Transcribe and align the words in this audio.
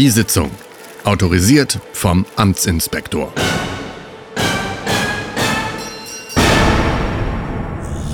Die 0.00 0.08
Sitzung. 0.08 0.50
Autorisiert 1.04 1.78
vom 1.92 2.24
Amtsinspektor. 2.36 3.34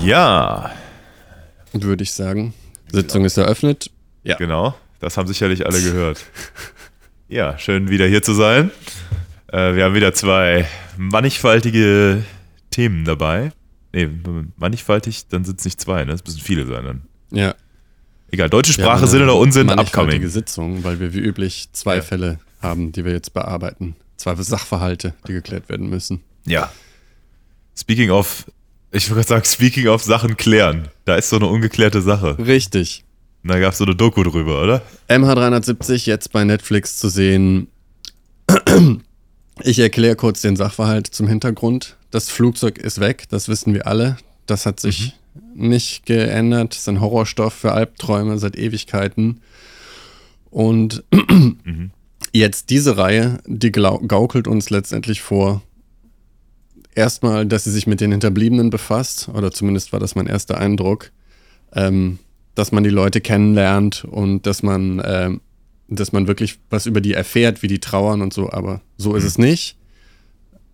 Ja, 0.03 0.73
Würde 1.73 2.03
ich 2.03 2.13
sagen. 2.13 2.55
Sitzung 2.91 3.25
ist 3.25 3.37
eröffnet. 3.37 3.93
Ja. 4.25 4.35
genau. 4.35 4.75
Das 4.99 5.17
haben 5.17 5.29
sicherlich 5.29 5.65
alle 5.65 5.81
gehört. 5.81 6.25
Ja, 7.29 7.57
schön 7.57 7.89
wieder 7.89 8.07
hier 8.07 8.23
zu 8.23 8.35
sein. 8.35 8.73
Äh, 9.53 9.77
wir 9.77 9.85
haben 9.85 9.95
wieder 9.95 10.13
zwei 10.13 10.67
mannigfaltige 10.97 12.25
Themen 12.71 13.05
dabei. 13.05 13.53
Nee, 13.93 14.11
mannigfaltig, 14.57 15.29
dann 15.29 15.45
sind 15.45 15.61
es 15.61 15.65
nicht 15.65 15.81
zwei, 15.81 16.05
ne? 16.05 16.15
Es 16.15 16.25
müssen 16.25 16.41
viele 16.41 16.67
sein 16.67 16.85
dann. 16.85 17.03
Ja. 17.31 17.55
Egal, 18.31 18.51
deutsche 18.51 18.73
Sprache, 18.73 19.07
Sinn 19.07 19.23
oder 19.23 19.37
Unsinn, 19.37 19.71
upcoming. 19.71 20.27
Sitzung, 20.29 20.83
weil 20.85 21.01
wir 21.01 21.15
wie 21.15 21.21
üblich 21.21 21.69
zwei 21.73 21.97
Ja. 21.97 22.03
Fälle 22.03 22.39
haben, 22.61 22.93
die 22.93 23.05
wir 23.05 23.13
jetzt 23.13 23.33
bearbeiten. 23.33 23.97
Zwei 24.17 24.35
Sachverhalte, 24.35 25.15
die 25.29 25.33
geklärt 25.33 25.69
werden 25.69 25.89
müssen. 25.89 26.21
Ja. 26.47 26.71
Speaking 27.79 28.11
of, 28.11 28.47
ich 28.91 29.09
würde 29.11 29.23
sagen, 29.23 29.45
speaking 29.45 29.87
of 29.89 30.03
Sachen 30.03 30.37
klären. 30.37 30.89
Da 31.05 31.17
ist 31.17 31.29
so 31.29 31.37
eine 31.37 31.47
ungeklärte 31.47 32.03
Sache. 32.03 32.37
Richtig. 32.39 33.05
Da 33.45 33.61
gab 33.61 33.73
es 33.73 33.79
so 33.79 33.85
eine 33.85 33.95
Doku 33.95 34.25
drüber, 34.25 34.63
oder? 34.63 34.83
MH370 35.09 36.07
jetzt 36.07 36.33
bei 36.33 36.43
Netflix 36.45 36.97
zu 36.99 37.09
sehen. 37.09 37.69
Ich 39.63 39.79
erkläre 39.79 40.17
kurz 40.17 40.43
den 40.43 40.55
Sachverhalt 40.55 41.07
zum 41.07 41.29
Hintergrund. 41.29 41.97
Das 42.11 42.29
Flugzeug 42.29 42.77
ist 42.77 43.01
weg, 43.01 43.25
das 43.31 43.49
wissen 43.49 43.73
wir 43.73 43.87
alle. 43.87 44.19
Das 44.45 44.67
hat 44.67 44.81
sich 44.81 45.15
nicht 45.55 46.07
geändert. 46.07 46.73
Das 46.73 46.81
ist 46.81 46.89
ein 46.89 47.01
Horrorstoff 47.01 47.55
für 47.55 47.73
Albträume 47.73 48.39
seit 48.39 48.57
Ewigkeiten. 48.57 49.41
Und 50.51 51.05
jetzt 52.33 52.71
diese 52.71 52.97
Reihe, 52.97 53.39
die 53.47 53.73
gaukelt 53.73 54.49
uns 54.49 54.71
letztendlich 54.71 55.23
vor, 55.23 55.63
erstmal, 56.95 57.47
dass 57.47 57.65
sie 57.65 57.71
sich 57.71 57.87
mit 57.87 58.01
den 58.01 58.11
Hinterbliebenen 58.11 58.71
befasst, 58.71 59.29
oder 59.29 59.53
zumindest 59.53 59.93
war 59.93 60.01
das 60.01 60.15
mein 60.15 60.27
erster 60.27 60.59
Eindruck, 60.59 61.13
ähm, 61.73 62.19
dass 62.55 62.73
man 62.73 62.85
die 62.85 62.91
Leute 62.91 63.21
kennenlernt 63.21 64.05
und 64.05 64.47
dass 64.47 64.63
man, 64.63 65.03
ähm, 65.05 65.41
dass 65.89 66.13
man 66.13 66.27
wirklich 66.27 66.59
was 66.71 66.87
über 66.87 67.01
die 67.01 67.13
erfährt, 67.13 67.63
wie 67.63 67.69
die 67.69 67.79
trauern 67.81 68.23
und 68.23 68.33
so, 68.33 68.51
aber 68.51 68.81
so 68.97 69.15
ist 69.15 69.25
es 69.25 69.39
nicht. 69.39 69.77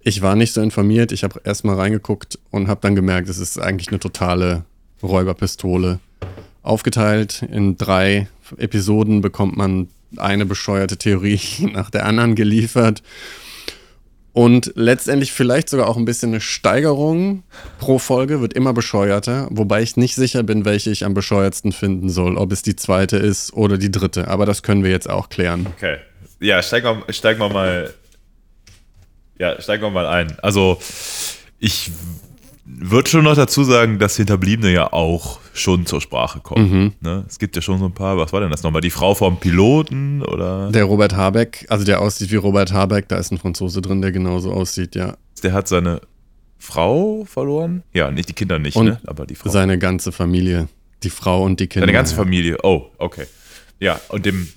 Ich 0.05 0.21
war 0.21 0.35
nicht 0.35 0.53
so 0.53 0.61
informiert, 0.61 1.13
ich 1.13 1.23
habe 1.23 1.41
erstmal 1.45 1.77
reingeguckt 1.77 2.39
und 2.51 2.67
habe 2.67 2.81
dann 2.81 2.97
gemerkt, 2.97 3.29
es 3.29 3.39
ist 3.39 3.59
eigentlich 3.59 3.89
eine 3.89 4.01
totale 4.01 4.65
Räuberpistole. 5.03 6.01
Aufgeteilt 6.63 7.43
in 7.51 7.77
drei 7.77 8.29
Episoden 8.57 9.21
bekommt 9.21 9.57
man 9.57 9.89
eine 10.17 10.45
bescheuerte 10.45 10.97
Theorie 10.97 11.41
nach 11.73 11.91
der 11.91 12.05
anderen 12.05 12.35
geliefert. 12.35 13.03
Und 14.33 14.73
letztendlich 14.75 15.33
vielleicht 15.33 15.69
sogar 15.69 15.89
auch 15.89 15.99
ein 15.99 16.07
bisschen 16.07 16.31
eine 16.31 16.41
Steigerung 16.41 17.43
pro 17.79 17.99
Folge, 17.99 18.41
wird 18.41 18.55
immer 18.55 18.73
bescheuerter, 18.73 19.47
wobei 19.51 19.83
ich 19.83 19.97
nicht 19.97 20.15
sicher 20.15 20.43
bin, 20.43 20.65
welche 20.65 20.91
ich 20.91 21.05
am 21.05 21.13
bescheuertsten 21.13 21.71
finden 21.71 22.09
soll, 22.09 22.39
ob 22.39 22.51
es 22.51 22.63
die 22.63 22.75
zweite 22.75 23.19
ist 23.19 23.53
oder 23.53 23.77
die 23.77 23.91
dritte. 23.91 24.29
Aber 24.29 24.47
das 24.47 24.63
können 24.63 24.83
wir 24.85 24.91
jetzt 24.91 25.09
auch 25.09 25.29
klären. 25.29 25.67
Okay. 25.77 25.99
Ja, 26.41 26.63
steigen 26.63 27.03
wir, 27.07 27.13
steigen 27.13 27.41
wir 27.41 27.51
mal. 27.51 27.93
Ja, 29.39 29.61
steigen 29.61 29.83
wir 29.83 29.91
mal 29.91 30.07
ein. 30.07 30.39
Also, 30.41 30.79
ich 31.59 31.91
würde 32.65 33.09
schon 33.09 33.25
noch 33.25 33.35
dazu 33.35 33.65
sagen, 33.65 33.99
dass 33.99 34.17
Hinterbliebene 34.17 34.73
ja 34.73 34.93
auch 34.93 35.41
schon 35.53 35.85
zur 35.87 36.01
Sprache 36.01 36.41
kommen. 36.41 36.95
Ne? 37.01 37.25
Es 37.29 37.39
gibt 37.39 37.57
ja 37.57 37.63
schon 37.63 37.79
so 37.79 37.87
ein 37.87 37.93
paar, 37.93 38.17
was 38.17 38.33
war 38.33 38.41
denn 38.41 38.51
das 38.51 38.63
nochmal? 38.63 38.81
Die 38.81 38.91
Frau 38.91 39.15
vom 39.15 39.39
Piloten 39.39 40.23
oder? 40.23 40.71
Der 40.71 40.85
Robert 40.85 41.15
Habeck, 41.15 41.67
also 41.69 41.85
der 41.85 42.01
aussieht 42.01 42.31
wie 42.31 42.37
Robert 42.37 42.73
Habeck, 42.73 43.09
da 43.09 43.17
ist 43.17 43.31
ein 43.33 43.39
Franzose 43.39 43.83
drin, 43.83 44.01
der 44.01 44.13
genauso 44.13 44.53
aussieht, 44.53 44.95
ja. 44.95 45.17
Der 45.43 45.53
hat 45.53 45.69
seine 45.69 46.01
Frau 46.59 47.25
verloren? 47.25 47.83
Ja, 47.93 48.11
nicht 48.11 48.29
die 48.29 48.35
Kinder 48.35 48.59
nicht, 48.59 48.77
Und 48.77 48.87
ne? 48.87 49.01
Aber 49.07 49.27
die 49.27 49.35
Frau. 49.35 49.51
Seine 49.51 49.79
ganze 49.79 50.13
Familie, 50.13 50.69
die 51.03 51.11
Frau 51.11 51.43
und 51.43 51.59
die 51.59 51.67
Kinder. 51.67 51.87
Seine 51.87 51.93
ganze 51.93 52.15
Familie. 52.15 52.59
Oh, 52.63 52.87
okay. 52.99 53.27
Ja, 53.81 54.01
und 54.09 54.25
dem, 54.25 54.49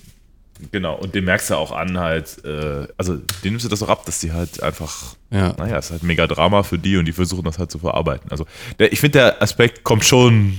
genau, 0.72 0.96
und 0.96 1.14
dem 1.14 1.24
merkst 1.24 1.50
du 1.50 1.54
auch 1.56 1.72
an, 1.72 1.98
halt, 1.98 2.44
äh, 2.44 2.86
also 2.96 3.16
dem 3.44 3.52
nimmst 3.52 3.64
du 3.64 3.68
das 3.68 3.82
auch 3.82 3.88
ab, 3.88 4.04
dass 4.06 4.20
die 4.20 4.32
halt 4.32 4.62
einfach, 4.62 5.16
Ja. 5.30 5.54
naja, 5.58 5.78
es 5.78 5.86
ist 5.86 5.90
halt 5.92 6.02
mega 6.02 6.26
Drama 6.26 6.62
für 6.62 6.78
die 6.78 6.96
und 6.96 7.04
die 7.06 7.12
versuchen 7.12 7.44
das 7.44 7.58
halt 7.58 7.70
zu 7.70 7.78
verarbeiten. 7.78 8.30
Also, 8.30 8.46
der, 8.78 8.92
ich 8.92 9.00
finde, 9.00 9.18
der 9.18 9.42
Aspekt 9.42 9.84
kommt 9.84 10.04
schon, 10.04 10.58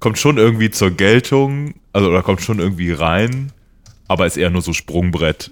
kommt 0.00 0.18
schon 0.18 0.38
irgendwie 0.38 0.70
zur 0.70 0.90
Geltung, 0.90 1.74
also, 1.92 2.08
oder 2.08 2.22
kommt 2.22 2.42
schon 2.42 2.58
irgendwie 2.58 2.92
rein, 2.92 3.52
aber 4.08 4.26
ist 4.26 4.36
eher 4.36 4.50
nur 4.50 4.62
so 4.62 4.72
Sprungbrett, 4.72 5.50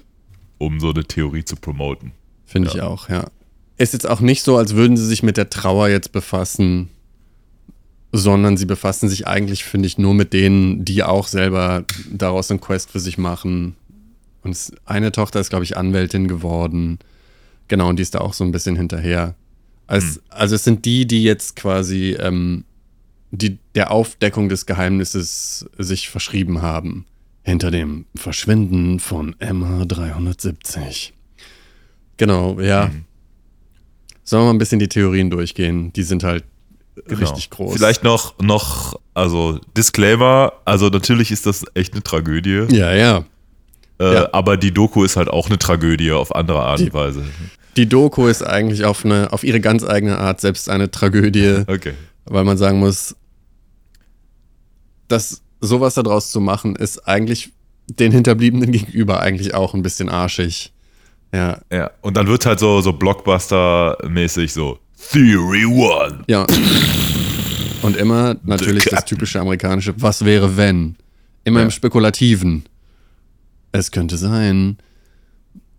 um 0.58 0.80
so 0.80 0.90
eine 0.90 1.04
Theorie 1.04 1.44
zu 1.44 1.56
promoten. 1.56 2.12
Finde 2.46 2.68
ich 2.68 2.82
auch, 2.82 3.08
ja. 3.08 3.26
Ist 3.76 3.92
jetzt 3.94 4.08
auch 4.08 4.20
nicht 4.20 4.42
so, 4.42 4.56
als 4.58 4.74
würden 4.74 4.96
sie 4.96 5.06
sich 5.06 5.22
mit 5.22 5.36
der 5.38 5.48
Trauer 5.48 5.88
jetzt 5.88 6.12
befassen, 6.12 6.90
sondern 8.12 8.56
sie 8.56 8.66
befassen 8.66 9.08
sich 9.08 9.26
eigentlich, 9.26 9.64
finde 9.64 9.86
ich, 9.86 9.98
nur 9.98 10.14
mit 10.14 10.32
denen, 10.32 10.84
die 10.84 11.02
auch 11.02 11.28
selber 11.28 11.84
daraus 12.10 12.50
einen 12.50 12.60
Quest 12.60 12.90
für 12.90 13.00
sich 13.00 13.18
machen. 13.18 13.76
Und 14.42 14.72
eine 14.84 15.12
Tochter 15.12 15.40
ist, 15.40 15.50
glaube 15.50 15.64
ich, 15.64 15.76
Anwältin 15.76 16.26
geworden. 16.26 16.98
Genau, 17.68 17.88
und 17.88 17.96
die 17.96 18.02
ist 18.02 18.14
da 18.14 18.20
auch 18.20 18.34
so 18.34 18.42
ein 18.44 18.52
bisschen 18.52 18.76
hinterher. 18.76 19.34
Als, 19.86 20.20
Also 20.28 20.56
es 20.56 20.64
sind 20.64 20.84
die, 20.84 21.06
die 21.06 21.22
jetzt 21.22 21.56
quasi 21.56 22.16
ähm, 22.18 22.64
die 23.30 23.58
der 23.74 23.90
Aufdeckung 23.90 24.48
des 24.48 24.66
Geheimnisses 24.66 25.66
sich 25.78 26.08
verschrieben 26.08 26.62
haben. 26.62 27.06
Hinter 27.42 27.70
dem 27.70 28.04
Verschwinden 28.14 29.00
von 29.00 29.34
MH370. 29.36 31.12
Genau, 32.16 32.60
ja. 32.60 32.90
Sollen 34.24 34.42
wir 34.42 34.46
mal 34.46 34.54
ein 34.54 34.58
bisschen 34.58 34.78
die 34.78 34.88
Theorien 34.88 35.30
durchgehen? 35.30 35.92
Die 35.94 36.02
sind 36.02 36.22
halt 36.22 36.44
richtig 37.08 37.50
groß. 37.50 37.66
Genau. 37.74 37.76
Vielleicht 37.78 38.04
noch, 38.04 38.38
noch, 38.38 38.98
also 39.14 39.58
Disclaimer, 39.76 40.52
also 40.64 40.88
natürlich 40.88 41.30
ist 41.30 41.46
das 41.46 41.64
echt 41.74 41.92
eine 41.94 42.02
Tragödie. 42.02 42.66
Ja, 42.70 42.92
ja. 42.94 43.24
Äh, 43.98 44.14
Ja. 44.14 44.28
Aber 44.32 44.56
die 44.56 44.72
Doku 44.72 45.04
ist 45.04 45.16
halt 45.16 45.28
auch 45.28 45.46
eine 45.48 45.58
Tragödie 45.58 46.12
auf 46.12 46.34
andere 46.34 46.60
Art 46.62 46.80
und 46.80 46.92
Weise. 46.94 47.22
Die 47.76 47.88
Doku 47.88 48.26
ist 48.26 48.42
eigentlich 48.42 48.84
auf, 48.84 49.04
eine, 49.04 49.32
auf 49.32 49.44
ihre 49.44 49.60
ganz 49.60 49.84
eigene 49.84 50.18
Art 50.18 50.40
selbst 50.40 50.68
eine 50.68 50.90
Tragödie, 50.90 51.64
Okay. 51.68 51.94
weil 52.24 52.44
man 52.44 52.56
sagen 52.58 52.78
muss, 52.80 53.14
dass 55.08 55.42
sowas 55.60 55.94
daraus 55.94 56.30
zu 56.30 56.40
machen, 56.40 56.76
ist 56.76 57.06
eigentlich 57.06 57.50
den 57.88 58.12
Hinterbliebenen 58.12 58.70
gegenüber 58.72 59.20
eigentlich 59.20 59.54
auch 59.54 59.74
ein 59.74 59.82
bisschen 59.82 60.08
arschig. 60.08 60.72
Ja, 61.32 61.58
Ja. 61.72 61.90
Und 62.00 62.16
dann 62.16 62.26
wird 62.26 62.46
halt 62.46 62.58
so, 62.58 62.80
so 62.80 62.90
Blockbuster-mäßig 62.92 64.52
so 64.52 64.78
Theory 65.12 65.64
One. 65.66 66.24
ja. 66.28 66.46
Und 67.82 67.96
immer 67.96 68.36
natürlich 68.44 68.84
das 68.84 69.06
typische 69.06 69.40
amerikanische, 69.40 69.94
was 69.96 70.24
wäre 70.24 70.56
wenn? 70.58 70.96
Immer 71.44 71.60
Ja. 71.60 71.64
im 71.64 71.70
Spekulativen. 71.70 72.64
Es 73.72 73.90
könnte 73.90 74.18
sein. 74.18 74.76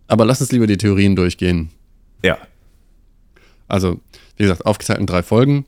Aber 0.08 0.24
lass 0.24 0.40
uns 0.40 0.50
lieber 0.50 0.66
die 0.66 0.76
Theorien 0.76 1.14
durchgehen. 1.14 1.70
Ja. 2.24 2.36
Also, 3.68 4.00
wie 4.36 4.42
gesagt, 4.42 4.66
aufgeteilt 4.66 4.98
in 4.98 5.06
drei 5.06 5.22
Folgen. 5.22 5.64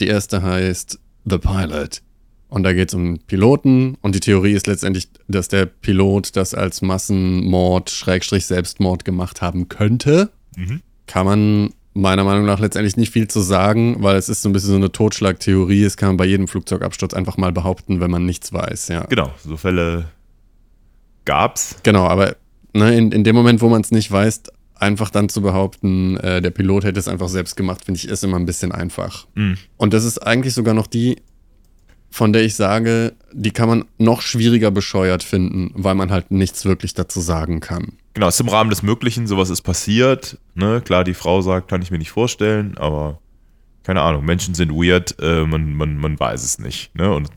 Die 0.00 0.08
erste 0.08 0.42
heißt 0.42 0.98
The 1.24 1.38
Pilot. 1.38 2.02
Und 2.48 2.64
da 2.64 2.72
geht 2.72 2.88
es 2.88 2.94
um 2.94 3.18
Piloten. 3.26 3.96
Und 4.02 4.14
die 4.14 4.20
Theorie 4.20 4.52
ist 4.52 4.66
letztendlich, 4.66 5.08
dass 5.28 5.48
der 5.48 5.66
Pilot 5.66 6.34
das 6.36 6.52
als 6.52 6.82
Massenmord, 6.82 7.90
Schrägstrich 7.90 8.46
Selbstmord 8.46 9.04
gemacht 9.04 9.40
haben 9.40 9.68
könnte. 9.68 10.30
Mhm. 10.56 10.82
Kann 11.06 11.26
man 11.26 11.74
meiner 11.96 12.24
Meinung 12.24 12.44
nach 12.44 12.60
letztendlich 12.60 12.96
nicht 12.96 13.12
viel 13.12 13.26
zu 13.26 13.40
sagen, 13.40 13.96
weil 14.00 14.16
es 14.16 14.28
ist 14.28 14.42
so 14.42 14.48
ein 14.48 14.52
bisschen 14.52 14.70
so 14.70 14.76
eine 14.76 14.92
Totschlagtheorie. 14.92 15.82
Das 15.82 15.96
kann 15.96 16.10
man 16.10 16.16
bei 16.16 16.26
jedem 16.26 16.46
Flugzeugabsturz 16.46 17.14
einfach 17.14 17.36
mal 17.38 17.52
behaupten, 17.52 18.00
wenn 18.00 18.10
man 18.10 18.26
nichts 18.26 18.52
weiß. 18.52 18.88
Ja. 18.88 19.04
Genau. 19.04 19.32
So 19.42 19.56
Fälle 19.56 20.06
gab's. 21.24 21.76
Genau, 21.82 22.06
aber 22.06 22.36
ne, 22.74 22.96
in, 22.96 23.12
in 23.12 23.24
dem 23.24 23.34
Moment, 23.34 23.60
wo 23.62 23.68
man 23.68 23.80
es 23.80 23.90
nicht 23.90 24.12
weiß, 24.12 24.42
einfach 24.74 25.10
dann 25.10 25.28
zu 25.28 25.40
behaupten, 25.40 26.18
äh, 26.18 26.42
der 26.42 26.50
Pilot 26.50 26.84
hätte 26.84 27.00
es 27.00 27.08
einfach 27.08 27.28
selbst 27.28 27.56
gemacht, 27.56 27.84
finde 27.84 27.98
ich, 27.98 28.08
ist 28.08 28.22
immer 28.22 28.38
ein 28.38 28.46
bisschen 28.46 28.72
einfach. 28.72 29.26
Mhm. 29.34 29.56
Und 29.78 29.94
das 29.94 30.04
ist 30.04 30.18
eigentlich 30.18 30.54
sogar 30.54 30.74
noch 30.74 30.86
die, 30.86 31.16
von 32.10 32.32
der 32.32 32.44
ich 32.44 32.54
sage, 32.54 33.14
die 33.32 33.50
kann 33.50 33.68
man 33.68 33.84
noch 33.98 34.22
schwieriger 34.22 34.70
bescheuert 34.70 35.22
finden, 35.22 35.72
weil 35.74 35.94
man 35.94 36.10
halt 36.10 36.30
nichts 36.30 36.64
wirklich 36.64 36.94
dazu 36.94 37.20
sagen 37.20 37.60
kann. 37.60 37.92
Genau, 38.14 38.28
ist 38.28 38.40
im 38.40 38.48
Rahmen 38.48 38.70
des 38.70 38.82
Möglichen, 38.82 39.26
sowas 39.26 39.50
ist 39.50 39.62
passiert. 39.62 40.38
Ne? 40.54 40.80
Klar, 40.80 41.04
die 41.04 41.14
Frau 41.14 41.42
sagt, 41.42 41.68
kann 41.68 41.82
ich 41.82 41.90
mir 41.90 41.98
nicht 41.98 42.10
vorstellen, 42.10 42.78
aber 42.78 43.18
keine 43.82 44.00
Ahnung, 44.00 44.24
Menschen 44.24 44.54
sind 44.54 44.72
weird, 44.72 45.16
äh, 45.20 45.44
man, 45.44 45.74
man, 45.74 45.96
man 45.96 46.18
weiß 46.18 46.42
es 46.42 46.58
nicht. 46.58 46.94
Ne? 46.94 47.12
Und 47.12 47.28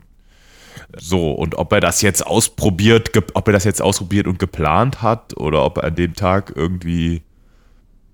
so, 0.98 1.31
und 1.33 1.56
ob 1.56 1.72
er 1.74 1.81
das 1.81 2.01
jetzt 2.01 2.25
ausprobiert, 2.25 3.12
ob 3.33 3.48
er 3.48 3.54
das 3.54 3.63
jetzt 3.63 3.81
ausprobiert 3.81 4.25
und 4.25 4.39
geplant 4.39 5.01
hat 5.01 5.38
oder 5.38 5.63
ob 5.63 5.77
er 5.77 5.83
an 5.86 5.95
dem 5.95 6.15
Tag 6.15 6.54
irgendwie 6.56 7.22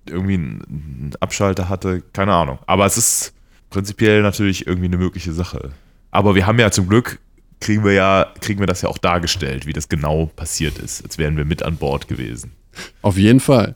irgendwie 0.08 0.34
einen 0.34 1.12
Abschalter 1.20 1.68
hatte, 1.68 2.02
keine 2.12 2.32
Ahnung. 2.32 2.58
Aber 2.66 2.86
es 2.86 2.96
ist 2.96 3.32
prinzipiell 3.70 4.22
natürlich 4.22 4.66
irgendwie 4.66 4.86
eine 4.86 4.98
mögliche 4.98 5.32
Sache. 5.32 5.72
Aber 6.16 6.34
wir 6.34 6.46
haben 6.46 6.58
ja 6.58 6.70
zum 6.70 6.88
Glück 6.88 7.18
kriegen 7.60 7.84
wir 7.84 7.92
ja, 7.92 8.26
kriegen 8.40 8.60
wir 8.60 8.66
das 8.66 8.82
ja 8.82 8.88
auch 8.88 8.98
dargestellt, 8.98 9.66
wie 9.66 9.72
das 9.72 9.88
genau 9.88 10.26
passiert 10.36 10.78
ist, 10.78 11.02
als 11.04 11.16
wären 11.18 11.36
wir 11.36 11.44
mit 11.44 11.62
an 11.62 11.76
Bord 11.76 12.06
gewesen. 12.08 12.52
Auf 13.02 13.16
jeden 13.18 13.40
Fall. 13.40 13.74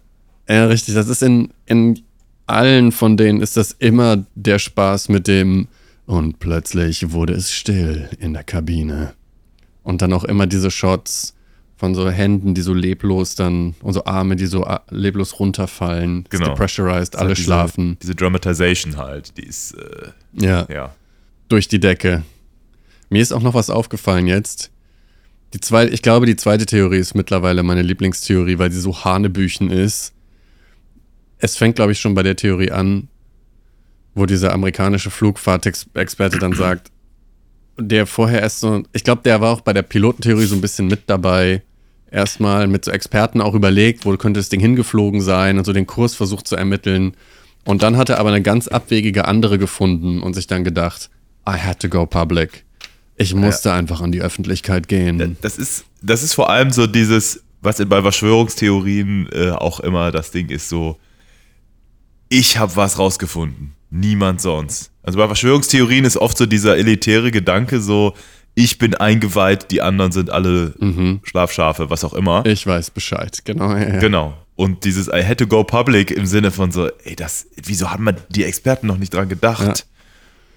Ja, 0.48 0.66
richtig. 0.66 0.94
Das 0.94 1.08
ist 1.08 1.22
in, 1.22 1.50
in 1.66 2.00
allen 2.46 2.92
von 2.92 3.16
denen 3.16 3.40
ist 3.40 3.56
das 3.56 3.72
immer 3.72 4.24
der 4.34 4.58
Spaß 4.58 5.08
mit 5.10 5.26
dem 5.28 5.68
und 6.06 6.38
plötzlich 6.40 7.12
wurde 7.12 7.32
es 7.34 7.52
still 7.52 8.08
in 8.18 8.32
der 8.32 8.44
Kabine. 8.44 9.12
Und 9.82 10.02
dann 10.02 10.12
auch 10.12 10.24
immer 10.24 10.46
diese 10.46 10.70
Shots 10.70 11.34
von 11.76 11.94
so 11.94 12.10
Händen, 12.10 12.52
die 12.54 12.60
so 12.62 12.74
leblos 12.74 13.34
dann, 13.34 13.74
und 13.80 13.94
so 13.94 14.04
Arme, 14.04 14.36
die 14.36 14.46
so 14.46 14.64
a- 14.66 14.82
leblos 14.90 15.38
runterfallen. 15.40 16.24
Genau. 16.28 16.48
Depressurized, 16.48 17.16
alle 17.16 17.30
diese, 17.34 17.44
schlafen. 17.44 17.96
Diese 18.02 18.14
Dramatization 18.14 18.96
halt, 18.98 19.36
die 19.38 19.44
ist, 19.46 19.72
äh, 19.74 20.08
Ja, 20.34 20.66
ja. 20.70 20.94
Durch 21.50 21.68
die 21.68 21.80
Decke. 21.80 22.22
Mir 23.10 23.20
ist 23.20 23.32
auch 23.32 23.42
noch 23.42 23.54
was 23.54 23.70
aufgefallen 23.70 24.26
jetzt. 24.26 24.70
Die 25.52 25.60
zweite, 25.60 25.92
ich 25.92 26.00
glaube, 26.00 26.26
die 26.26 26.36
zweite 26.36 26.64
Theorie 26.64 26.98
ist 26.98 27.14
mittlerweile 27.14 27.62
meine 27.62 27.82
Lieblingstheorie, 27.82 28.58
weil 28.58 28.70
sie 28.70 28.80
so 28.80 29.04
Hanebüchen 29.04 29.70
ist. 29.70 30.14
Es 31.38 31.56
fängt, 31.56 31.76
glaube 31.76 31.92
ich, 31.92 32.00
schon 32.00 32.14
bei 32.14 32.22
der 32.22 32.36
Theorie 32.36 32.70
an, 32.70 33.08
wo 34.14 34.26
dieser 34.26 34.52
amerikanische 34.52 35.10
Flugfahrtexperte 35.10 36.38
dann 36.38 36.52
sagt, 36.52 36.92
der 37.78 38.06
vorher 38.06 38.42
erst 38.42 38.60
so, 38.60 38.82
ich 38.92 39.02
glaube, 39.02 39.22
der 39.24 39.40
war 39.40 39.52
auch 39.52 39.62
bei 39.62 39.72
der 39.72 39.82
Pilotentheorie 39.82 40.44
so 40.44 40.54
ein 40.54 40.60
bisschen 40.60 40.86
mit 40.86 41.02
dabei, 41.06 41.62
erstmal 42.10 42.68
mit 42.68 42.84
so 42.84 42.92
Experten 42.92 43.40
auch 43.40 43.54
überlegt, 43.54 44.04
wo 44.04 44.16
könnte 44.16 44.38
das 44.38 44.50
Ding 44.50 44.60
hingeflogen 44.60 45.20
sein 45.20 45.58
und 45.58 45.64
so 45.64 45.72
den 45.72 45.86
Kurs 45.86 46.14
versucht 46.14 46.46
zu 46.46 46.54
ermitteln. 46.54 47.14
Und 47.64 47.82
dann 47.82 47.96
hat 47.96 48.08
er 48.08 48.18
aber 48.18 48.28
eine 48.28 48.42
ganz 48.42 48.68
abwegige 48.68 49.26
andere 49.26 49.58
gefunden 49.58 50.20
und 50.20 50.34
sich 50.34 50.46
dann 50.46 50.62
gedacht, 50.62 51.10
I 51.54 51.58
had 51.58 51.80
to 51.80 51.88
go 51.88 52.06
public. 52.06 52.64
Ich 53.16 53.34
musste 53.34 53.72
einfach 53.72 54.00
an 54.00 54.12
die 54.12 54.22
Öffentlichkeit 54.22 54.88
gehen. 54.88 55.36
Das 55.42 55.58
ist, 55.58 55.84
das 56.02 56.22
ist 56.22 56.32
vor 56.34 56.48
allem 56.50 56.70
so 56.70 56.86
dieses, 56.86 57.42
was 57.60 57.78
in- 57.80 57.88
bei 57.88 58.00
Verschwörungstheorien 58.00 59.28
äh, 59.32 59.50
auch 59.50 59.80
immer 59.80 60.10
das 60.10 60.30
Ding 60.30 60.48
ist, 60.48 60.68
so, 60.68 60.98
ich 62.28 62.58
habe 62.58 62.74
was 62.76 62.98
rausgefunden, 62.98 63.72
niemand 63.90 64.40
sonst. 64.40 64.90
Also 65.02 65.18
bei 65.18 65.26
Verschwörungstheorien 65.26 66.04
ist 66.04 66.16
oft 66.16 66.38
so 66.38 66.46
dieser 66.46 66.76
elitäre 66.76 67.30
Gedanke, 67.30 67.80
so, 67.80 68.14
ich 68.54 68.78
bin 68.78 68.94
eingeweiht, 68.94 69.70
die 69.70 69.80
anderen 69.82 70.12
sind 70.12 70.30
alle 70.30 70.74
Schlafschafe, 71.24 71.90
was 71.90 72.04
auch 72.04 72.14
immer. 72.14 72.44
Ich 72.46 72.66
weiß 72.66 72.90
Bescheid, 72.90 73.40
genau. 73.44 73.70
Ja, 73.72 73.78
ja. 73.94 73.98
Genau. 73.98 74.34
Und 74.56 74.84
dieses 74.84 75.08
I 75.08 75.24
had 75.24 75.38
to 75.38 75.46
go 75.46 75.64
public 75.64 76.10
im 76.10 76.26
Sinne 76.26 76.50
von 76.50 76.70
so, 76.70 76.88
ey, 77.04 77.16
das, 77.16 77.46
wieso 77.64 77.90
haben 77.90 78.08
die 78.28 78.44
Experten 78.44 78.86
noch 78.86 78.98
nicht 78.98 79.14
dran 79.14 79.28
gedacht? 79.28 79.86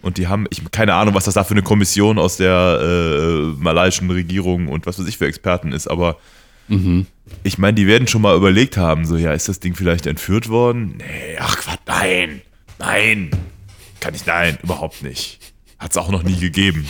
Und 0.03 0.17
die 0.19 0.27
haben, 0.27 0.45
ich 0.51 0.61
keine 0.71 0.93
Ahnung, 0.93 1.15
was 1.15 1.25
das 1.25 1.33
da 1.33 1.43
für 1.43 1.53
eine 1.55 1.63
Kommission 1.63 2.19
aus 2.19 2.37
der 2.37 2.79
äh, 2.81 3.61
malaiischen 3.61 4.11
Regierung 4.11 4.67
und 4.67 4.85
was 4.85 4.99
weiß 4.99 5.07
ich 5.07 5.17
für 5.17 5.25
Experten 5.25 5.71
ist, 5.71 5.87
aber 5.87 6.17
Mhm. 6.69 7.07
ich 7.43 7.57
meine, 7.57 7.73
die 7.75 7.87
werden 7.87 8.07
schon 8.07 8.21
mal 8.21 8.37
überlegt 8.37 8.77
haben, 8.77 9.05
so, 9.05 9.17
ja, 9.17 9.33
ist 9.33 9.49
das 9.49 9.59
Ding 9.59 9.75
vielleicht 9.75 10.05
entführt 10.05 10.47
worden? 10.47 10.95
Nee, 10.97 11.37
ach 11.37 11.57
Quatsch, 11.57 11.79
nein, 11.85 12.41
nein, 12.79 13.31
kann 13.99 14.15
ich, 14.15 14.25
nein, 14.25 14.57
überhaupt 14.63 15.03
nicht. 15.03 15.39
Hat 15.77 15.91
es 15.91 15.97
auch 15.97 16.09
noch 16.09 16.23
nie 16.23 16.37
gegeben. 16.37 16.87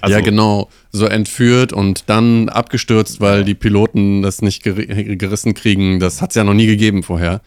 Also, 0.00 0.16
ja, 0.16 0.20
genau. 0.24 0.68
So 0.90 1.06
entführt 1.06 1.72
und 1.72 2.08
dann 2.08 2.48
abgestürzt, 2.48 3.20
weil 3.20 3.44
die 3.44 3.54
Piloten 3.54 4.22
das 4.22 4.42
nicht 4.42 4.62
ger 4.62 4.74
gerissen 4.74 5.54
kriegen. 5.54 6.00
Das 6.00 6.20
hat 6.22 6.30
es 6.30 6.36
ja 6.36 6.44
noch 6.44 6.54
nie 6.54 6.66
gegeben 6.66 7.02
vorher. 7.02 7.40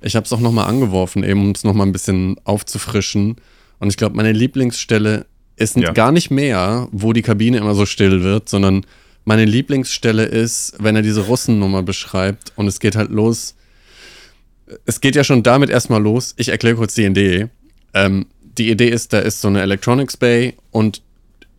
Ich 0.00 0.16
habe 0.16 0.24
es 0.24 0.32
auch 0.32 0.40
nochmal 0.40 0.68
angeworfen, 0.68 1.22
eben 1.24 1.40
um 1.40 1.50
es 1.52 1.64
nochmal 1.64 1.86
ein 1.86 1.92
bisschen 1.92 2.36
aufzufrischen. 2.44 3.36
Und 3.78 3.88
ich 3.88 3.96
glaube, 3.96 4.16
meine 4.16 4.32
Lieblingsstelle 4.32 5.26
ist 5.56 5.76
Ja. 5.76 5.92
gar 5.92 6.12
nicht 6.12 6.30
mehr, 6.30 6.88
wo 6.92 7.12
die 7.12 7.22
Kabine 7.22 7.58
immer 7.58 7.74
so 7.74 7.86
still 7.86 8.22
wird, 8.22 8.48
sondern 8.48 8.84
meine 9.24 9.44
Lieblingsstelle 9.44 10.24
ist, 10.24 10.74
wenn 10.78 10.96
er 10.96 11.02
diese 11.02 11.22
Russennummer 11.22 11.82
beschreibt 11.82 12.52
und 12.56 12.66
es 12.66 12.80
geht 12.80 12.96
halt 12.96 13.10
los. 13.10 13.54
Es 14.86 15.00
geht 15.00 15.16
ja 15.16 15.24
schon 15.24 15.42
damit 15.42 15.70
erstmal 15.70 16.02
los. 16.02 16.34
Ich 16.36 16.48
erkläre 16.48 16.76
kurz 16.76 16.94
die 16.94 17.04
Idee. 17.04 17.48
Ähm, 17.94 18.26
die 18.56 18.70
Idee 18.70 18.88
ist, 18.88 19.12
da 19.12 19.18
ist 19.20 19.40
so 19.40 19.48
eine 19.48 19.62
Electronics 19.62 20.16
Bay 20.16 20.54
und 20.70 21.02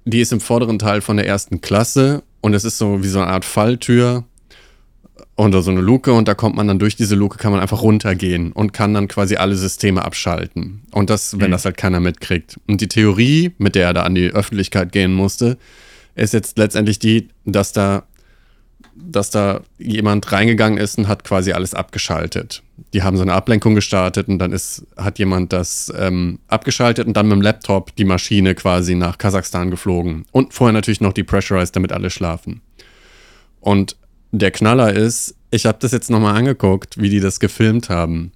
die 0.06 0.22
ist 0.22 0.32
im 0.32 0.40
vorderen 0.42 0.80
Teil 0.80 1.02
von 1.02 1.18
der 1.18 1.28
ersten 1.28 1.62
Klasse 1.62 2.24
und 2.42 2.54
es 2.54 2.66
ist 2.66 2.78
so 2.78 3.04
wie 3.04 3.08
so 3.08 3.20
eine 3.20 3.28
Art 3.32 3.46
Falltür 3.46 4.24
oder 5.48 5.62
so 5.62 5.72
eine 5.72 5.82
Luke 5.82 6.12
und 6.12 6.28
da 6.28 6.34
kommt 6.34 6.56
man 6.56 6.68
dann 6.68 6.80
durch 6.80 6.96
diese 6.96 7.16
Luke, 7.16 7.38
kann 7.38 7.52
man 7.52 7.62
einfach 7.62 7.82
runtergehen 7.82 8.52
und 8.52 8.74
kann 8.74 8.94
dann 8.94 9.08
quasi 9.08 9.38
alle 9.38 9.56
Systeme 9.56 10.04
abschalten. 10.04 10.82
Und 10.92 11.10
das, 11.10 11.40
wenn 11.40 11.52
das 11.52 11.64
halt 11.64 11.78
keiner 11.78 12.02
mitkriegt. 12.02 12.60
Und 12.68 12.82
die 12.82 12.90
Theorie, 12.90 13.52
mit 13.58 13.76
der 13.76 13.88
er 13.88 13.94
da 13.94 14.04
an 14.04 14.16
die 14.16 14.30
Öffentlichkeit 14.30 14.92
gehen 14.92 15.14
musste, 15.14 15.58
ist 16.16 16.34
jetzt 16.34 16.58
letztendlich 16.58 17.00
die, 17.00 17.30
dass 17.46 17.72
da, 17.72 18.04
dass 18.96 19.30
da 19.30 19.62
jemand 19.78 20.30
reingegangen 20.30 20.78
ist 20.78 20.98
und 20.98 21.08
hat 21.08 21.24
quasi 21.24 21.54
alles 21.54 21.74
abgeschaltet. 21.74 22.62
Die 22.94 23.04
haben 23.04 23.16
so 23.16 23.22
eine 23.22 23.34
Ablenkung 23.34 23.76
gestartet 23.76 24.28
und 24.28 24.40
dann 24.40 24.52
ist, 24.52 24.86
hat 24.98 25.20
jemand 25.20 25.54
das 25.54 25.92
ähm, 25.98 26.40
abgeschaltet 26.50 27.08
und 27.08 27.16
dann 27.16 27.28
mit 27.28 27.36
dem 27.36 27.42
Laptop 27.42 27.96
die 27.96 28.06
Maschine 28.06 28.56
quasi 28.56 28.96
nach 28.96 29.18
Kasachstan 29.18 29.72
geflogen. 29.72 30.26
Und 30.34 30.54
vorher 30.54 30.74
natürlich 30.74 31.00
noch 31.00 31.14
depressurized, 31.14 31.76
damit 31.78 31.94
alle 31.94 32.10
schlafen. 32.10 32.62
Und 33.62 33.96
der 34.32 34.52
Knaller 34.52 34.94
ist, 34.94 35.36
ich 35.52 35.66
habe 35.66 35.78
das 35.82 35.92
jetzt 35.92 36.10
nochmal 36.10 36.36
angeguckt, 36.36 37.00
wie 37.02 37.10
die 37.10 37.20
das 37.20 37.40
gefilmt 37.40 37.90
haben. 37.90 38.32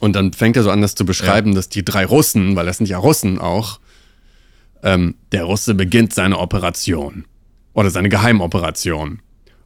Und 0.00 0.16
dann 0.16 0.32
fängt 0.32 0.56
er 0.56 0.62
so 0.62 0.70
an, 0.70 0.82
das 0.82 0.94
zu 0.94 1.04
beschreiben, 1.04 1.54
dass 1.54 1.68
die 1.68 1.84
drei 1.84 2.04
Russen, 2.04 2.56
weil 2.56 2.66
das 2.66 2.78
sind 2.78 2.88
ja 2.88 2.98
Russen 2.98 3.38
auch, 3.38 3.78
ähm, 4.82 5.14
der 5.30 5.44
Russe 5.44 5.74
beginnt 5.74 6.12
seine 6.12 6.38
Operation. 6.38 7.24
Oder 7.74 7.90
seine 7.90 8.08
Geheimoperation. 8.08 9.20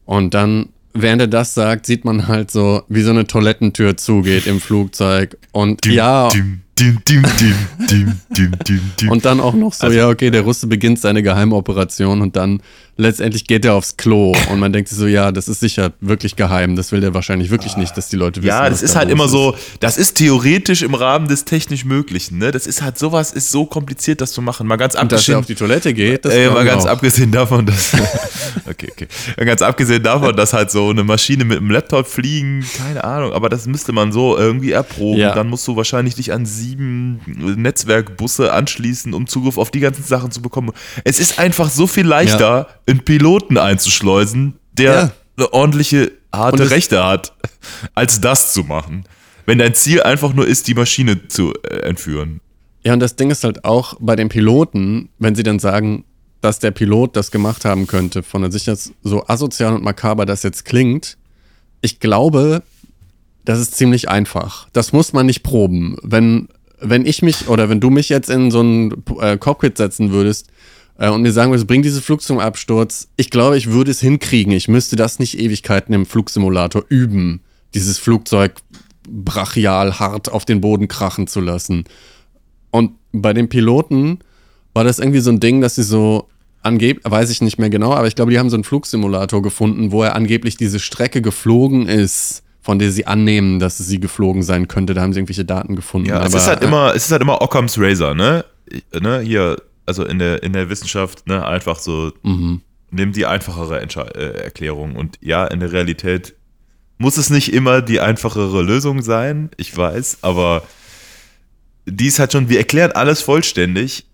Und 0.05 0.35
dann, 0.35 0.69
während 0.93 1.23
er 1.23 1.29
das 1.29 1.55
sagt, 1.55 1.87
sieht 1.87 2.05
man 2.05 2.29
halt 2.29 2.51
so, 2.51 2.83
wie 2.89 3.03
so 3.03 3.11
eine 3.11 3.27
Toilettentür 3.27 3.97
zugeht 3.97 4.47
im 4.47 4.61
Flugzeug. 4.61 5.37
Und 5.53 5.85
dim, 5.85 5.93
ja, 5.93 6.29
dim, 6.29 6.63
dim, 6.79 6.99
dim, 7.09 7.23
dim, 7.39 7.55
dim, 7.89 8.13
dim, 8.37 8.53
dim, 8.67 8.81
dim. 9.01 9.11
und 9.11 9.25
dann 9.25 9.41
auch 9.41 9.55
noch 9.55 9.73
so, 9.73 9.87
Also- 9.87 9.97
ja, 9.99 10.09
okay, 10.09 10.31
der 10.31 10.43
Russe 10.43 10.67
beginnt 10.67 10.99
seine 11.01 11.23
Geheimoperation 11.23 12.21
und 12.21 12.37
dann 12.37 12.61
letztendlich 12.99 13.47
geht 13.47 13.65
er 13.67 13.75
aufs 13.75 13.97
Klo 13.99 14.35
und 14.51 14.59
man 14.59 14.73
denkt 14.73 14.89
sich 14.89 14.97
so, 14.99 15.07
ja, 15.07 15.31
das 15.31 15.49
ist 15.49 15.61
sicher 15.61 15.93
wirklich 16.01 16.35
geheim. 16.35 16.77
Das 16.77 16.93
will 16.93 17.01
der 17.03 17.13
wahrscheinlich 17.13 17.51
wirklich 17.51 17.77
nicht, 17.77 17.95
dass 17.97 18.09
die 18.09 18.17
Leute 18.17 18.41
wissen. 18.43 18.49
Ja, 18.49 18.63
was 18.63 18.71
das 18.71 18.83
ist 18.83 18.95
da 18.95 19.01
halt 19.01 19.11
immer 19.11 19.29
so, 19.29 19.55
das 19.81 19.99
ist 19.99 20.15
theoretisch 20.15 20.83
im 20.83 20.95
Rahmen 20.95 21.29
des 21.29 21.45
technisch 21.45 21.85
Möglichen, 21.85 22.39
ne? 22.39 22.53
Das 22.53 22.67
ist 22.67 22.81
halt 22.81 22.99
sowas, 22.99 23.33
ist 23.33 23.51
so 23.51 23.67
kompliziert, 23.67 24.23
das 24.23 24.33
zu 24.33 24.41
machen. 24.41 24.67
Mal 24.67 24.77
ganz 24.77 24.95
Und 24.95 25.13
dass 25.13 25.29
er 25.29 25.37
abgesehen, 25.37 25.39
auf 25.41 25.47
die 25.47 25.55
Toilette 25.55 25.93
geht, 25.93 26.25
das 26.25 26.33
ey, 26.33 26.49
mal 26.49 26.65
ganz 26.65 26.85
auch. 26.85 26.91
abgesehen 26.91 27.31
davon, 27.33 27.67
dass, 27.67 27.93
okay, 28.67 28.89
okay, 28.91 29.07
ganz 29.45 29.61
abgesehen 29.61 30.03
davon, 30.03 30.35
dass 30.35 30.55
halt 30.55 30.71
so 30.71 30.89
eine 30.89 31.05
Maschine 31.05 31.45
mit 31.45 31.59
einem 31.59 31.71
Laptop 31.71 32.07
fliegen, 32.07 32.65
keine 32.79 33.05
Ahnung, 33.05 33.33
aber 33.35 33.51
das 33.51 33.67
müsste 33.67 33.93
man 33.93 34.11
so 34.11 34.39
irgendwie 34.39 34.71
erproben. 34.73 35.21
Ja. 35.21 35.35
Dann 35.35 35.49
musst 35.49 35.69
du 35.69 35.77
wahrscheinlich 35.77 36.15
dich 36.15 36.33
an 36.33 36.47
sieben 36.67 37.21
Netzwerkbusse 37.63 38.53
anschließen, 38.53 39.15
um 39.15 39.27
Zugriff 39.27 39.59
auf 39.59 39.71
die 39.71 39.81
ganzen 39.81 40.03
Sachen 40.05 40.31
zu 40.31 40.43
bekommen. 40.43 40.73
Es 41.05 41.19
ist 41.21 41.39
einfach 41.39 41.71
so 41.71 41.87
viel 41.87 42.07
leichter, 42.07 42.69
einen 42.87 43.01
Piloten 43.05 43.59
einzuschleusen, 43.59 44.55
der 44.73 44.93
Ja. 44.95 45.13
eine 45.37 45.53
ordentliche, 45.53 46.13
harte 46.33 46.71
Rechte 46.71 47.05
hat, 47.05 47.33
als 47.95 48.21
das 48.21 48.53
zu 48.53 48.65
machen. 48.65 49.05
Wenn 49.47 49.59
dein 49.59 49.75
Ziel 49.75 50.03
einfach 50.03 50.33
nur 50.33 50.47
ist, 50.47 50.67
die 50.67 50.75
Maschine 50.75 51.29
zu 51.29 51.53
äh, 51.63 51.77
entführen. 51.89 52.41
Ja, 52.85 52.93
und 52.95 53.01
das 53.01 53.17
Ding 53.17 53.31
ist 53.31 53.45
halt 53.45 53.65
auch 53.65 53.95
bei 54.01 54.17
den 54.17 54.29
Piloten, 54.29 55.09
wenn 55.19 55.35
sie 55.35 55.43
dann 55.45 55.59
sagen, 55.59 56.05
dass 56.41 56.59
der 56.59 56.71
Pilot 56.73 57.17
das 57.17 57.31
gemacht 57.31 57.65
haben 57.65 57.87
könnte, 57.87 58.23
von 58.23 58.43
der 58.43 58.51
Sicht 58.53 58.67
jetzt 58.67 58.93
so 59.03 59.27
asozial 59.27 59.75
und 59.75 59.83
makaber 59.85 60.27
das 60.27 60.43
jetzt 60.43 60.65
klingt, 60.65 61.17
ich 61.81 62.01
glaube, 62.01 62.63
das 63.45 63.61
ist 63.61 63.77
ziemlich 63.77 64.09
einfach. 64.09 64.69
Das 64.73 64.93
muss 64.93 65.13
man 65.13 65.27
nicht 65.27 65.43
proben. 65.45 65.97
Wenn, 66.03 66.49
wenn 66.81 67.07
ich 67.07 67.23
mich 67.23 67.49
oder 67.49 67.69
wenn 67.69 67.81
du 67.81 67.91
mich 67.91 68.09
jetzt 68.09 68.31
in 68.31 68.51
so 68.51 68.63
ein 68.63 69.05
äh, 69.21 69.37
Cockpit 69.39 69.77
setzen 69.77 70.11
würdest 70.13 70.49
äh, 70.99 71.09
und 71.09 71.23
mir 71.23 71.33
sagen 71.33 71.51
würdest, 71.51 71.67
bring 71.67 71.83
dieses 71.83 72.05
Flug 72.05 72.23
zum 72.23 72.39
Absturz, 72.39 73.09
ich 73.17 73.31
glaube, 73.31 73.57
ich 73.57 73.71
würde 73.71 73.91
es 73.91 74.01
hinkriegen. 74.01 74.53
Ich 74.53 74.69
müsste 74.69 74.97
das 74.97 75.19
nicht 75.19 75.39
Ewigkeiten 75.39 75.95
im 75.95 76.07
Flugsimulator 76.07 76.85
üben, 76.89 77.41
dieses 77.75 77.99
Flugzeug 77.99 78.55
brachial 79.09 79.99
hart 79.99 80.31
auf 80.31 80.45
den 80.45 80.61
Boden 80.61 80.89
krachen 80.89 81.27
zu 81.27 81.41
lassen. 81.41 81.85
Und 82.71 82.93
bei 83.13 83.33
den 83.33 83.49
Piloten 83.49 84.19
war 84.75 84.85
das 84.85 84.99
irgendwie 84.99 85.21
so 85.21 85.31
ein 85.31 85.41
Ding, 85.41 85.61
dass 85.61 85.77
sie 85.77 85.83
so 85.83 86.29
angeblich, 86.63 87.11
weiß 87.11 87.31
ich 87.31 87.41
nicht 87.41 87.59
mehr 87.59 87.71
genau, 87.71 87.95
aber 87.95 88.09
ich 88.09 88.17
glaube, 88.17 88.33
die 88.33 88.39
haben 88.39 88.51
so 88.51 88.57
einen 88.57 88.65
Flugsimulator 88.65 89.41
gefunden, 89.41 89.93
wo 89.93 90.03
er 90.03 90.17
angeblich 90.17 90.57
diese 90.57 90.81
Strecke 90.81 91.23
geflogen 91.23 91.89
ist, 91.89 92.43
von 92.67 92.81
der 92.81 92.91
sie 92.91 93.07
annehmen, 93.07 93.61
dass 93.61 93.79
sie 93.79 94.01
geflogen 94.01 94.43
sein 94.43 94.67
könnte. 94.67 94.93
Da 94.93 95.01
haben 95.03 95.13
sie 95.13 95.21
irgendwelche 95.21 95.45
Daten 95.45 95.77
gefunden. 95.77 96.09
Ja, 96.09 96.19
es 96.19 96.27
aber, 96.35 96.37
ist 96.39 96.47
halt 96.49 96.63
immer, 96.65 96.95
es 96.97 97.05
ist 97.07 97.13
halt 97.13 97.23
immer 97.23 97.41
Occam's 97.41 97.79
Razor, 97.79 98.13
ne? 98.17 98.45
Ne? 99.01 99.21
Hier, 99.21 99.63
also 99.87 100.05
in 100.05 100.19
der, 100.19 100.43
in 100.43 100.53
der 100.53 100.69
Wissenschaft, 100.69 101.29
ne, 101.29 101.47
einfach 101.47 101.79
so, 101.79 102.13
Mhm. 102.25 102.63
nimm 102.91 103.13
die 103.13 103.25
einfachere 103.25 103.79
Entsche 103.81 104.01
äh, 104.17 104.43
Erklärung. 104.43 104.97
Und 104.97 105.17
ja, 105.21 105.47
in 105.47 105.61
der 105.61 105.71
Realität 105.71 106.35
muss 106.99 107.19
es 107.19 107.31
nicht 107.31 107.53
immer 107.53 107.83
die 107.83 108.01
einfachere 108.01 108.63
Lösung 108.63 109.01
sein, 109.01 109.51
ich 109.59 109.77
weiß, 109.77 110.19
aber 110.23 110.65
die 111.87 112.07
ist 112.09 112.19
halt 112.19 112.33
schon, 112.33 112.49
wir 112.49 112.59
erklären 112.59 112.91
alles 112.91 113.23
vollständig, 113.23 114.07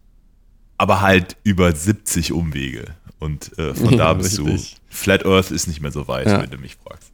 aber 0.77 1.01
halt 1.01 1.37
über 1.43 1.73
70 1.75 2.33
Umwege. 2.35 2.85
Und 3.19 3.57
äh, 3.59 3.73
von 3.73 3.97
da 3.97 4.13
bis 4.13 4.35
zu. 4.35 4.47
Flat 4.91 5.25
Earth 5.25 5.51
ist 5.53 5.69
nicht 5.69 5.81
mehr 5.81 5.93
so 5.93 6.07
weit, 6.07 6.27
Ja. 6.27 6.43
wenn 6.43 6.51
du 6.51 6.59
mich 6.59 6.77
fragst. 6.77 7.12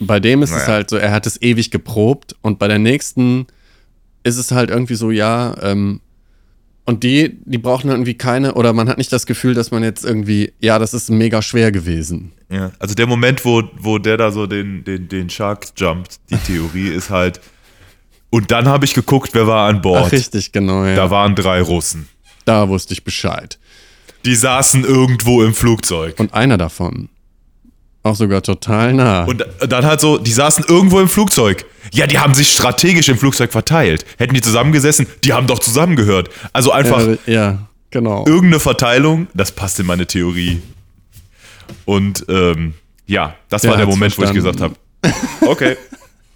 Bei 0.00 0.18
dem 0.18 0.42
ist 0.42 0.50
es 0.50 0.56
Naja. 0.62 0.68
halt 0.68 0.90
so, 0.90 0.96
er 0.96 1.12
hat 1.12 1.26
es 1.26 1.40
ewig 1.42 1.70
geprobt 1.70 2.34
und 2.42 2.58
bei 2.58 2.68
der 2.68 2.78
nächsten 2.78 3.46
ist 4.24 4.36
es 4.38 4.50
halt 4.50 4.70
irgendwie 4.70 4.94
so, 4.94 5.10
ja, 5.10 5.54
ähm, 5.62 6.00
und 6.86 7.04
die, 7.04 7.38
die 7.44 7.58
brauchen 7.58 7.88
dann 7.88 7.98
irgendwie 7.98 8.14
keine, 8.14 8.54
oder 8.54 8.72
man 8.72 8.88
hat 8.88 8.98
nicht 8.98 9.12
das 9.12 9.26
Gefühl, 9.26 9.54
dass 9.54 9.70
man 9.70 9.82
jetzt 9.84 10.04
irgendwie, 10.04 10.52
ja, 10.60 10.78
das 10.78 10.94
ist 10.94 11.10
mega 11.10 11.40
schwer 11.42 11.70
gewesen. 11.70 12.32
Ja, 12.50 12.72
also 12.78 12.94
der 12.94 13.06
Moment, 13.06 13.44
wo, 13.44 13.62
wo 13.78 13.98
der 13.98 14.16
da 14.16 14.32
so 14.32 14.46
den, 14.46 14.82
den, 14.84 15.06
den 15.08 15.30
Shark 15.30 15.66
jumpt, 15.76 16.18
die 16.30 16.36
Theorie 16.46 16.88
ist 16.88 17.10
halt. 17.10 17.40
Und 18.30 18.50
dann 18.50 18.66
habe 18.66 18.84
ich 18.86 18.94
geguckt, 18.94 19.30
wer 19.34 19.46
war 19.46 19.68
an 19.68 19.82
Bord. 19.82 20.04
Ach, 20.06 20.12
richtig, 20.12 20.50
genau, 20.52 20.84
ja. 20.84 20.96
Da 20.96 21.10
waren 21.10 21.34
drei 21.34 21.60
Russen. 21.60 22.08
da 22.44 22.68
wusste 22.68 22.94
ich 22.94 23.04
Bescheid. 23.04 23.58
Die 24.24 24.34
saßen 24.34 24.84
irgendwo 24.84 25.42
im 25.42 25.54
Flugzeug. 25.54 26.18
Und 26.18 26.34
einer 26.34 26.58
davon, 26.58 27.08
auch 28.02 28.16
sogar 28.16 28.42
total 28.42 28.94
nah. 28.94 29.24
Und 29.24 29.44
dann 29.68 29.84
halt 29.84 30.00
so, 30.00 30.16
die 30.18 30.32
saßen 30.32 30.64
irgendwo 30.68 31.00
im 31.00 31.08
Flugzeug. 31.08 31.64
Ja, 31.92 32.06
die 32.06 32.18
haben 32.18 32.34
sich 32.34 32.50
strategisch 32.52 33.08
im 33.08 33.18
Flugzeug 33.18 33.52
verteilt. 33.52 34.04
Hätten 34.18 34.34
die 34.34 34.40
zusammengesessen, 34.40 35.06
die 35.24 35.32
haben 35.32 35.46
doch 35.46 35.58
zusammengehört. 35.58 36.30
Also 36.52 36.72
einfach 36.72 37.06
äh, 37.06 37.18
ja, 37.26 37.58
genau. 37.90 38.24
irgendeine 38.26 38.60
Verteilung, 38.60 39.26
das 39.34 39.52
passt 39.52 39.80
in 39.80 39.86
meine 39.86 40.06
Theorie. 40.06 40.62
Und 41.84 42.24
ähm, 42.28 42.74
ja, 43.06 43.34
das 43.48 43.62
Der 43.62 43.70
war 43.72 43.78
der 43.78 43.86
Moment, 43.86 44.16
wo 44.18 44.22
ich 44.22 44.32
gesagt 44.32 44.60
habe, 44.60 44.74
verstanden. 45.02 45.46
okay, 45.46 45.76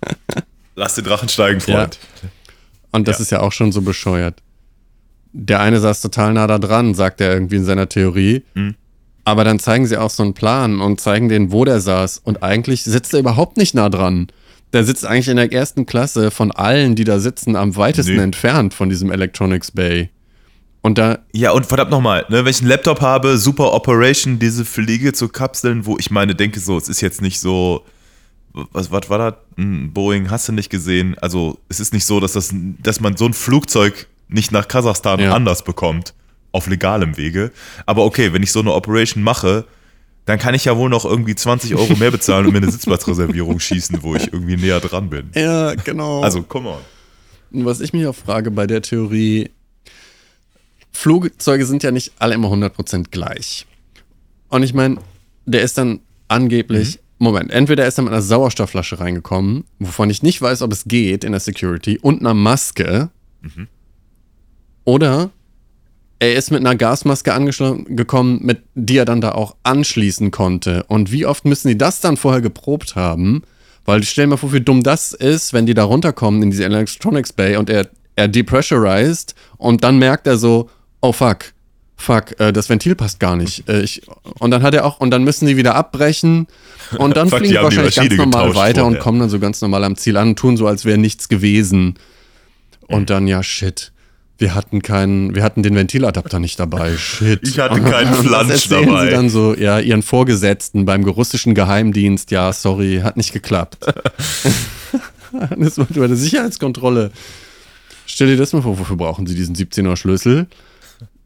lass 0.75 0.95
den 0.97 1.05
Drachen 1.05 1.29
steigen, 1.29 1.61
Freund. 1.61 1.99
Und 2.91 3.09
das 3.09 3.19
Ja. 3.19 3.23
ist 3.23 3.31
ja 3.31 3.41
auch 3.41 3.53
schon 3.53 3.73
so 3.73 3.81
bescheuert. 3.83 4.41
Der 5.33 5.61
eine 5.61 5.81
saß 5.81 6.01
total 6.01 6.33
nah 6.33 6.47
da 6.47 6.59
dran, 6.59 6.95
sagt 6.95 7.21
er 7.21 7.33
irgendwie 7.33 7.57
in 7.57 7.65
seiner 7.65 7.89
Theorie. 7.89 8.43
Mhm. 8.55 8.75
Aber 9.25 9.45
dann 9.45 9.59
zeigen 9.59 9.87
sie 9.87 9.97
auch 9.97 10.11
so 10.11 10.23
einen 10.23 10.35
Plan 10.35 10.81
und 10.81 11.01
zeigen 11.01 11.29
denen, 11.29 11.51
wo 11.51 11.65
der 11.65 11.81
saß. 11.81 12.21
Und 12.25 12.43
eigentlich 12.43 12.85
sitzt 12.85 13.15
er 13.15 13.21
überhaupt 13.21 13.57
nicht 13.57 13.75
nah 13.75 13.89
dran. 13.89 14.27
Der 14.73 14.85
sitzt 14.85 15.07
eigentlich 15.07 15.29
in 15.29 15.37
der 15.37 15.53
ersten 15.53 15.87
Klasse 15.87 16.31
von 16.31 16.51
allen, 16.53 16.95
die 16.95 17.05
da 17.05 17.19
sitzen, 17.21 17.57
am 17.57 17.77
weitesten 17.77 18.17
Nee. 18.17 18.23
entfernt 18.23 18.75
von 18.75 18.89
diesem 18.91 19.11
Electronics 19.11 19.71
Bay. 19.71 20.11
Und 20.83 20.99
da, 20.99 21.21
Ja, 21.33 21.53
und 21.53 21.65
verdammt 21.65 21.91
nochmal, 21.91 22.27
ne, 22.29 22.45
wenn 22.45 22.51
ich 22.51 22.61
einen 22.61 22.69
Laptop 22.69 23.01
habe, 23.01 23.39
super 23.39 23.73
Operation, 23.73 24.39
diese 24.39 24.67
Fliege 24.67 25.15
zu 25.15 25.29
kapseln, 25.29 25.87
wo 25.87 25.97
ich 25.99 26.11
meine, 26.11 26.35
denke 26.35 26.61
so, 26.61 26.77
es 26.77 26.91
ist 26.91 27.01
jetzt 27.01 27.23
nicht 27.23 27.41
so, 27.41 27.85
was, 28.53 28.91
was 28.91 29.09
war 29.09 29.19
das? 29.19 29.35
Ein 29.57 29.93
Boeing, 29.95 30.31
hast 30.31 30.49
du 30.49 30.53
nicht 30.53 30.69
gesehen? 30.69 31.17
Also, 31.21 31.59
es 31.71 31.81
ist 31.81 31.95
nicht 31.95 32.05
so, 32.05 32.21
dass, 32.21 32.33
das, 32.33 32.51
dass 32.83 33.01
man 33.01 33.17
so 33.17 33.25
ein 33.25 33.33
Flugzeug 33.33 34.07
nicht 34.29 34.53
nach 34.53 34.69
Kasachstan 34.69 35.21
Ja. 35.21 35.33
anders 35.35 35.65
bekommt, 35.65 36.13
auf 36.55 36.69
legalem 36.69 37.17
Wege. 37.17 37.51
Aber 37.85 38.05
okay, 38.05 38.33
wenn 38.33 38.43
ich 38.43 38.53
so 38.53 38.61
eine 38.61 38.73
Operation 38.73 39.23
mache, 39.23 39.65
dann 40.25 40.39
kann 40.39 40.55
ich 40.55 40.65
ja 40.65 40.77
wohl 40.77 40.89
noch 40.89 41.05
irgendwie 41.05 41.35
20 41.35 41.75
Euro 41.75 41.97
mehr 41.97 42.11
bezahlen 42.11 42.47
und 42.47 42.53
mir 42.53 42.59
eine 42.59 42.71
Sitzplatzreservierung 42.71 43.61
schießen, 43.61 44.03
wo 44.03 44.15
ich 44.15 44.33
irgendwie 44.33 44.57
näher 44.57 44.81
dran 44.81 45.11
bin. 45.11 45.31
ja, 45.35 45.75
genau. 45.75 46.23
Also, 46.23 46.43
come 46.43 46.71
on. 46.71 47.65
Was 47.65 47.81
ich 47.81 47.93
mich 47.93 48.07
auch 48.07 48.15
frage 48.15 48.51
bei 48.51 48.67
der 48.67 48.83
Theorie, 48.83 49.51
Flugzeuge 50.93 51.67
sind 51.67 51.83
ja 51.83 51.91
nicht 51.91 52.13
alle 52.19 52.35
immer 52.35 52.49
100% 52.49 53.11
gleich. 53.11 53.67
Und 54.49 54.63
ich 54.63 54.75
meine, 54.75 54.99
der 55.45 55.63
ist 55.63 55.77
dann 55.77 56.01
angeblich, 56.29 57.01
Moment, 57.19 57.51
entweder 57.51 57.83
er 57.83 57.89
ist 57.89 57.99
dann 57.99 58.07
mit 58.07 58.13
einer 58.13 58.23
Sauerstoffflasche 58.23 59.01
reingekommen, 59.01 59.65
wovon 59.79 60.09
ich 60.11 60.23
nicht 60.23 60.41
weiß, 60.41 60.63
ob 60.63 60.73
es 60.73 60.85
geht 60.85 61.25
in 61.25 61.33
der 61.33 61.41
Security, 61.41 61.99
und 61.99 62.21
einer 62.21 62.35
Maske. 62.35 63.11
Oder 64.85 65.31
er 66.25 66.35
ist 66.37 66.51
mit 66.51 66.61
einer 66.61 66.77
Gasmaske 66.77 67.33
angekommen, 67.33 68.41
mit 68.43 68.63
die 68.75 68.97
er 68.97 69.05
dann 69.05 69.21
da 69.21 69.33
auch 69.33 69.57
anschließen 69.63 70.31
konnte. 70.31 70.85
Und 70.89 71.13
wie 71.13 71.27
oft 71.27 71.45
müssen 71.45 71.69
die 71.69 71.79
das 71.79 72.01
dann 72.01 72.17
vorher 72.17 72.41
geprobt 72.41 72.97
haben? 72.97 73.43
Weil 73.85 74.03
stell 74.03 74.25
dir 74.25 74.31
mal 74.31 74.37
vor, 74.37 74.53
wie 74.53 74.61
dumm 74.61 74.83
das 74.83 75.13
ist, 75.13 75.53
wenn 75.53 75.67
die 75.67 75.75
da 75.75 75.85
runterkommen 75.85 76.43
in 76.43 76.51
diese 76.51 76.65
Electronics 76.65 77.33
Bay 77.33 77.57
und 77.57 77.69
er, 77.69 77.89
er 78.17 78.29
depressurized 78.29 79.35
und 79.59 79.85
dann 79.85 79.99
merkt 79.99 80.27
er 80.27 80.39
so, 80.39 80.71
oh 81.03 81.13
fuck, 81.13 81.53
fuck, 81.97 82.39
äh, 82.41 82.53
das 82.53 82.69
Ventil 82.69 82.95
passt 82.95 83.21
gar 83.21 83.37
nicht. 83.37 83.69
Äh, 83.69 83.83
ich, 83.83 84.03
und 84.39 84.51
dann 84.51 84.63
hat 84.63 84.75
er 84.75 84.87
auch, 84.87 85.01
und 85.01 85.11
dann 85.11 85.25
müssen 85.25 85.47
die 85.47 85.57
wieder 85.57 85.75
abbrechen 85.75 86.47
und 86.99 87.17
dann 87.17 87.29
Fuck, 87.31 87.41
fliegen 87.41 87.55
die 87.55 87.63
wahrscheinlich 87.63 87.95
ganz 87.95 88.17
normal 88.17 88.55
weiter 88.55 88.85
und 88.85 88.93
vorher. 88.93 89.03
kommen 89.03 89.21
dann 89.21 89.29
so 89.29 89.39
ganz 89.39 89.61
normal 89.61 89.85
am 89.85 89.97
Ziel 89.97 90.17
an 90.17 90.29
und 90.29 90.39
tun 90.39 90.57
so, 90.57 90.67
als 90.67 90.85
wäre 90.85 90.99
nichts 90.99 91.29
gewesen. 91.29 91.97
Und 92.87 93.11
dann, 93.11 93.27
ja, 93.27 93.43
shit. 93.43 93.93
Wir 94.37 94.55
hatten 94.55 94.83
keinen, 94.83 95.35
wir 95.35 95.43
hatten 95.45 95.63
den 95.63 95.75
Ventiladapter 95.77 96.41
nicht 96.41 96.59
dabei. 96.59 96.97
Shit. 96.99 97.41
Ich 97.47 97.59
hatte 97.59 97.81
keinen 97.81 98.13
Flansch 98.25 98.69
dabei. 98.69 99.07
Sie 99.07 99.11
dann 99.13 99.29
so, 99.31 99.55
ja, 99.55 99.79
ihren 99.79 100.03
Vorgesetzten 100.03 100.85
beim 100.85 101.05
russischen 101.05 101.55
Geheimdienst, 101.55 102.31
ja, 102.31 102.53
sorry, 102.53 103.01
hat 103.05 103.17
nicht 103.17 103.33
geklappt. 103.33 103.79
das 105.57 105.79
war 105.79 105.87
bei 105.89 106.07
der 106.09 106.17
Sicherheitskontrolle. 106.17 107.13
Stell 108.07 108.27
dir 108.29 108.37
das 108.37 108.53
mal 108.53 108.63
vor, 108.63 108.79
wofür 108.79 108.97
brauchen 108.97 109.27
Sie 109.27 109.35
diesen 109.35 109.55
17er 109.55 109.97
Schlüssel? 109.97 110.47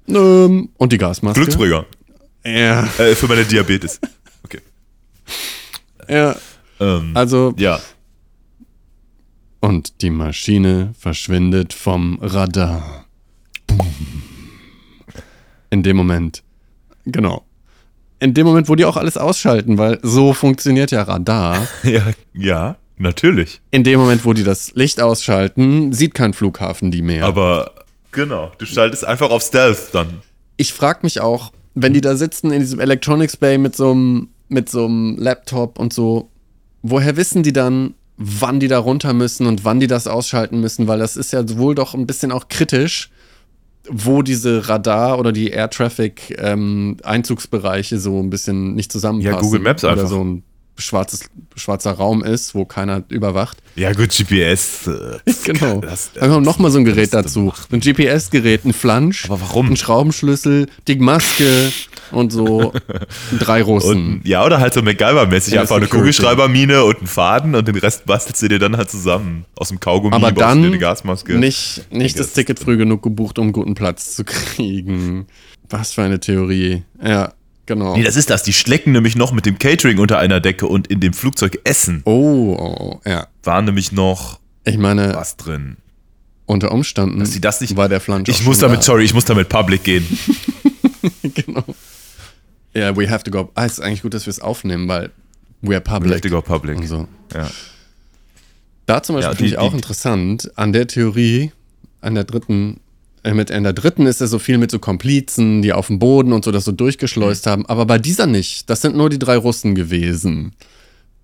Ähm, 0.09 0.69
und 0.77 0.93
die 0.93 0.99
Gasmaske. 0.99 1.41
Glücksbringer. 1.41 1.87
Ja, 2.45 2.89
Äh, 2.99 3.15
für 3.15 3.27
meine 3.27 3.45
Diabetes. 3.45 4.01
Okay. 4.45 4.61
ja. 6.09 6.37
Ähm, 6.81 7.11
Also, 7.15 7.53
ja. 7.59 7.81
Und 9.61 10.03
die 10.03 10.11
Maschine 10.11 10.95
verschwindet 10.99 11.73
vom 11.73 12.19
Radar. 12.21 13.07
In 15.71 15.83
dem 15.83 15.97
Moment. 15.97 16.43
Genau. 17.05 17.45
In 18.21 18.35
dem 18.35 18.47
Moment, 18.47 18.69
wo 18.69 18.75
die 18.75 18.85
auch 18.85 18.97
alles 18.97 19.17
ausschalten, 19.17 19.79
weil 19.79 19.99
so 20.03 20.33
funktioniert 20.33 20.91
ja 20.91 21.03
Radar. 21.03 21.67
Ja, 21.83 22.03
ja, 22.33 22.77
natürlich. 22.97 23.61
In 23.71 23.85
dem 23.85 24.01
Moment, 24.01 24.25
wo 24.25 24.33
die 24.33 24.45
das 24.45 24.75
Licht 24.75 25.01
ausschalten, 25.01 25.93
sieht 25.93 26.15
kein 26.15 26.33
Flughafen 26.35 26.91
die 26.91 27.03
mehr. 27.03 27.25
Aber 27.25 27.73
genau, 28.11 28.51
du 28.59 28.67
schaltest 28.67 29.05
einfach 29.05 29.31
auf 29.31 29.43
Stealth 29.43 29.91
dann. 29.93 30.23
ich 30.57 30.73
frage 30.73 31.01
mich 31.03 31.21
auch, 31.21 31.53
wenn 31.75 31.93
die 31.93 32.01
da 32.01 32.17
sitzen 32.17 32.51
in 32.51 32.61
diesem 32.61 32.81
Electronics 32.81 33.37
Bay 33.37 33.59
mit 33.59 33.77
so 33.77 33.93
einem 33.93 34.29
mit 34.49 34.69
so 34.69 34.87
einem 34.87 35.17
Laptop 35.19 35.79
und 35.79 35.93
so, 35.93 36.31
woher 36.83 37.17
wissen 37.17 37.43
die 37.43 37.53
dann, 37.53 37.95
wann 38.19 38.59
die 38.59 38.69
da 38.69 38.79
runter 38.79 39.15
müssen 39.15 39.47
und 39.47 39.65
wann 39.65 39.79
die 39.81 39.87
das 39.87 40.09
ausschalten 40.09 40.61
müssen, 40.61 40.89
weil 40.89 40.99
das 40.99 41.17
ist 41.17 41.33
ja 41.33 41.43
wohl 41.57 41.75
doch 41.75 41.95
ein 41.95 42.07
bisschen 42.07 42.33
auch 42.33 42.49
kritisch, 42.49 43.11
wo 43.89 44.23
diese 44.23 44.69
Radar 44.69 45.19
oder 45.19 45.33
die 45.33 45.49
Air 45.51 45.71
Traffic 45.71 46.37
ähm, 46.39 46.97
Einzugsbereiche 47.05 47.99
so 47.99 48.21
ein 48.21 48.29
bisschen 48.29 48.75
nicht 48.75 48.93
zusammenpassen. 48.93 49.35
Ja, 49.35 49.41
Google 49.41 49.61
Maps 49.61 49.85
Oder 49.85 49.95
einfach. 49.95 50.09
so 50.09 50.23
ein 50.23 50.43
schwarzes, 50.79 51.29
schwarzer 51.57 51.93
Raum 51.93 52.23
ist, 52.25 52.55
wo 52.55 52.65
keiner 52.65 53.03
überwacht. 53.09 53.59
Ja, 53.77 53.93
gut, 53.93 54.11
GPS. 54.11 54.87
Äh, 54.87 55.19
Genau. 55.45 55.81
Das- 55.81 56.11
Dann 56.15 56.31
kommt 56.31 56.47
noch 56.47 56.59
mal 56.59 56.71
so 56.71 56.79
ein 56.79 56.85
Gerät 56.85 57.13
dazu. 57.15 57.53
Ein 57.71 57.81
GPS-Gerät, 57.81 58.65
ein 58.65 58.73
Flansch. 58.73 59.25
Aber 59.27 59.41
warum? 59.41 59.71
Ein 59.71 59.77
Schraubenschlüssel, 59.77 60.67
die 60.87 60.97
Maske 60.97 61.73
und 62.13 62.33
so 62.33 62.73
drei 63.39 63.63
Russen. 63.63 64.15
und, 64.19 64.27
ja, 64.27 64.45
oder 64.45 64.61
halt 64.61 64.73
so 64.75 64.81
MacGyver-mäßig. 64.81 65.55
Ja, 65.55 65.63
einfach 65.63 65.77
eine. 65.77 65.87
Kugelschreibermine 65.89 66.85
und 66.85 66.99
einen 66.99 67.07
Faden 67.07 67.55
und 67.55 67.67
den 67.69 67.77
Rest 67.77 68.07
bastelst 68.07 68.43
du 68.43 68.49
dir 68.49 68.59
dann 68.59 68.77
halt 68.77 68.91
zusammen. 68.91 69.45
Aus 69.57 69.69
dem 69.69 69.81
Kaugummi 69.81 70.15
Aber 70.15 70.33
dann 70.33 70.63
dir 70.63 70.69
eine 70.69 70.79
Gasmaske. 70.79 71.35
nicht, 71.39 71.87
nicht 71.93 72.19
das 72.19 72.33
Ticket 72.33 72.59
früh 72.59 72.77
genug 72.77 73.03
gebucht, 73.03 73.39
um 73.39 73.45
einen 73.47 73.53
guten 73.53 73.75
Platz 73.75 74.15
zu 74.15 74.25
kriegen. 74.59 75.27
Was 75.71 75.93
für 75.93 76.03
eine 76.03 76.19
Theorie. 76.19 76.83
Ja, 77.05 77.33
genau. 77.69 77.97
Nee, 77.97 78.03
das 78.03 78.17
ist 78.17 78.31
das. 78.31 78.43
Die 78.43 78.53
schlecken 78.53 78.91
nämlich 78.93 79.15
noch 79.15 79.31
mit 79.31 79.47
dem 79.47 79.59
Catering 79.59 79.99
unter 79.99 80.19
einer 80.19 80.41
Decke 80.41 80.67
und 80.67 80.89
in 80.89 80.99
dem 80.99 81.13
Flugzeug 81.13 81.61
essen. 81.63 82.03
oh, 82.05 82.57
oh, 82.59 83.01
ja. 83.09 83.29
War 83.45 83.63
nämlich 83.63 83.93
noch 83.93 84.41
Ich 84.65 84.77
meine, 84.79 85.15
was 85.15 85.37
drin. 85.37 85.77
unter 86.47 86.73
Umständen 86.73 87.21
Dass 87.21 87.31
sie 87.33 87.41
das 87.41 87.61
nicht. 87.61 87.77
war 87.77 87.89
der 87.89 88.01
Flansch 88.01 88.29
ich 88.29 88.43
muss 88.45 88.59
damit, 88.59 88.79
da. 88.79 88.83
sorry, 88.83 89.05
ich 89.05 89.15
muss 89.15 89.25
damit 89.27 89.49
public 89.49 89.85
gehen. 89.85 90.05
genau. 91.23 91.65
Ja, 92.75 92.97
we 92.97 93.09
have 93.09 93.23
to 93.25 93.31
go. 93.31 93.51
Ah, 93.55 93.65
es 93.67 93.75
ist 93.75 93.81
eigentlich 93.81 94.03
gut, 94.03 94.15
dass 94.15 94.27
wir 94.27 94.31
es 94.33 94.41
aufnehmen, 94.41 94.89
weil 94.89 95.11
we 95.63 95.75
are 95.75 95.81
public. 95.81 96.11
We 96.11 96.15
have 96.17 96.21
to 96.23 96.29
go 96.31 96.43
public. 96.43 96.79
Und 96.79 96.87
so. 96.87 97.07
Ja. 97.35 97.49
Da 98.87 99.03
zum 99.03 99.17
Beispiel 99.17 99.31
Ja, 99.33 99.37
finde 99.37 99.51
ich 99.53 99.59
auch 99.59 99.75
interessant, 99.75 100.51
an 100.57 100.73
der 100.73 100.87
Theorie, 100.87 101.53
an 102.01 102.15
der 102.15 102.25
dritten, 102.25 102.81
mit 103.35 103.51
in 103.51 103.63
der 103.65 103.73
dritten 103.73 104.07
ist 104.07 104.21
er 104.21 104.27
so 104.29 104.39
viel 104.39 104.59
mit 104.59 104.71
so 104.71 104.79
Komplizen, 104.79 105.63
die 105.63 105.73
auf 105.73 105.89
dem 105.89 105.99
Boden 105.99 106.33
und 106.33 106.45
so 106.45 106.53
das 106.53 106.65
so 106.65 106.73
durchgeschleust 106.73 107.47
Mhm. 107.47 107.51
haben, 107.51 107.67
aber 107.67 107.87
bei 107.87 107.99
dieser 107.99 108.27
nicht. 108.27 108.69
Das 108.71 108.81
sind 108.83 108.97
nur 108.97 109.11
die 109.11 109.19
drei 109.19 109.37
Russen 109.37 109.75
gewesen, 109.75 110.53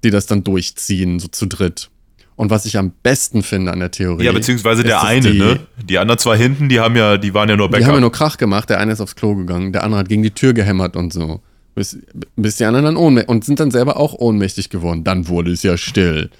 die 0.03 0.11
das 0.11 0.27
dann 0.27 0.45
durchziehen, 0.45 1.19
so 1.21 1.29
zu 1.29 1.47
dritt. 1.47 1.91
Und 2.37 2.51
was 2.51 2.67
ich 2.67 2.77
am 2.79 2.91
besten 3.05 3.45
finde 3.45 3.73
an 3.73 3.79
der 3.79 3.93
Theorie. 3.93 4.25
Ja, 4.25 4.33
beziehungsweise 4.33 4.83
der 4.83 5.05
eine, 5.05 5.31
die, 5.33 5.39
ne? 5.39 5.61
Die 5.89 5.99
anderen 5.99 6.19
zwei 6.19 6.37
hinten, 6.37 6.69
die 6.69 6.81
haben 6.81 6.97
ja, 6.97 7.17
die 7.17 7.33
waren 7.33 7.49
ja 7.49 7.57
nur 7.57 7.69
Die 7.69 7.75
haben 7.77 7.81
ja 7.83 7.87
Backup. 7.89 8.01
nur 8.01 8.13
Krach 8.13 8.37
gemacht, 8.39 8.69
der 8.71 8.81
eine 8.81 8.93
ist 8.93 9.01
aufs 9.01 9.15
Klo 9.15 9.37
gegangen, 9.37 9.73
der 9.73 9.85
andere 9.85 10.01
hat 10.01 10.09
gegen 10.09 10.25
die 10.25 10.33
Tür 10.33 10.53
gehämmert 10.53 10.97
und 10.97 11.13
so. 11.13 11.41
Bis, 11.77 11.97
bis 12.37 12.57
die 12.57 12.65
anderen 12.65 12.85
dann 12.87 12.97
ohnmächtig 12.97 13.29
und 13.29 13.45
sind 13.45 13.61
dann 13.61 13.71
selber 13.71 13.97
auch 13.99 14.15
ohnmächtig 14.15 14.69
geworden. 14.69 15.05
Dann 15.05 15.29
wurde 15.29 15.53
es 15.53 15.63
ja 15.63 15.77
still. 15.77 16.31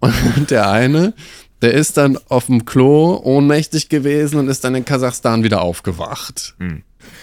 Und 0.36 0.50
der 0.50 0.68
eine, 0.68 1.14
Der 1.62 1.72
ist 1.72 1.96
dann 1.96 2.18
auf 2.28 2.46
dem 2.46 2.64
Klo 2.64 3.20
ohnmächtig 3.22 3.88
gewesen 3.88 4.38
und 4.38 4.48
ist 4.48 4.64
dann 4.64 4.74
in 4.74 4.84
Kasachstan 4.84 5.44
wieder 5.44 5.62
aufgewacht. 5.62 6.54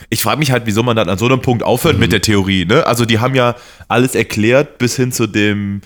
Ich 0.09 0.21
frage 0.23 0.39
mich 0.39 0.51
halt, 0.51 0.63
wieso 0.65 0.81
man 0.81 0.95
dann 0.95 1.09
an 1.09 1.17
so 1.17 1.25
einem 1.25 1.41
Punkt 1.41 1.61
aufhört 1.63 1.99
mit 1.99 2.11
der 2.11 2.21
Theorie. 2.21 2.65
Ne? 2.65 2.87
Also 2.87 3.05
die 3.05 3.19
haben 3.19 3.35
ja 3.35 3.55
alles 3.89 4.15
erklärt 4.15 4.77
bis 4.77 4.95
hin 4.95 5.11
zu 5.11 5.27
dem 5.27 5.81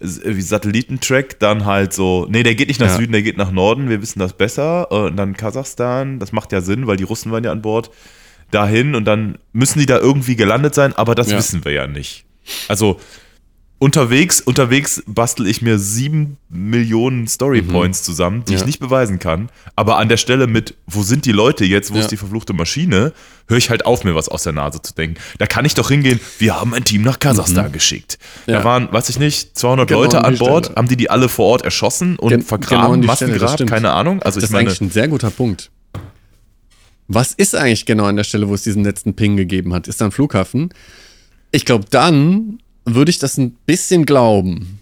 Satellitentrack, 0.00 1.38
dann 1.40 1.66
halt 1.66 1.92
so, 1.92 2.26
nee, 2.30 2.42
der 2.42 2.54
geht 2.54 2.68
nicht 2.68 2.80
nach 2.80 2.88
Ja. 2.88 2.96
Süden, 2.96 3.12
der 3.12 3.22
geht 3.22 3.36
nach 3.36 3.50
Norden, 3.52 3.88
wir 3.90 4.00
wissen 4.00 4.18
das 4.18 4.32
besser. 4.32 4.90
Und 4.90 5.16
dann 5.16 5.36
Kasachstan, 5.36 6.18
das 6.18 6.32
macht 6.32 6.52
ja 6.52 6.60
Sinn, 6.62 6.86
weil 6.86 6.96
die 6.96 7.04
Russen 7.04 7.30
waren 7.32 7.44
ja 7.44 7.52
an 7.52 7.62
Bord, 7.62 7.90
dahin 8.50 8.94
und 8.94 9.04
dann 9.04 9.38
müssen 9.52 9.78
die 9.78 9.86
da 9.86 9.98
irgendwie 9.98 10.36
gelandet 10.36 10.74
sein, 10.74 10.94
aber 10.96 11.14
das 11.14 11.30
Ja. 11.30 11.38
wissen 11.38 11.64
wir 11.64 11.72
ja 11.72 11.86
nicht. 11.86 12.24
Also 12.66 12.98
unterwegs, 13.80 14.40
unterwegs 14.40 15.02
bastel 15.06 15.46
ich 15.48 15.62
mir 15.62 15.78
sieben 15.80 16.36
Millionen 16.50 17.26
Storypoints 17.26 18.02
zusammen, 18.04 18.44
die 18.46 18.52
ich 18.52 18.58
Mhm. 18.58 18.60
Ja. 18.60 18.66
nicht 18.66 18.78
beweisen 18.80 19.18
kann. 19.18 19.48
Aber 19.74 19.96
an 19.98 20.08
der 20.08 20.18
Stelle 20.18 20.46
mit, 20.46 20.74
wo 20.86 21.02
sind 21.02 21.24
die 21.24 21.32
Leute 21.32 21.64
jetzt, 21.64 21.90
wo 21.90 21.96
Ja. 21.96 22.02
ist 22.02 22.10
die 22.12 22.16
verfluchte 22.18 22.52
Maschine, 22.52 23.12
höre 23.48 23.56
ich 23.58 23.70
halt 23.70 23.86
auf, 23.86 24.04
mir 24.04 24.14
was 24.14 24.28
aus 24.28 24.42
der 24.44 24.52
Nase 24.52 24.80
zu 24.82 24.94
denken. 24.94 25.16
Da 25.38 25.46
kann 25.46 25.64
ich 25.64 25.74
doch 25.74 25.88
hingehen, 25.88 26.20
wir 26.38 26.60
haben 26.60 26.74
ein 26.74 26.84
Team 26.84 27.02
nach 27.02 27.18
Kasachstan 27.18 27.72
geschickt. 27.72 28.18
Da 28.46 28.52
Mhm. 28.52 28.58
Ja. 28.58 28.64
waren, 28.64 28.92
weiß 28.92 29.08
ich 29.08 29.18
nicht, 29.18 29.58
200 29.58 29.88
Genau 29.88 30.02
Leute 30.02 30.24
an 30.24 30.36
Bord, 30.36 30.66
Stelle. 30.66 30.76
haben 30.76 30.88
die 30.88 30.96
die 30.96 31.10
alle 31.10 31.28
vor 31.30 31.46
Ort 31.46 31.62
erschossen 31.62 32.16
und 32.16 32.28
Gen- 32.28 32.38
genau 32.40 32.48
vergraben, 32.48 33.00
das 33.02 33.06
Massengrab, 33.08 33.66
keine 33.66 33.92
Ahnung. 33.92 34.22
Also 34.22 34.36
Das 34.36 34.44
ich 34.44 34.50
ist 34.50 34.52
meine, 34.52 34.68
eigentlich 34.68 34.80
ein 34.82 34.90
sehr 34.90 35.08
guter 35.08 35.30
Punkt. 35.30 35.70
Was 37.08 37.32
ist 37.32 37.56
eigentlich 37.56 37.86
genau 37.86 38.04
an 38.04 38.16
der 38.16 38.24
Stelle, 38.24 38.48
wo 38.48 38.54
es 38.54 38.62
diesen 38.62 38.84
letzten 38.84 39.14
Ping 39.16 39.36
gegeben 39.36 39.72
hat? 39.74 39.88
Ist 39.88 40.00
da 40.00 40.04
ein 40.04 40.12
Flughafen? 40.12 40.68
Ich 41.50 41.64
glaube, 41.64 41.86
dann 41.90 42.60
würde 42.94 43.10
ich 43.10 43.18
das 43.18 43.36
ein 43.38 43.52
bisschen 43.66 44.06
glauben. 44.06 44.80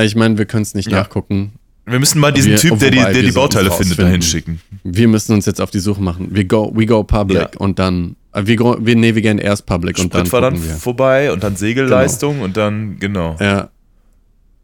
Ich 0.00 0.14
meine, 0.16 0.38
wir 0.38 0.46
können 0.46 0.62
es 0.62 0.74
nicht 0.74 0.90
Ja. 0.90 0.98
nachgucken. 1.00 1.52
wir 1.86 1.98
müssen 1.98 2.20
mal 2.20 2.32
diesen 2.32 2.52
Wir- 2.52 2.58
Typ, 2.58 2.78
der 2.78 2.90
die, 2.90 2.98
der 2.98 3.22
die 3.22 3.32
Bauteile 3.32 3.70
findet, 3.70 3.98
dahin 3.98 4.20
schicken. 4.22 4.60
Wir 4.84 5.08
müssen 5.08 5.32
uns 5.32 5.46
jetzt 5.46 5.60
auf 5.60 5.70
die 5.70 5.78
Suche 5.80 6.02
machen. 6.02 6.28
Wir 6.32 6.44
go, 6.44 6.70
we 6.74 6.84
go 6.86 7.02
public 7.02 7.38
Ja. 7.40 7.50
und 7.58 7.78
dann. 7.78 8.14
äh, 8.34 8.42
Wir, 8.46 8.56
go, 8.56 8.76
wir, 8.78 8.94
nee, 8.94 9.14
wir 9.14 9.22
gehen 9.22 9.38
erst 9.38 9.64
public 9.66 9.98
und 9.98 10.12
dann 10.14 10.26
Sprit 10.26 10.32
war 10.34 10.40
dann 10.42 10.62
wir. 10.62 10.74
vorbei 10.74 11.32
und 11.32 11.42
dann 11.42 11.56
Segelleistung 11.56 12.42
und 12.42 12.56
dann, 12.58 12.98
genau, 12.98 13.36
Ja, 13.40 13.70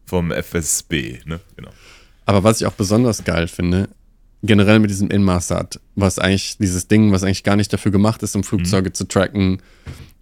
vom 0.05 0.31
FSB, 0.31 1.19
ne? 1.25 1.39
Genau. 1.57 1.71
aber 2.27 2.43
was 2.43 2.61
ich 2.61 2.67
auch 2.67 2.73
besonders 2.73 3.23
geil 3.23 3.47
finde, 3.47 3.89
generell 4.43 4.77
mit 4.79 4.91
diesem 4.91 5.09
Inmarsat, 5.09 5.79
was 5.95 6.19
eigentlich 6.19 6.57
dieses 6.59 6.87
Ding, 6.87 7.11
was 7.11 7.23
eigentlich 7.23 7.43
gar 7.43 7.55
nicht 7.55 7.73
dafür 7.73 7.91
gemacht 7.91 8.21
ist, 8.21 8.35
um 8.35 8.43
Flugzeuge 8.43 8.93
zu 8.93 9.07
tracken, 9.07 9.57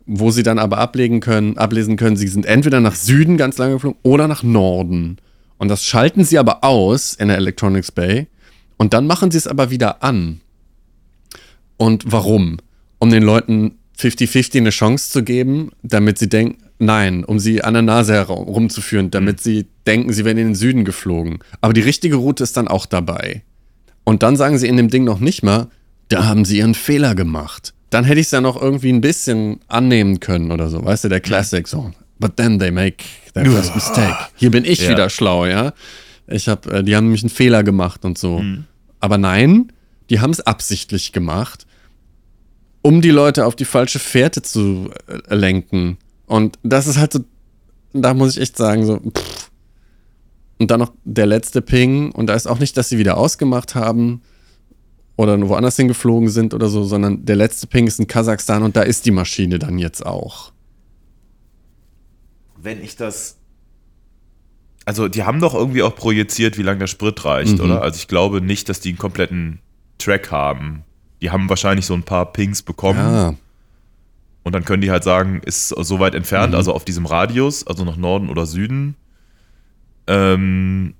wo 0.05 0.31
sie 0.31 0.43
dann 0.43 0.59
aber 0.59 0.77
ablegen 0.77 1.19
können, 1.19 1.57
ablesen 1.57 1.95
können, 1.97 2.17
sie 2.17 2.27
sind 2.27 2.45
entweder 2.45 2.79
nach 2.79 2.95
Süden 2.95 3.37
ganz 3.37 3.57
lange 3.57 3.73
geflogen 3.73 3.99
oder 4.03 4.27
nach 4.27 4.43
Norden. 4.43 5.17
Und 5.57 5.69
das 5.69 5.85
schalten 5.85 6.23
sie 6.25 6.37
aber 6.37 6.63
aus 6.63 7.13
in 7.13 7.29
der 7.29 7.37
Electronics 7.37 7.91
Bay 7.91 8.27
und 8.77 8.93
dann 8.93 9.07
machen 9.07 9.31
sie 9.31 9.37
es 9.37 9.47
aber 9.47 9.69
wieder 9.69 10.03
an. 10.03 10.41
Und 11.77 12.11
warum? 12.11 12.57
Um 12.99 13.09
den 13.09 13.23
Leuten 13.23 13.75
50-50 13.99 14.57
eine 14.57 14.69
Chance 14.71 15.11
zu 15.11 15.23
geben, 15.23 15.71
damit 15.83 16.17
sie 16.17 16.29
denken, 16.29 16.63
nein, 16.79 17.23
um 17.23 17.39
sie 17.39 17.63
an 17.63 17.73
der 17.73 17.83
Nase 17.83 18.13
herum- 18.13 18.47
rumzuführen, 18.47 19.11
damit 19.11 19.41
sie 19.41 19.67
denken, 19.87 20.11
sie 20.11 20.25
werden 20.25 20.37
in 20.37 20.47
den 20.49 20.55
Süden 20.55 20.85
geflogen. 20.85 21.39
Aber 21.61 21.73
die 21.73 21.81
richtige 21.81 22.15
Route 22.15 22.43
ist 22.43 22.57
dann 22.57 22.67
auch 22.67 22.85
dabei. 22.85 23.43
Und 24.03 24.23
dann 24.23 24.35
sagen 24.35 24.57
sie 24.57 24.67
in 24.67 24.77
dem 24.77 24.89
Ding 24.89 25.03
noch 25.03 25.19
nicht 25.19 25.43
mal, 25.43 25.69
da 26.09 26.25
haben 26.25 26.45
sie 26.45 26.57
ihren 26.57 26.73
Fehler 26.75 27.15
gemacht. 27.15 27.73
Dann 27.93 28.05
hätte 28.05 28.19
ich 28.19 28.25
es 28.25 28.31
ja 28.31 28.41
noch 28.41 28.59
irgendwie 28.59 28.91
ein 28.91 29.01
bisschen 29.01 29.59
annehmen 29.67 30.19
können 30.19 30.51
oder 30.51 30.69
so, 30.69 30.83
weißt 30.83 31.03
du, 31.03 31.09
der 31.09 31.19
Classic 31.21 31.67
so. 31.67 31.91
But 32.19 32.37
then 32.37 32.57
they 32.57 32.71
make 32.71 33.03
their 33.35 33.45
first 33.45 33.75
mistake. 33.75 34.15
Hier 34.35 34.49
bin 34.49 34.65
ich 34.65 34.81
Ja. 34.81 34.89
wieder 34.89 35.09
schlau, 35.09 35.45
ja. 35.45 35.73
Ich 36.27 36.47
hab, 36.47 36.65
äh, 36.67 36.83
die 36.83 36.95
haben 36.95 37.05
nämlich 37.05 37.21
einen 37.23 37.29
Fehler 37.29 37.63
gemacht 37.63 38.03
und 38.05 38.17
so. 38.17 38.41
Aber 38.99 39.17
nein, 39.17 39.71
die 40.09 40.21
haben 40.21 40.31
es 40.31 40.41
absichtlich 40.41 41.11
gemacht, 41.11 41.67
um 42.81 43.01
die 43.01 43.11
Leute 43.11 43.45
auf 43.45 43.55
die 43.55 43.65
falsche 43.65 43.99
Fährte 43.99 44.41
zu 44.41 44.89
äh, 45.29 45.35
lenken. 45.35 45.97
Und 46.25 46.57
das 46.63 46.87
ist 46.87 46.97
halt 46.97 47.13
so, 47.13 47.19
da 47.93 48.13
muss 48.15 48.35
ich 48.35 48.41
echt 48.41 48.57
sagen, 48.57 48.85
so, 48.85 48.99
pff. 48.99 49.49
Und 50.57 50.71
dann 50.71 50.79
noch 50.79 50.93
der 51.03 51.25
letzte 51.27 51.61
Ping. 51.61 52.11
Und 52.11 52.27
da 52.27 52.33
ist 52.33 52.47
auch 52.47 52.59
nicht, 52.59 52.75
dass 52.77 52.89
sie 52.89 52.97
wieder 52.97 53.17
ausgemacht 53.17 53.75
haben 53.75 54.21
oder 55.15 55.37
nur 55.37 55.49
woanders 55.49 55.75
hingeflogen 55.75 56.29
sind 56.29 56.53
oder 56.53 56.69
so, 56.69 56.83
sondern 56.83 57.25
der 57.25 57.35
letzte 57.35 57.67
Ping 57.67 57.85
ist 57.87 57.99
in 57.99 58.07
Kasachstan 58.07 58.63
und 58.63 58.75
da 58.75 58.81
ist 58.81 59.05
die 59.05 59.11
Maschine 59.11 59.59
dann 59.59 59.77
jetzt 59.77 60.05
auch. 60.05 60.51
Wenn 62.61 62.81
ich 62.81 62.95
das. 62.95 63.37
Also, 64.85 65.07
die 65.07 65.23
haben 65.23 65.39
doch 65.39 65.53
irgendwie 65.53 65.83
auch 65.83 65.95
projiziert, 65.95 66.57
wie 66.57 66.61
lange 66.63 66.79
der 66.79 66.87
Sprit 66.87 67.23
reicht, 67.23 67.57
Mhm. 67.57 67.63
oder? 67.65 67.81
Also, 67.81 67.97
ich 67.97 68.07
glaube 68.07 68.41
nicht, 68.41 68.67
dass 68.69 68.79
die 68.81 68.89
einen 68.89 68.97
kompletten 68.97 69.59
Track 69.97 70.31
haben. 70.31 70.83
Die 71.21 71.31
haben 71.31 71.47
wahrscheinlich 71.47 71.85
so 71.85 71.93
ein 71.93 72.03
paar 72.03 72.33
Pings 72.33 72.61
bekommen. 72.61 72.99
Ja, 72.99 73.33
Und 74.45 74.51
dann 74.53 74.65
können 74.65 74.81
die 74.81 74.91
halt 74.91 75.05
sagen, 75.05 75.39
ist 75.45 75.69
so 75.69 75.99
weit 76.01 76.15
entfernt, 76.15 76.49
Mhm. 76.51 76.57
also 76.57 76.73
auf 76.73 76.83
diesem 76.83 77.05
Radius, 77.05 77.65
also 77.65 77.85
nach 77.85 77.95
Norden 77.95 78.29
oder 78.29 78.45
Süden. 78.45 78.95
Ähm, 80.07 80.95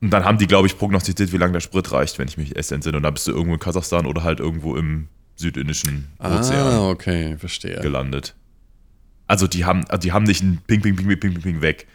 und 0.00 0.10
dann 0.10 0.24
haben 0.24 0.38
die, 0.38 0.46
glaube 0.46 0.66
ich, 0.66 0.78
prognostiziert, 0.78 1.32
wie 1.32 1.36
lange 1.36 1.52
der 1.52 1.60
Sprit 1.60 1.92
reicht, 1.92 2.18
wenn 2.18 2.28
ich 2.28 2.38
mich 2.38 2.56
erst 2.56 2.72
entsinne. 2.72 2.96
Und 2.96 3.02
dann 3.02 3.12
bist 3.12 3.26
du 3.26 3.32
irgendwo 3.32 3.54
in 3.54 3.60
Kasachstan 3.60 4.06
oder 4.06 4.22
halt 4.22 4.40
irgendwo 4.40 4.76
im 4.76 5.08
südindischen 5.36 6.08
Ozean 6.18 6.66
ah, 6.66 6.88
okay, 6.88 7.36
verstehe. 7.38 7.80
gelandet. 7.80 8.34
Also 9.26 9.46
die 9.46 9.64
haben, 9.64 9.84
also 9.88 10.00
die 10.00 10.12
haben 10.12 10.24
nicht 10.24 10.42
ein 10.42 10.60
Ping, 10.66 10.80
Ping, 10.80 10.96
Ping, 10.96 11.06
Ping, 11.06 11.20
Ping, 11.20 11.40
Ping 11.40 11.60
weg. 11.62 11.86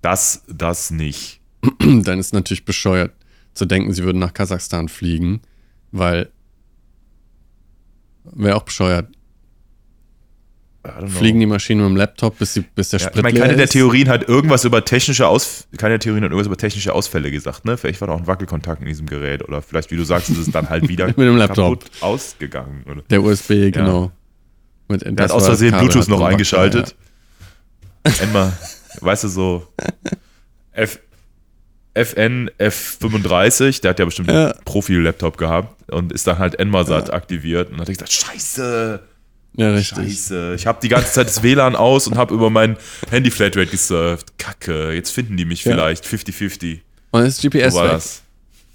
Das, 0.00 0.42
das 0.48 0.90
nicht. 0.90 1.40
Dann 1.78 2.18
ist 2.18 2.34
natürlich 2.34 2.64
bescheuert 2.64 3.12
zu 3.54 3.66
denken, 3.66 3.92
sie 3.92 4.04
würden 4.04 4.18
nach 4.18 4.34
Kasachstan 4.34 4.88
fliegen, 4.88 5.40
weil 5.92 6.30
wäre 8.24 8.56
auch 8.56 8.64
bescheuert. 8.64 9.13
Fliegen 11.06 11.40
die 11.40 11.46
Maschinen 11.46 11.80
mit 11.80 11.88
dem 11.90 11.96
Laptop, 11.96 12.38
bis, 12.38 12.54
sie, 12.54 12.60
bis 12.60 12.90
der 12.90 13.00
Ja, 13.00 13.06
Sprit 13.06 13.16
ich 13.16 13.22
meine, 13.22 13.38
keine 13.40 13.56
der? 13.56 13.66
Theorien 13.68 14.08
hat 14.08 14.28
irgendwas 14.28 14.64
über 14.64 14.84
technische 14.84 15.26
Aus, 15.26 15.66
keine 15.78 15.94
der 15.94 16.00
Theorien 16.00 16.24
hat 16.24 16.30
irgendwas 16.30 16.46
über 16.46 16.58
technische 16.58 16.92
Ausfälle 16.92 17.30
gesagt, 17.30 17.64
ne? 17.64 17.76
Vielleicht 17.78 18.00
war 18.02 18.08
da 18.08 18.14
auch 18.14 18.20
ein 18.20 18.26
Wackelkontakt 18.26 18.82
in 18.82 18.86
diesem 18.86 19.06
Gerät 19.06 19.42
oder 19.48 19.62
vielleicht, 19.62 19.90
wie 19.90 19.96
du 19.96 20.04
sagst, 20.04 20.28
ist 20.28 20.36
es 20.38 20.50
dann 20.50 20.68
halt 20.68 20.86
wieder 20.88 21.06
Mit 21.06 21.18
dem 21.18 21.36
Laptop. 21.36 21.80
kaputt 21.84 22.02
ausgegangen. 22.02 22.84
Oder? 22.90 23.02
Der 23.08 23.22
USB, 23.22 23.70
genau. 23.72 24.12
Mit, 24.88 25.02
Der 25.02 25.24
hat 25.24 25.30
aus 25.30 25.46
Versehen 25.46 25.74
Bluetooth 25.78 26.08
noch 26.08 26.20
eingeschaltet. 26.20 26.94
Ja. 28.06 28.12
Einmal, 28.22 28.52
weißt 29.00 29.24
du, 29.24 29.28
so 29.28 29.66
F, 30.72 30.98
FN 31.94 32.50
F35, 32.58 33.80
der 33.80 33.90
hat 33.90 33.98
ja 33.98 34.04
bestimmt 34.04 34.30
Ja. 34.30 34.50
einen 34.50 34.64
Profi-Laptop 34.64 35.38
gehabt 35.38 35.90
und 35.90 36.12
ist 36.12 36.26
dann 36.26 36.38
halt 36.38 36.58
Enmasat 36.58 37.10
aktiviert 37.12 37.70
und 37.70 37.80
hat 37.80 37.86
gesagt, 37.88 38.12
scheiße, 38.12 39.00
Ja, 39.56 39.70
richtig. 39.70 39.96
scheiße, 40.08 40.54
ich 40.56 40.66
habe 40.66 40.78
die 40.82 40.88
ganze 40.88 41.12
Zeit 41.12 41.28
das 41.28 41.42
WLAN 41.42 41.76
aus 41.76 42.06
und 42.08 42.16
habe 42.16 42.34
über 42.34 42.50
mein 42.50 42.76
Handy 43.10 43.30
Flatrate 43.30 43.70
gesurft. 43.70 44.36
Kacke, 44.38 44.92
jetzt 44.92 45.10
finden 45.10 45.36
die 45.36 45.44
mich 45.44 45.64
Ja. 45.64 45.72
vielleicht 45.72 46.04
50-50. 46.06 46.80
Und 47.12 47.22
ist 47.24 47.40
GPS 47.40 47.72
So 47.74 47.78
war 47.78 47.84
weg. 47.86 47.92
das. 47.92 48.22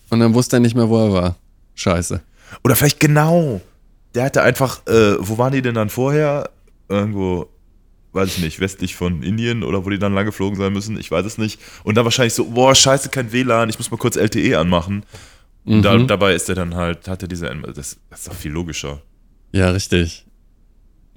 Und 0.10 0.22
dann 0.22 0.34
wusste 0.34 0.58
er 0.58 0.60
nicht 0.62 0.76
mehr, 0.76 0.88
wo 0.88 0.98
er 1.06 1.12
war. 1.12 1.36
Scheiße. 1.76 2.22
Oder 2.64 2.76
vielleicht 2.76 3.00
genau. 3.00 3.62
Der 4.16 4.24
hatte 4.24 4.42
einfach, 4.42 4.86
äh, 4.88 5.16
wo 5.20 5.38
waren 5.38 5.52
die 5.54 5.62
denn 5.62 5.76
dann 5.76 5.90
vorher? 5.90 6.50
Irgendwo, 6.88 7.48
weiß 8.14 8.30
ich 8.38 8.40
nicht, 8.40 8.60
westlich 8.60 8.96
von 8.96 9.22
Indien 9.22 9.64
oder 9.64 9.86
wo 9.86 9.90
die 9.90 10.00
dann 10.00 10.14
lang 10.16 10.26
geflogen 10.26 10.58
sein 10.58 10.74
müssen, 10.74 10.98
ich 11.00 11.12
weiß 11.12 11.26
es 11.26 11.38
nicht. 11.38 11.60
Und 11.84 11.96
dann 11.96 12.06
wahrscheinlich 12.06 12.34
so, 12.34 12.46
boah, 12.46 12.74
scheiße, 12.74 13.10
kein 13.10 13.32
WLAN, 13.32 13.70
ich 13.70 13.78
muss 13.78 13.92
mal 13.92 13.98
kurz 13.98 14.16
LTE 14.16 14.58
anmachen. 14.58 15.04
Und 15.66 15.84
da, 15.84 15.96
Mhm. 15.96 16.08
dabei 16.08 16.34
ist 16.34 16.50
er 16.50 16.56
dann 16.56 16.74
halt, 16.76 17.08
hat 17.08 17.22
er 17.22 17.28
diese, 17.28 17.46
das, 17.76 17.98
das 18.10 18.20
ist 18.22 18.28
doch 18.30 18.34
viel 18.34 18.52
logischer. 18.52 19.02
Ja, 19.52 19.70
richtig. 19.70 20.26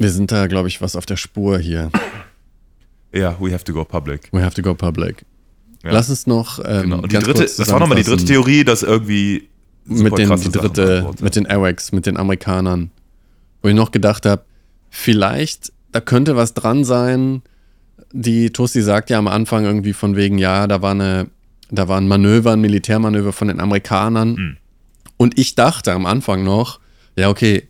Wir 0.03 0.11
sind 0.11 0.33
da, 0.33 0.49
glaube 0.49 0.67
ich, 0.69 0.81
was 0.81 0.97
auf 0.97 1.07
der 1.07 1.17
Spur 1.17 1.59
hier. 1.59 1.91
Ja, 3.13 3.37
we 3.41 3.53
have 3.53 3.63
to 3.65 3.73
go 3.73 3.85
public. 3.85 4.29
We 4.33 4.43
have 4.43 4.55
to 4.55 4.63
go 4.63 4.75
public. 4.75 5.25
Ja. 5.85 5.93
Lass 5.93 6.11
uns 6.11 6.27
noch. 6.27 6.59
Ähm, 6.65 6.83
Genau. 6.83 6.97
Und 7.03 7.13
die 7.13 7.19
dritte, 7.19 7.43
das 7.43 7.71
war 7.71 7.79
nochmal 7.79 7.99
die 7.99 8.05
dritte. 8.05 8.25
Theorie, 8.25 8.65
dass 8.65 8.83
irgendwie 8.83 9.49
mit 9.85 10.19
den, 10.19 10.35
die 10.37 10.51
dritte, 10.51 11.11
mit 11.21 11.37
den 11.37 11.45
Airwax, 11.47 11.93
mit 11.93 12.07
den 12.07 12.17
Amerikanern. 12.17 12.91
Wo 13.63 13.69
ich 13.69 13.75
noch 13.75 13.93
gedacht 13.93 14.27
habe, 14.27 14.43
vielleicht, 14.91 15.73
da 15.93 16.01
könnte 16.01 16.35
was 16.35 16.55
dran 16.55 16.85
sein. 16.85 17.43
Die 18.13 18.51
Tosti 18.51 18.83
sagt 18.83 19.11
ja 19.11 19.19
am 19.19 19.29
Anfang 19.29 19.65
irgendwie 19.65 19.93
von 19.93 20.17
wegen, 20.17 20.39
ja, 20.39 20.67
da 20.67 20.83
war 20.83 20.93
eine, 20.93 21.29
da 21.71 21.87
war 21.87 22.01
ein 22.01 22.09
Manöver, 22.09 22.53
ein 22.53 22.61
Militärmanöver 22.61 23.33
von 23.33 23.49
den 23.49 23.61
Amerikanern. 23.61 24.37
Hm. 24.37 24.57
Und 25.17 25.39
ich 25.39 25.55
dachte 25.55 25.93
am 25.93 26.07
Anfang 26.07 26.43
noch, 26.43 26.81
ja, 27.17 27.29
okay, 27.29 27.69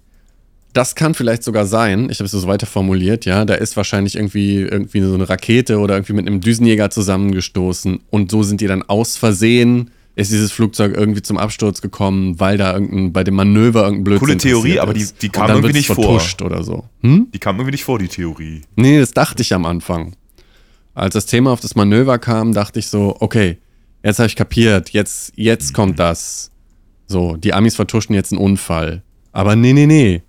das 0.72 0.94
kann 0.94 1.14
vielleicht 1.14 1.42
sogar 1.42 1.66
sein. 1.66 2.08
Ich 2.10 2.18
habe 2.18 2.24
es 2.26 2.32
so 2.32 2.46
weiter 2.46 2.66
formuliert, 2.66 3.24
ja. 3.24 3.44
Da 3.44 3.54
ist 3.54 3.76
wahrscheinlich 3.76 4.16
irgendwie, 4.16 4.56
irgendwie 4.60 5.00
so 5.02 5.14
eine 5.14 5.28
Rakete 5.28 5.78
oder 5.78 5.94
irgendwie 5.96 6.14
mit 6.14 6.26
einem 6.26 6.40
Düsenjäger 6.40 6.90
zusammengestoßen. 6.90 8.00
Und 8.10 8.30
so 8.30 8.42
sind 8.42 8.60
die 8.60 8.66
dann 8.66 8.82
aus 8.82 9.16
Versehen, 9.16 9.90
ist 10.14 10.30
dieses 10.30 10.52
Flugzeug 10.52 10.94
irgendwie 10.96 11.22
zum 11.22 11.38
Absturz 11.38 11.80
gekommen, 11.80 12.38
weil 12.38 12.58
da 12.58 12.74
irgendein, 12.74 13.12
bei 13.12 13.24
dem 13.24 13.34
Manöver 13.34 13.84
irgendein 13.84 14.04
Blödsinn 14.04 14.26
Coole 14.26 14.36
Theorie, 14.38 14.78
aber 14.80 14.92
die- 14.94 15.06
die 15.20 15.28
kam 15.30 15.48
irgendwie 15.50 15.72
nicht 15.72 15.86
vor. 15.88 16.20
oder 16.42 16.62
so. 16.64 16.84
Hm? 17.00 17.28
Die 17.32 17.38
kam 17.38 17.56
irgendwie 17.56 17.72
nicht 17.72 17.84
vor, 17.84 17.98
die 17.98 18.08
Theorie. 18.08 18.62
Nee, 18.76 18.98
das 19.00 19.12
dachte 19.12 19.40
ich 19.42 19.54
am 19.54 19.64
Anfang. 19.64 20.12
Als 20.94 21.14
das 21.14 21.24
Thema 21.26 21.50
auf 21.52 21.60
das 21.60 21.74
Manöver 21.74 22.18
kam, 22.18 22.52
dachte 22.52 22.78
ich 22.78 22.88
so, 22.88 23.16
okay, 23.20 23.56
jetzt 24.04 24.18
habe 24.18 24.26
ich 24.26 24.36
kapiert, 24.36 24.90
jetzt, 24.90 25.32
jetzt 25.36 25.70
Mhm. 25.70 25.74
kommt 25.74 25.98
das. 25.98 26.50
So, 27.06 27.36
die 27.36 27.54
Amis 27.54 27.76
vertuschen 27.76 28.14
jetzt 28.14 28.32
einen 28.32 28.40
Unfall. 28.40 29.02
Aber 29.32 29.56
nee, 29.56 29.72
nee, 29.72 29.86
nee. 29.86 30.22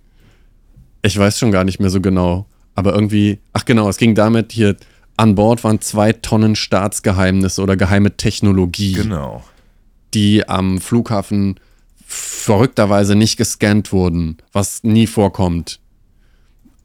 Ich 1.04 1.18
weiß 1.18 1.38
schon 1.38 1.52
gar 1.52 1.64
nicht 1.64 1.80
mehr 1.80 1.90
so 1.90 2.00
genau. 2.00 2.46
Aber 2.74 2.94
irgendwie, 2.94 3.38
ach 3.52 3.66
genau, 3.66 3.88
es 3.90 3.98
ging 3.98 4.14
damit 4.14 4.52
hier, 4.52 4.74
an 5.18 5.34
Bord 5.34 5.62
waren 5.62 5.80
zwei 5.82 6.12
Tonnen 6.14 6.56
Staatsgeheimnisse 6.56 7.60
oder 7.62 7.76
geheime 7.76 8.16
Technologie, 8.16 8.94
Genau. 8.94 9.44
die 10.14 10.48
am 10.48 10.80
Flughafen 10.80 11.60
verrückterweise 12.06 13.14
nicht 13.16 13.36
gescannt 13.36 13.92
wurden, 13.92 14.38
was 14.52 14.82
nie 14.82 15.06
vorkommt. 15.06 15.78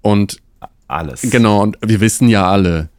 Und 0.01 0.41
Alles. 0.87 1.21
Genau, 1.21 1.61
und 1.61 1.77
wir 1.85 2.01
wissen 2.01 2.27
ja 2.29 2.45
alle, 2.49 2.89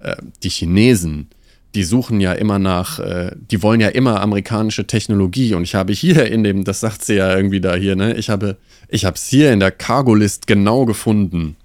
äh, 0.00 0.16
die 0.42 0.48
Chinesen, 0.50 1.28
die 1.74 1.84
suchen 1.84 2.20
ja 2.20 2.32
immer 2.32 2.58
nach, 2.58 2.98
äh, 2.98 3.30
die 3.50 3.62
wollen 3.62 3.80
ja 3.80 3.88
immer 3.88 4.20
amerikanische 4.20 4.86
Technologie. 4.86 5.54
Und 5.54 5.62
ich 5.62 5.74
habe 5.74 5.92
hier 5.92 6.26
in 6.26 6.42
dem, 6.42 6.64
das 6.64 6.80
sagt 6.80 7.04
sie 7.04 7.14
ja 7.14 7.34
irgendwie 7.36 7.60
da 7.60 7.74
hier, 7.76 7.94
ne? 7.96 8.14
Ich 8.14 8.28
habe, 8.30 8.56
ich 8.88 9.04
habe 9.04 9.14
es 9.16 9.26
hier 9.28 9.52
in 9.52 9.60
der 9.60 9.70
Cargo-List 9.70 10.46
genau 10.46 10.84
gefunden. 10.84 11.56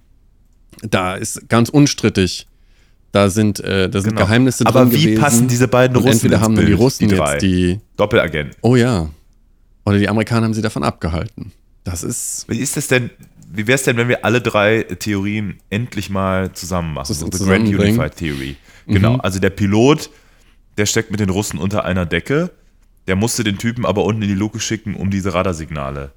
Da 0.82 1.16
ist 1.16 1.50
ganz 1.50 1.70
unstrittig. 1.70 2.48
Da 3.12 3.30
sind, 3.30 3.62
äh, 3.62 3.90
da 3.90 4.02
sind 4.02 4.12
Genau. 4.16 4.26
Geheimnisse 4.26 4.66
Aber 4.68 4.82
drin 4.82 4.92
wie 4.92 5.04
gewesen. 5.04 5.22
passen 5.22 5.48
diese 5.48 5.68
beiden 5.68 5.96
und 5.96 6.04
Russen 6.04 6.16
Entweder 6.18 6.36
ins 6.36 6.44
haben 6.44 6.54
nur 6.54 6.64
die 6.64 6.68
Bild, 6.70 6.80
Russen 6.82 7.08
die 7.08 7.16
jetzt 7.16 7.42
die, 7.42 7.80
Doppelagent. 7.98 8.58
oh 8.62 8.76
ja, 8.76 9.10
oder 9.86 9.98
die 9.98 10.10
Amerikaner 10.10 10.46
haben 10.46 10.54
sie 10.54 10.62
davon 10.62 10.84
abgehalten. 10.84 11.52
Das 11.86 12.04
ist, 12.04 12.46
Wie 12.50 12.58
ist 12.60 12.76
es 12.78 12.88
denn, 12.90 13.10
wie 13.52 13.68
wäre 13.68 13.76
es 13.76 13.84
denn, 13.84 13.98
wenn 13.98 14.08
wir 14.08 14.26
alle 14.26 14.42
drei 14.42 14.84
Theorien 14.84 15.60
endlich 15.70 16.10
mal 16.10 16.52
zusammen 16.54 16.94
machen? 16.94 17.08
Das 17.10 17.20
So 17.20 17.30
The 17.32 17.44
Grand? 17.46 17.68
Unified 17.68 18.16
Theory. 18.16 18.56
Genau, 18.88 19.14
Mhm. 19.14 19.22
also 19.22 19.40
der 19.40 19.50
Pilot, 19.50 20.10
der 20.78 20.86
steckt 20.86 21.12
mit 21.12 21.20
den 21.20 21.30
Russen 21.30 21.60
unter 21.60 21.86
einer 21.86 22.06
Decke, 22.06 22.52
der 23.08 23.16
musste 23.16 23.44
den 23.44 23.58
Typen 23.58 23.86
aber 23.86 24.04
unten 24.04 24.22
in 24.24 24.28
die 24.30 24.36
Luke 24.36 24.60
schicken, 24.60 24.96
um 24.96 25.10
diese 25.12 25.34
Radarsignale 25.34 26.12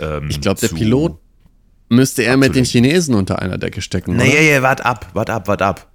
ähm, 0.00 0.26
ich 0.28 0.40
glaube, 0.40 0.60
der 0.60 0.68
Pilot 0.68 1.18
müsste 1.88 2.22
er 2.24 2.36
mit 2.36 2.54
den. 2.54 2.64
Chinesen 2.64 3.14
unter 3.14 3.40
einer 3.40 3.58
Decke 3.58 3.80
stecken. 3.82 4.16
Nee, 4.16 4.24
oder? 4.30 4.40
ja, 4.40 4.54
ja, 4.54 4.62
wart 4.62 4.84
ab, 4.84 5.10
wart 5.14 5.30
ab, 5.30 5.48
wart 5.48 5.62
ab. 5.62 5.90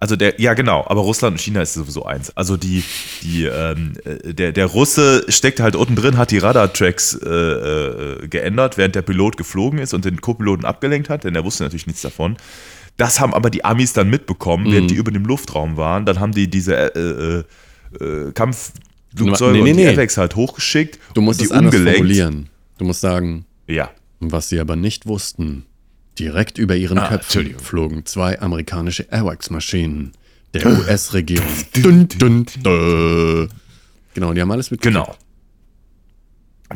Also 0.00 0.14
der, 0.14 0.40
ja 0.40 0.54
genau, 0.54 0.84
aber 0.86 1.00
Russland 1.00 1.34
und 1.34 1.40
China 1.40 1.60
ist 1.62 1.74
sowieso 1.74 2.04
eins. 2.06 2.30
Also 2.36 2.56
die, 2.56 2.84
die, 3.22 3.44
ähm, 3.46 3.94
äh, 4.04 4.32
der, 4.32 4.52
der 4.52 4.66
Russe 4.66 5.24
steckt 5.28 5.58
halt 5.58 5.74
unten 5.74 5.96
drin, 5.96 6.16
hat 6.16 6.30
die 6.30 6.38
Radar-Tracks 6.38 7.14
äh, 7.14 7.28
äh, 7.28 8.28
geändert, 8.28 8.78
während 8.78 8.94
der 8.94 9.02
Pilot 9.02 9.36
geflogen 9.36 9.80
ist 9.80 9.94
und 9.94 10.04
den 10.04 10.20
Co-Piloten 10.20 10.64
abgelenkt 10.64 11.08
hat, 11.10 11.24
denn 11.24 11.34
er 11.34 11.44
wusste 11.44 11.64
natürlich 11.64 11.88
nichts 11.88 12.02
davon. 12.02 12.36
Das 12.96 13.18
haben 13.18 13.34
aber 13.34 13.50
die 13.50 13.64
Amis 13.64 13.92
dann 13.92 14.08
mitbekommen, 14.08 14.66
Mhm. 14.68 14.72
während 14.72 14.90
die 14.92 14.94
über 14.94 15.10
dem 15.10 15.24
Luftraum 15.24 15.76
waren. 15.76 16.06
Dann 16.06 16.20
haben 16.20 16.32
die 16.32 16.48
diese 16.48 16.76
äh, 16.94 17.44
äh, 18.00 18.04
äh, 18.04 18.32
Kampfflugzeuge 18.32 19.52
Nee, 19.52 19.62
nee, 19.64 19.70
und 19.72 19.76
die 19.78 19.82
nee. 19.84 19.88
AirBags 19.88 20.16
halt 20.16 20.36
hochgeschickt. 20.36 20.98
Du 21.14 21.20
musst 21.22 21.40
und 21.40 21.44
es 21.46 21.50
die 21.50 21.56
anders 21.56 21.74
umgelenkt. 21.74 21.98
formulieren. 21.98 22.48
Du 22.78 22.84
musst 22.84 23.00
sagen, 23.00 23.46
Ja. 23.66 23.90
was 24.20 24.48
sie 24.48 24.60
aber 24.60 24.76
nicht 24.76 25.06
wussten. 25.06 25.64
Direkt 26.18 26.58
über 26.58 26.74
ihren 26.76 26.98
Ah, 26.98 27.08
Köpfen 27.08 27.58
flogen 27.58 28.04
zwei 28.06 28.40
amerikanische 28.40 29.06
Airwax-Maschinen 29.10 30.12
der 30.54 30.66
US-Regierung. 30.66 31.46
Genau, 34.14 34.32
die 34.32 34.40
haben 34.40 34.50
alles 34.50 34.70
mit. 34.70 34.80
Genau. 34.80 35.14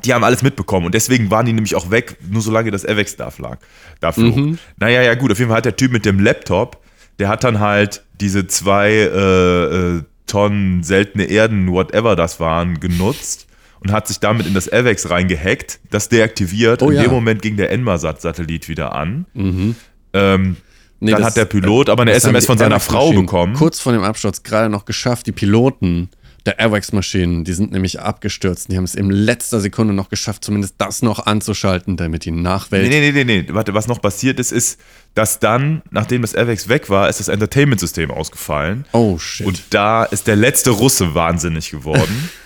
Die 0.05 0.14
haben 0.14 0.24
alles 0.24 0.42
mitbekommen 0.42 0.87
und 0.87 0.94
deswegen 0.94 1.31
waren 1.31 1.44
die 1.44 1.52
nämlich 1.52 1.74
auch 1.74 1.90
weg, 1.90 2.16
nur 2.31 2.40
solange 2.40 2.70
das 2.70 2.87
AVEX 2.87 3.16
da 3.16 3.31
lag. 3.38 3.59
Da 4.00 4.12
flog. 4.12 4.37
Mhm. 4.37 4.59
Naja, 4.78 5.02
ja 5.02 5.14
gut, 5.14 5.33
auf 5.33 5.38
jeden 5.38 5.50
Fall 5.50 5.59
hat 5.59 5.66
der 5.66 5.76
Typ 5.76 5.92
mit 5.92 6.07
dem 6.07 6.18
Laptop, 6.18 6.83
der 7.18 7.28
hat 7.28 7.44
dann 7.44 7.61
halt 7.61 8.02
diese 8.20 8.46
zwei 8.46 8.90
äh, 8.90 9.96
äh, 9.96 10.02
Tonnen 10.26 10.83
seltene 10.83 11.24
Erden, 11.24 11.70
whatever 11.70 12.16
das 12.16 12.40
waren, 12.40 12.81
genutzt 12.81 13.46
und 13.83 13.92
hat 13.92 14.09
sich 14.09 14.21
damit 14.21 14.47
in 14.47 14.55
das 14.55 14.73
AVEX 14.73 15.11
reingehackt, 15.11 15.81
das 15.90 16.09
deaktiviert. 16.09 16.83
Oh 16.83 16.90
in 16.90 16.97
ja. 16.97 17.03
dem 17.03 17.11
Moment 17.11 17.42
ging 17.42 17.57
der 17.57 17.71
Enmasat-Satellit 17.71 18.68
wieder 18.68 18.95
an. 18.95 19.27
Mhm. 19.35 19.77
Ähm, 20.12 20.57
Nee, 21.01 21.11
dann 21.11 21.21
das- 21.23 21.31
hat 21.31 21.37
der 21.37 21.47
Pilot 21.47 21.88
aber 21.90 22.03
eine 22.03 22.12
SMS 22.12 22.47
von 22.47 22.57
seiner 22.59 22.79
Frau 22.79 22.99
Airwax-Maschinen 23.07 23.27
bekommen. 23.27 23.55
Kurz 23.55 23.81
vor 23.81 23.92
dem 23.92 24.05
Absturz 24.05 24.45
gerade 24.45 24.68
noch 24.68 24.85
geschafft. 24.85 25.27
Die 25.27 25.33
Piloten 25.33 26.11
der 26.47 26.61
Airwax-Maschinen, 26.61 27.42
die 27.45 27.53
sind 27.55 27.73
nämlich 27.73 28.01
abgestürzt. 28.01 28.71
Die 28.71 28.77
haben 28.77 28.85
es 28.85 28.95
in 28.95 29.11
letzter 29.11 29.61
Sekunde 29.61 29.95
noch 29.95 30.09
geschafft, 30.11 30.45
zumindest 30.45 30.75
das 30.79 31.03
noch 31.03 31.27
anzuschalten, 31.27 31.97
damit 31.97 32.25
die 32.25 32.31
Nachwelt. 32.31 32.88
Nee, 32.88 33.01
nee, 33.01 33.12
nee, 33.12 33.25
nee, 33.25 33.42
nee. 33.42 33.55
Warte, 33.55 33.75
was 33.75 33.88
noch 33.88 34.01
passiert 34.01 34.38
ist, 34.38 34.53
ist, 34.53 34.81
dass 35.14 35.40
dann, 35.40 35.83
nachdem 35.90 36.23
das 36.23 36.35
AirVax 36.35 36.68
weg 36.68 36.88
war, 36.88 37.09
ist 37.09 37.18
das 37.21 37.29
Entertainment-System 37.29 38.11
ausgefallen. 38.12 38.85
Oh 38.92 39.18
shit. 39.18 39.47
Und 39.47 39.62
da 39.71 40.05
ist 40.05 40.27
der 40.29 40.37
letzte 40.37 40.71
Russe 40.71 41.14
wahnsinnig 41.16 41.71
geworden. 41.71 42.31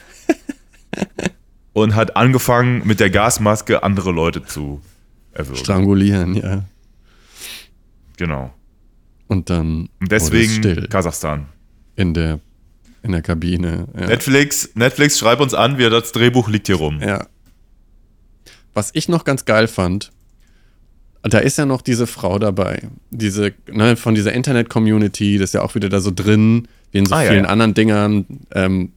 und 1.73 1.95
hat 1.95 2.17
angefangen, 2.17 2.87
mit 2.87 3.01
der 3.01 3.11
Gasmaske 3.11 3.83
andere 3.83 4.13
Leute 4.13 4.45
zu 4.45 4.81
erwürgen. 5.33 5.63
Strangulieren, 5.63 6.35
ja. 6.35 6.65
Genau. 8.17 8.53
Und 9.29 9.51
dann 9.51 9.89
Und 10.01 10.11
deswegen 10.13 10.89
Kasachstan. 10.89 11.47
in 11.97 12.15
der, 12.15 12.41
in 13.03 13.13
der 13.13 13.23
Kabine. 13.23 13.89
Ja. 13.99 14.07
Netflix, 14.07 14.71
Netflix, 14.75 15.19
schreib 15.19 15.41
uns 15.41 15.53
an, 15.55 15.79
wir, 15.79 15.91
das 15.91 16.13
Drehbuch 16.13 16.49
liegt 16.49 16.69
hier 16.69 16.77
rum. 16.77 17.01
Ja. 17.01 17.27
Was 18.73 18.91
ich 18.95 19.09
noch 19.09 19.25
ganz 19.25 19.45
geil 19.45 19.69
fand, 19.69 20.13
da 21.23 21.39
ist 21.39 21.59
ja 21.59 21.67
noch 21.67 21.83
diese 21.83 22.07
Frau 22.07 22.39
dabei. 22.39 22.89
Diese, 23.11 23.53
ne, 23.71 23.97
von 23.97 24.15
dieser 24.15 24.33
Internet-Community, 24.33 25.39
das 25.39 25.51
ist 25.51 25.55
ja 25.55 25.63
auch 25.63 25.75
wieder 25.75 25.89
da 25.89 26.01
so 26.01 26.13
drin, 26.15 26.69
wie 26.93 26.99
in 26.99 27.07
so 27.07 27.15
Ah, 27.15 27.23
ja, 27.23 27.31
vielen 27.31 27.45
ja. 27.45 27.51
anderen 27.51 27.75
Dingern, 27.75 28.27
ähm, 28.53 28.93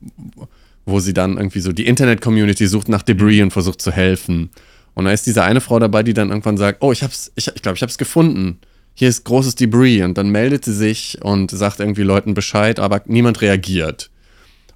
wo 0.89 0.99
sie 0.99 1.13
dann 1.13 1.37
irgendwie 1.37 1.59
so, 1.61 1.71
die 1.71 1.85
Internet-Community 1.87 2.67
sucht 2.67 2.89
nach 2.89 3.01
Debris 3.03 3.41
und 3.41 3.51
versucht 3.51 3.81
zu 3.81 3.91
helfen. 3.91 4.49
Und 4.95 5.05
da 5.05 5.11
ist 5.11 5.25
diese 5.25 5.43
eine 5.43 5.61
Frau 5.61 5.79
dabei, 5.79 6.03
die 6.03 6.13
dann 6.13 6.29
irgendwann 6.29 6.57
sagt, 6.57 6.81
oh, 6.81 6.91
ich 6.91 7.03
hab's, 7.03 7.31
ich, 7.35 7.47
ich 7.55 7.61
glaube, 7.61 7.75
ich 7.77 7.81
hab's 7.83 7.97
gefunden. 7.97 8.59
Hier 8.95 9.07
ist 9.07 9.23
großes 9.23 9.55
Debris. 9.55 10.03
Und 10.03 10.17
dann 10.17 10.29
meldet 10.29 10.65
sie 10.65 10.73
sich 10.73 11.19
und 11.21 11.51
sagt 11.51 11.79
irgendwie 11.79 12.03
Leuten 12.03 12.33
Bescheid, 12.33 12.79
aber 12.79 13.01
niemand 13.05 13.41
reagiert. 13.41 14.09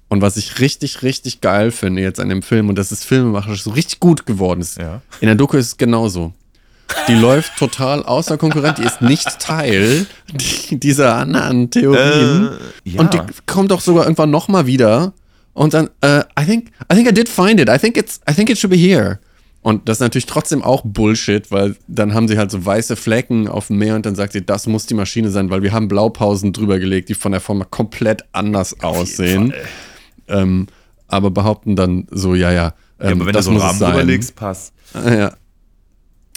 Und 0.08 0.22
was 0.22 0.36
ich 0.36 0.60
richtig, 0.60 1.02
richtig 1.02 1.40
geil 1.40 1.70
finde 1.70 2.00
jetzt 2.02 2.20
an 2.20 2.28
dem 2.28 2.42
Film, 2.42 2.68
und 2.68 2.76
das 2.78 2.92
ist 2.92 3.04
filmemacherisch 3.04 3.62
so 3.62 3.70
richtig 3.70 4.00
gut 4.00 4.26
geworden 4.26 4.60
ist, 4.60 4.78
Ja. 4.78 5.02
in 5.20 5.26
der 5.26 5.34
Doku 5.34 5.56
ist 5.56 5.66
es 5.66 5.76
genauso. 5.76 6.32
Die 7.08 7.14
läuft 7.14 7.56
total 7.58 8.02
außer 8.04 8.36
Konkurrent, 8.36 8.78
die 8.78 8.82
ist 8.84 9.00
nicht 9.00 9.40
Teil 9.40 10.06
die- 10.32 10.78
dieser 10.78 11.16
anderen 11.16 11.70
Theorien. 11.70 12.48
Äh, 12.84 12.90
ja. 12.90 13.00
Und 13.00 13.14
die 13.14 13.18
kommt 13.46 13.70
doch 13.70 13.80
sogar 13.80 14.04
irgendwann 14.04 14.30
nochmal 14.30 14.66
wieder. 14.66 15.14
Und 15.54 15.72
dann, 15.74 15.88
äh, 16.02 16.20
I 16.38 16.44
think, 16.44 16.70
I 16.92 16.94
think 16.94 17.08
I 17.08 17.14
did 17.14 17.28
find 17.28 17.58
it. 17.60 17.68
I 17.68 17.78
think 17.78 17.96
it's, 17.96 18.20
I 18.28 18.34
think 18.34 18.50
it 18.50 18.58
should 18.58 18.70
be 18.70 18.76
here. 18.76 19.18
Und 19.62 19.88
das 19.88 19.96
ist 19.96 20.00
natürlich 20.00 20.26
trotzdem 20.26 20.62
auch 20.62 20.82
Bullshit, 20.84 21.50
weil 21.50 21.76
dann 21.88 22.12
haben 22.12 22.28
sie 22.28 22.36
halt 22.36 22.50
so 22.50 22.66
weiße 22.66 22.96
Flecken 22.96 23.48
auf 23.48 23.68
dem 23.68 23.78
Meer 23.78 23.94
und 23.96 24.04
dann 24.04 24.14
sagt 24.14 24.34
sie, 24.34 24.44
das 24.44 24.66
muss 24.66 24.84
die 24.84 24.92
Maschine 24.94 25.30
sein, 25.30 25.48
weil 25.48 25.62
wir 25.62 25.72
haben 25.72 25.88
Blaupausen 25.88 26.52
drüber 26.52 26.78
gelegt, 26.78 27.08
die 27.08 27.14
von 27.14 27.32
der 27.32 27.40
Form 27.40 27.64
komplett 27.70 28.24
anders 28.32 28.80
aussehen. 28.82 29.54
Ähm, 30.28 30.66
aber 31.08 31.30
behaupten 31.30 31.76
dann 31.76 32.06
so, 32.10 32.34
ja, 32.34 32.52
ja, 32.52 32.74
ähm, 33.00 33.06
Ja, 33.06 33.10
aber 33.12 33.20
wenn 33.20 33.26
du 33.28 33.32
das 33.32 33.44
so 33.46 33.50
einen 33.52 33.58
es 33.60 33.64
Rahmen 33.64 33.78
sein. 33.78 33.90
drüber 33.92 34.04
legst, 34.04 34.36
passt. 34.36 34.72
Ah, 34.92 35.14
Ja. 35.14 35.32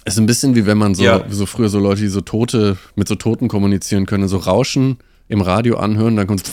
Ist 0.05 0.17
ein 0.17 0.25
bisschen 0.25 0.55
wie 0.55 0.65
wenn 0.65 0.77
man 0.77 0.95
so, 0.95 1.03
Ja. 1.03 1.25
so 1.29 1.45
früher 1.45 1.67
so 1.67 1.79
Leute, 1.79 1.99
die 2.01 2.07
so 2.07 2.21
Tote, 2.21 2.77
mit 2.95 3.09
so 3.09 3.15
Toten 3.15 3.49
kommunizieren 3.49 4.05
können, 4.05 4.29
so 4.29 4.37
Rauschen 4.37 4.99
im 5.27 5.41
Radio 5.41 5.75
anhören, 5.79 6.15
dann 6.15 6.27
kommt 6.27 6.43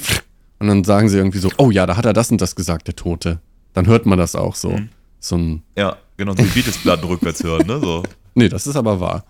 und 0.59 0.69
dann 0.69 0.85
sagen 0.85 1.09
sie 1.09 1.17
irgendwie 1.17 1.39
so, 1.39 1.51
oh 1.59 1.71
ja, 1.71 1.87
da 1.87 1.97
hat 1.97 2.05
er 2.05 2.13
das 2.13 2.31
und 2.31 2.41
das 2.41 2.55
gesagt, 2.55 2.87
der 2.87 2.97
Tote. 2.97 3.41
Dann 3.73 3.87
hört 3.87 4.07
man 4.07 4.19
das 4.19 4.37
auch 4.37 4.55
so. 4.55 4.71
Mhm. 4.71 4.89
So 5.21 5.37
ein, 5.37 5.63
Ja, 5.77 5.97
genau, 6.17 6.33
so 6.33 6.43
die 6.43 6.49
Beatles-Platten 6.49 7.07
rückwärts 7.07 7.43
hören, 7.43 7.67
ne? 7.67 7.81
So. 7.81 8.03
nee, 8.35 8.49
das 8.49 8.67
ist 8.67 8.77
aber 8.77 9.01
wahr. 9.01 9.25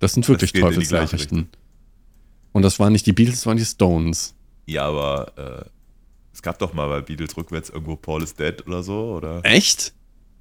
Das 0.00 0.12
sind 0.12 0.28
wirklich 0.28 0.52
gleiche 0.52 0.74
Teufelsnachrichten. 0.74 1.48
Und 2.52 2.62
das 2.62 2.78
waren 2.78 2.92
nicht 2.92 3.06
die 3.06 3.12
Beatles, 3.12 3.36
das 3.36 3.46
waren 3.46 3.56
die 3.56 3.64
Stones. 3.64 4.34
Ja, 4.66 4.86
aber 4.86 5.32
äh, 5.36 5.68
es 6.32 6.42
gab 6.42 6.58
doch 6.58 6.74
mal 6.74 6.88
bei 6.88 7.00
Beatles 7.00 7.36
rückwärts 7.36 7.70
irgendwo 7.70 7.96
Paul 7.96 8.22
is 8.22 8.34
Dead 8.34 8.66
oder 8.66 8.82
so, 8.82 9.14
oder? 9.14 9.40
Echt? 9.44 9.92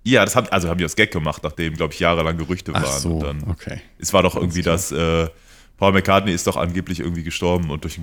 Ja, 0.03 0.25
das 0.25 0.35
haben, 0.35 0.47
also 0.49 0.67
haben 0.69 0.77
die 0.77 0.83
das 0.83 0.95
Gag 0.95 1.11
gemacht, 1.11 1.43
nachdem, 1.43 1.75
glaube 1.75 1.93
ich, 1.93 1.99
jahrelang 1.99 2.37
Gerüchte 2.37 2.73
waren. 2.73 2.83
Ach 2.85 2.91
so, 2.91 3.11
Und 3.11 3.23
dann, 3.23 3.43
okay. 3.49 3.79
Es 3.99 4.11
war 4.11 4.21
doch 4.21 4.35
irgendwie, 4.35 4.61
dass 4.61 4.91
äh, 4.91 5.29
Paul 5.77 5.93
McCartney 5.93 6.33
ist 6.33 6.45
doch 6.45 6.57
angeblich 6.57 6.99
irgendwie 6.99 7.23
gestorben 7.23 7.69
und 7.69 7.83
durch, 7.83 7.99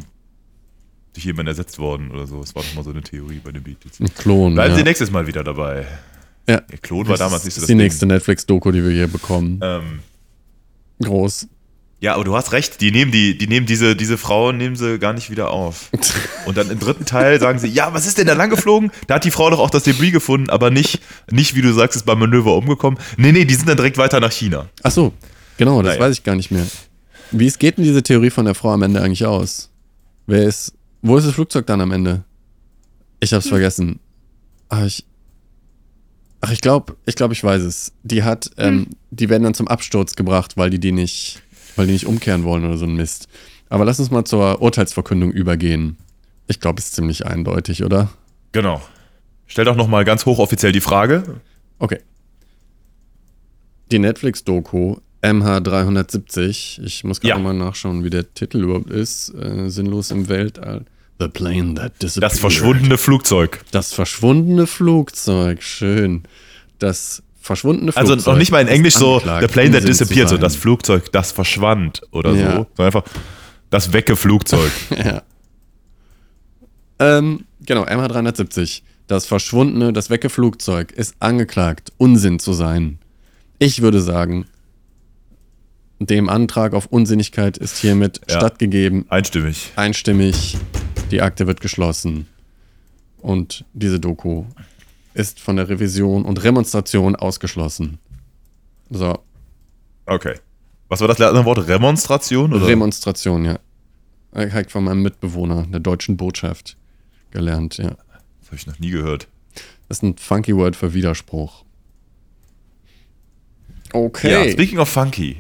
durch 1.14 1.25
jemanden 1.27 1.49
ersetzt 1.49 1.79
worden 1.79 2.11
oder 2.11 2.27
so. 2.27 2.40
Es 2.40 2.55
war 2.55 2.62
doch 2.62 2.75
mal 2.75 2.85
so 2.85 2.90
eine 2.90 3.03
Theorie 3.03 3.40
bei 3.42 3.51
den 3.53 3.62
Beatles. 3.62 3.99
Ein 4.01 4.12
Klon. 4.14 4.55
Bleiben 4.55 4.73
ja. 4.73 4.79
Sie 4.79 4.85
nächstes 4.85 5.11
Mal 5.11 5.27
wieder 5.27 5.42
dabei. 5.44 5.87
ja. 6.49 6.61
Der 6.61 6.79
Klon 6.79 7.09
war 7.09 7.16
damals 7.16 7.44
nicht 7.44 7.55
so 7.55 7.61
das 7.61 7.62
das 7.62 7.62
ist 7.62 7.68
die 7.68 7.73
Ding. 7.73 7.79
nächste 7.79 8.07
Netflix-Doku, 8.07 8.70
die 8.73 8.85
wir 8.85 8.90
hier 8.92 9.09
bekommen. 9.09 9.59
Ähm, 9.62 10.01
Groß. 11.03 11.49
ja, 12.01 12.14
aber 12.14 12.25
du 12.25 12.35
hast 12.37 12.53
recht, 12.53 12.81
die 12.81 12.90
nehmen, 12.92 13.11
die, 13.11 13.37
die 13.38 13.46
nehmen 13.46 13.66
diese, 13.66 13.96
diese 13.96 14.18
Frau, 14.18 14.53
nehmen 14.53 14.77
sie 14.77 14.99
gar 14.99 15.12
nicht 15.14 15.31
wieder 15.31 15.51
auf. 15.51 15.90
Und 16.46 16.57
dann 16.57 16.70
im 16.70 16.79
dritten 16.79 17.07
Teil 17.07 17.40
sagen 17.40 17.59
sie, 17.59 17.68
ja, 17.68 17.92
was 17.94 18.07
ist 18.07 18.18
denn 18.18 18.27
da 18.27 18.35
lang 18.35 18.51
geflogen? 18.51 18.90
Da 19.07 19.14
hat 19.16 19.25
die 19.25 19.31
Frau 19.31 19.49
doch 19.51 19.59
auch 19.59 19.70
das 19.70 19.83
Debris 19.85 20.12
gefunden, 20.12 20.51
aber 20.51 20.70
nicht, 20.70 21.01
nicht 21.31 21.55
wie 21.57 21.62
du 21.62 21.73
sagst, 21.73 21.96
ist 21.96 22.05
beim 22.07 22.18
Manöver 22.18 22.55
umgekommen. 22.57 22.99
Nee, 23.16 23.33
nee, 23.33 23.44
die 23.46 23.55
sind 23.55 23.68
dann 23.68 23.77
direkt 23.77 23.96
weiter 23.99 24.20
nach 24.20 24.33
China. 24.33 24.68
Ach 24.83 24.90
so, 24.90 25.12
genau, 25.57 25.83
das 25.83 25.94
Naja. 25.94 26.01
weiß 26.07 26.12
ich 26.18 26.23
gar 26.25 26.37
nicht 26.37 26.51
mehr. 26.51 26.66
Wie 27.33 27.46
es 27.46 27.59
geht 27.59 27.77
denn 27.79 27.85
diese 27.85 28.03
Theorie 28.03 28.31
von 28.31 28.44
der 28.44 28.55
Frau 28.55 28.70
am 28.73 28.83
Ende 28.83 29.01
eigentlich 29.01 29.25
aus? 29.25 29.70
Wer 30.27 30.42
ist, 30.44 30.73
wo 31.02 31.16
ist 31.16 31.26
das 31.26 31.34
Flugzeug 31.34 31.66
dann 31.66 31.80
am 31.80 31.92
Ende? 31.92 32.24
Ich 33.20 33.32
hab's 33.32 33.48
vergessen. 33.48 34.00
Ach, 34.68 34.84
ich. 34.84 35.04
Ach, 36.40 36.50
ich 36.50 36.60
glaube, 36.60 36.96
ich 37.04 37.16
glaube, 37.16 37.34
ich 37.34 37.44
weiß 37.44 37.62
es. 37.62 37.92
Die 38.02 38.22
hat, 38.22 38.50
ähm, 38.56 38.86
die 39.10 39.28
werden 39.28 39.42
dann 39.42 39.54
zum 39.54 39.68
Absturz 39.68 40.16
gebracht, 40.16 40.56
weil 40.56 40.70
die 40.70 40.78
die 40.78 40.92
nicht, 40.92 41.42
weil 41.76 41.86
die 41.86 41.92
nicht 41.92 42.06
umkehren 42.06 42.44
wollen 42.44 42.64
oder 42.64 42.78
so 42.78 42.86
ein 42.86 42.94
Mist. 42.94 43.28
Aber 43.68 43.84
lass 43.84 44.00
uns 44.00 44.10
mal 44.10 44.24
zur 44.24 44.62
Urteilsverkündung 44.62 45.30
übergehen. 45.30 45.98
Ich 46.46 46.58
glaube, 46.58 46.80
es 46.80 46.86
ist 46.86 46.94
ziemlich 46.94 47.26
eindeutig, 47.26 47.84
oder? 47.84 48.10
Genau. 48.52 48.80
Stell 49.46 49.64
doch 49.64 49.76
nochmal 49.76 50.04
ganz 50.04 50.26
hochoffiziell 50.26 50.72
die 50.72 50.80
Frage. 50.80 51.40
Okay. 51.78 52.00
Die 53.90 53.98
Netflix-Doku 53.98 54.96
MH370, 55.22 56.83
ich 56.83 57.04
muss 57.04 57.20
gerade 57.20 57.35
Ja. 57.35 57.38
mal 57.38 57.52
nachschauen, 57.54 58.04
wie 58.04 58.11
der 58.11 58.33
Titel 58.35 58.62
überhaupt 58.62 58.90
ist. 58.90 59.30
Äh, 59.35 59.68
sinnlos 59.68 60.11
im 60.11 60.28
Weltall. 60.28 60.85
The 61.18 61.28
plane 61.28 61.74
that 61.74 62.00
disappeared. 62.02 62.33
Das 62.33 62.38
verschwundene 62.40 62.96
Flugzeug. 62.96 63.61
Das 63.72 63.92
verschwundene 63.92 64.66
Flugzeug, 64.66 65.62
schön. 65.62 66.22
Das 66.78 67.22
verschwundene 67.40 67.94
Also 67.94 68.12
Flugzeug. 68.14 68.33
noch 68.33 68.38
nicht 68.38 68.50
mal 68.52 68.62
in 68.62 68.68
Englisch 68.68 68.94
so, 68.94 69.18
the 69.20 69.46
plane 69.46 69.72
that 69.72 69.87
disappeared, 69.87 70.30
so 70.30 70.38
das 70.38 70.56
Flugzeug, 70.56 71.12
das 71.12 71.33
verschwand 71.33 72.00
oder 72.12 72.33
Ja. 72.33 72.37
so. 72.56 72.66
Sondern 72.76 72.87
einfach 72.87 73.04
das 73.68 73.92
wecke 73.92 74.16
Flugzeug. 74.16 74.70
ja. 74.96 75.22
ähm, 76.98 77.44
genau, 77.66 77.85
MH370. 77.85 78.83
Das 79.06 79.26
verschwundene, 79.26 79.92
das 79.92 80.09
wecke 80.09 80.30
Flugzeug 80.30 80.92
ist 80.92 81.16
angeklagt, 81.18 81.92
Unsinn 81.98 82.38
zu 82.38 82.52
sein. 82.52 82.98
Ich 83.59 83.83
würde 83.83 84.00
sagen, 84.00 84.46
dem 86.00 86.28
Antrag 86.28 86.72
auf 86.74 86.86
Unsinnigkeit 86.86 87.56
ist 87.58 87.76
hiermit 87.78 88.20
Ja. 88.28 88.36
stattgegeben. 88.38 89.04
Einstimmig. 89.10 89.72
Einstimmig. 89.76 90.56
Die 91.10 91.20
Akte 91.22 91.46
wird 91.46 91.60
geschlossen. 91.60 92.26
Und 93.18 93.64
diese 93.74 94.00
Doku 94.00 94.44
ist 95.12 95.40
von 95.40 95.56
der 95.56 95.68
Revision 95.68 96.24
und 96.24 96.42
Remonstration 96.42 97.16
ausgeschlossen. 97.16 97.98
So, 98.90 99.18
Okay. 100.06 100.34
Was 100.88 101.00
war 101.00 101.06
das 101.08 101.20
andere 101.20 101.44
Wort? 101.44 101.68
Remonstration? 101.68 102.52
Oder? 102.52 102.66
Remonstration, 102.66 103.44
ja. 103.44 103.60
Ich 104.36 104.52
habe 104.52 104.68
von 104.68 104.82
meinem 104.82 105.02
Mitbewohner 105.02 105.66
der 105.68 105.78
deutschen 105.78 106.16
Botschaft 106.16 106.76
gelernt, 107.30 107.76
ja. 107.76 107.90
das 108.40 108.46
habe 108.48 108.56
ich 108.56 108.66
noch 108.66 108.78
nie 108.80 108.90
gehört. 108.90 109.28
Das 109.88 109.98
ist 109.98 110.02
ein 110.02 110.16
funky 110.16 110.56
Word 110.56 110.74
für 110.74 110.92
Widerspruch. 110.94 111.64
Ja, 113.92 114.00
Okay. 114.00 114.52
speaking 114.52 114.78
of 114.78 114.88
funky. 114.88 115.36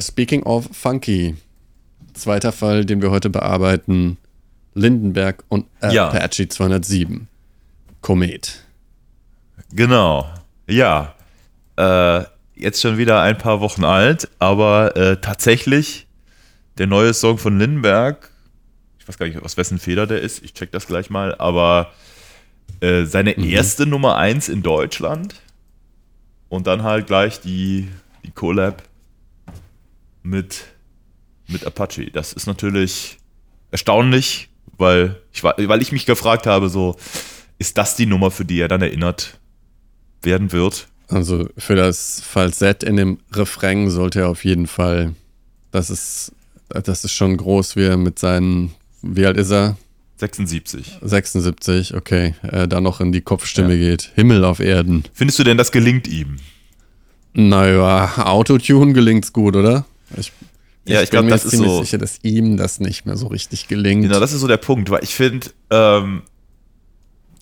Speaking 0.00 0.42
of 0.44 0.68
funky. 0.72 1.36
Zweiter 2.14 2.52
Fall, 2.52 2.84
den 2.84 3.02
wir 3.02 3.10
heute 3.10 3.30
bearbeiten. 3.30 4.16
Lindenberg 4.74 5.44
und 5.48 5.66
Ja. 5.90 6.08
Apache 6.08 6.48
207. 6.48 7.28
Komet. 8.00 8.64
Genau. 9.72 10.28
Ja. 10.66 11.14
Äh, 11.76 12.24
jetzt 12.54 12.80
schon 12.80 12.98
wieder 12.98 13.22
ein 13.22 13.38
paar 13.38 13.60
Wochen 13.60 13.84
alt, 13.84 14.28
aber 14.38 14.96
äh, 14.96 15.16
tatsächlich 15.20 16.06
der 16.78 16.86
neue 16.86 17.14
Song 17.14 17.38
von 17.38 17.58
Lindenberg, 17.58 18.30
ich 18.98 19.08
weiß 19.08 19.18
gar 19.18 19.26
nicht, 19.26 19.42
aus 19.42 19.56
wessen 19.56 19.78
Feder 19.78 20.06
der 20.06 20.20
ist, 20.20 20.42
ich 20.42 20.54
check 20.54 20.70
das 20.72 20.86
gleich 20.86 21.10
mal, 21.10 21.34
aber 21.36 21.92
äh, 22.80 23.04
seine 23.04 23.32
erste 23.32 23.86
Nummer 23.86 24.16
1 24.16 24.48
in 24.48 24.62
Deutschland 24.62 25.34
und 26.48 26.66
dann 26.66 26.82
halt 26.82 27.06
gleich 27.06 27.40
die, 27.40 27.88
die 28.24 28.30
Collab 28.30 28.82
mit, 30.22 30.64
mit 31.48 31.66
Apache. 31.66 32.10
Das 32.10 32.32
ist 32.32 32.46
natürlich 32.46 33.18
erstaunlich, 33.70 34.48
weil 34.76 35.20
ich, 35.32 35.42
weil 35.42 35.82
ich 35.82 35.92
mich 35.92 36.06
gefragt 36.06 36.46
habe, 36.46 36.68
so, 36.68 36.96
ist 37.58 37.78
das 37.78 37.96
die 37.96 38.06
Nummer, 38.06 38.30
für 38.30 38.44
die 38.44 38.60
er 38.60 38.68
dann 38.68 38.82
erinnert 38.82 39.38
werden 40.22 40.52
wird? 40.52 40.88
Also 41.08 41.48
für 41.58 41.74
das 41.74 42.20
Falsett 42.20 42.82
in 42.82 42.96
dem 42.96 43.18
Refrain 43.32 43.90
sollte 43.90 44.20
er 44.20 44.28
auf 44.28 44.44
jeden 44.44 44.66
Fall. 44.66 45.14
Das 45.72 45.90
ist, 45.90 46.32
das 46.68 47.04
ist 47.04 47.12
schon 47.12 47.36
groß, 47.36 47.76
wie 47.76 47.84
er 47.84 47.96
mit 47.96 48.18
seinen. 48.18 48.72
Wie 49.02 49.26
alt 49.26 49.36
ist 49.36 49.50
er? 49.50 49.76
76. 50.18 50.98
76, 51.00 51.94
okay. 51.94 52.34
Äh, 52.42 52.68
da 52.68 52.80
noch 52.80 53.00
in 53.00 53.10
die 53.10 53.22
Kopfstimme 53.22 53.76
geht. 53.76 54.12
Himmel 54.14 54.44
auf 54.44 54.60
Erden. 54.60 55.04
Findest 55.14 55.38
du 55.38 55.44
denn, 55.44 55.56
das 55.56 55.72
gelingt 55.72 56.06
ihm? 56.06 56.36
Naja, 57.32 58.26
Autotune 58.26 58.92
gelingt's 58.92 59.32
gut, 59.32 59.56
oder? 59.56 59.86
Ich, 60.16 60.32
Ja, 60.86 61.02
ich 61.02 61.10
bin 61.10 61.16
glaub, 61.18 61.24
mir 61.26 61.30
das 61.30 61.44
ist 61.44 61.50
ziemlich 61.52 61.70
so- 61.70 61.82
sicher, 61.82 61.98
dass 61.98 62.18
ihm 62.22 62.56
das 62.56 62.80
nicht 62.80 63.06
mehr 63.06 63.16
so 63.16 63.26
richtig 63.28 63.68
gelingt. 63.68 64.02
Genau, 64.02 64.18
das 64.20 64.32
ist 64.32 64.40
so 64.40 64.48
der 64.48 64.56
Punkt, 64.56 64.90
weil 64.90 65.04
ich 65.04 65.14
finde, 65.14 65.48
ähm, 65.70 66.22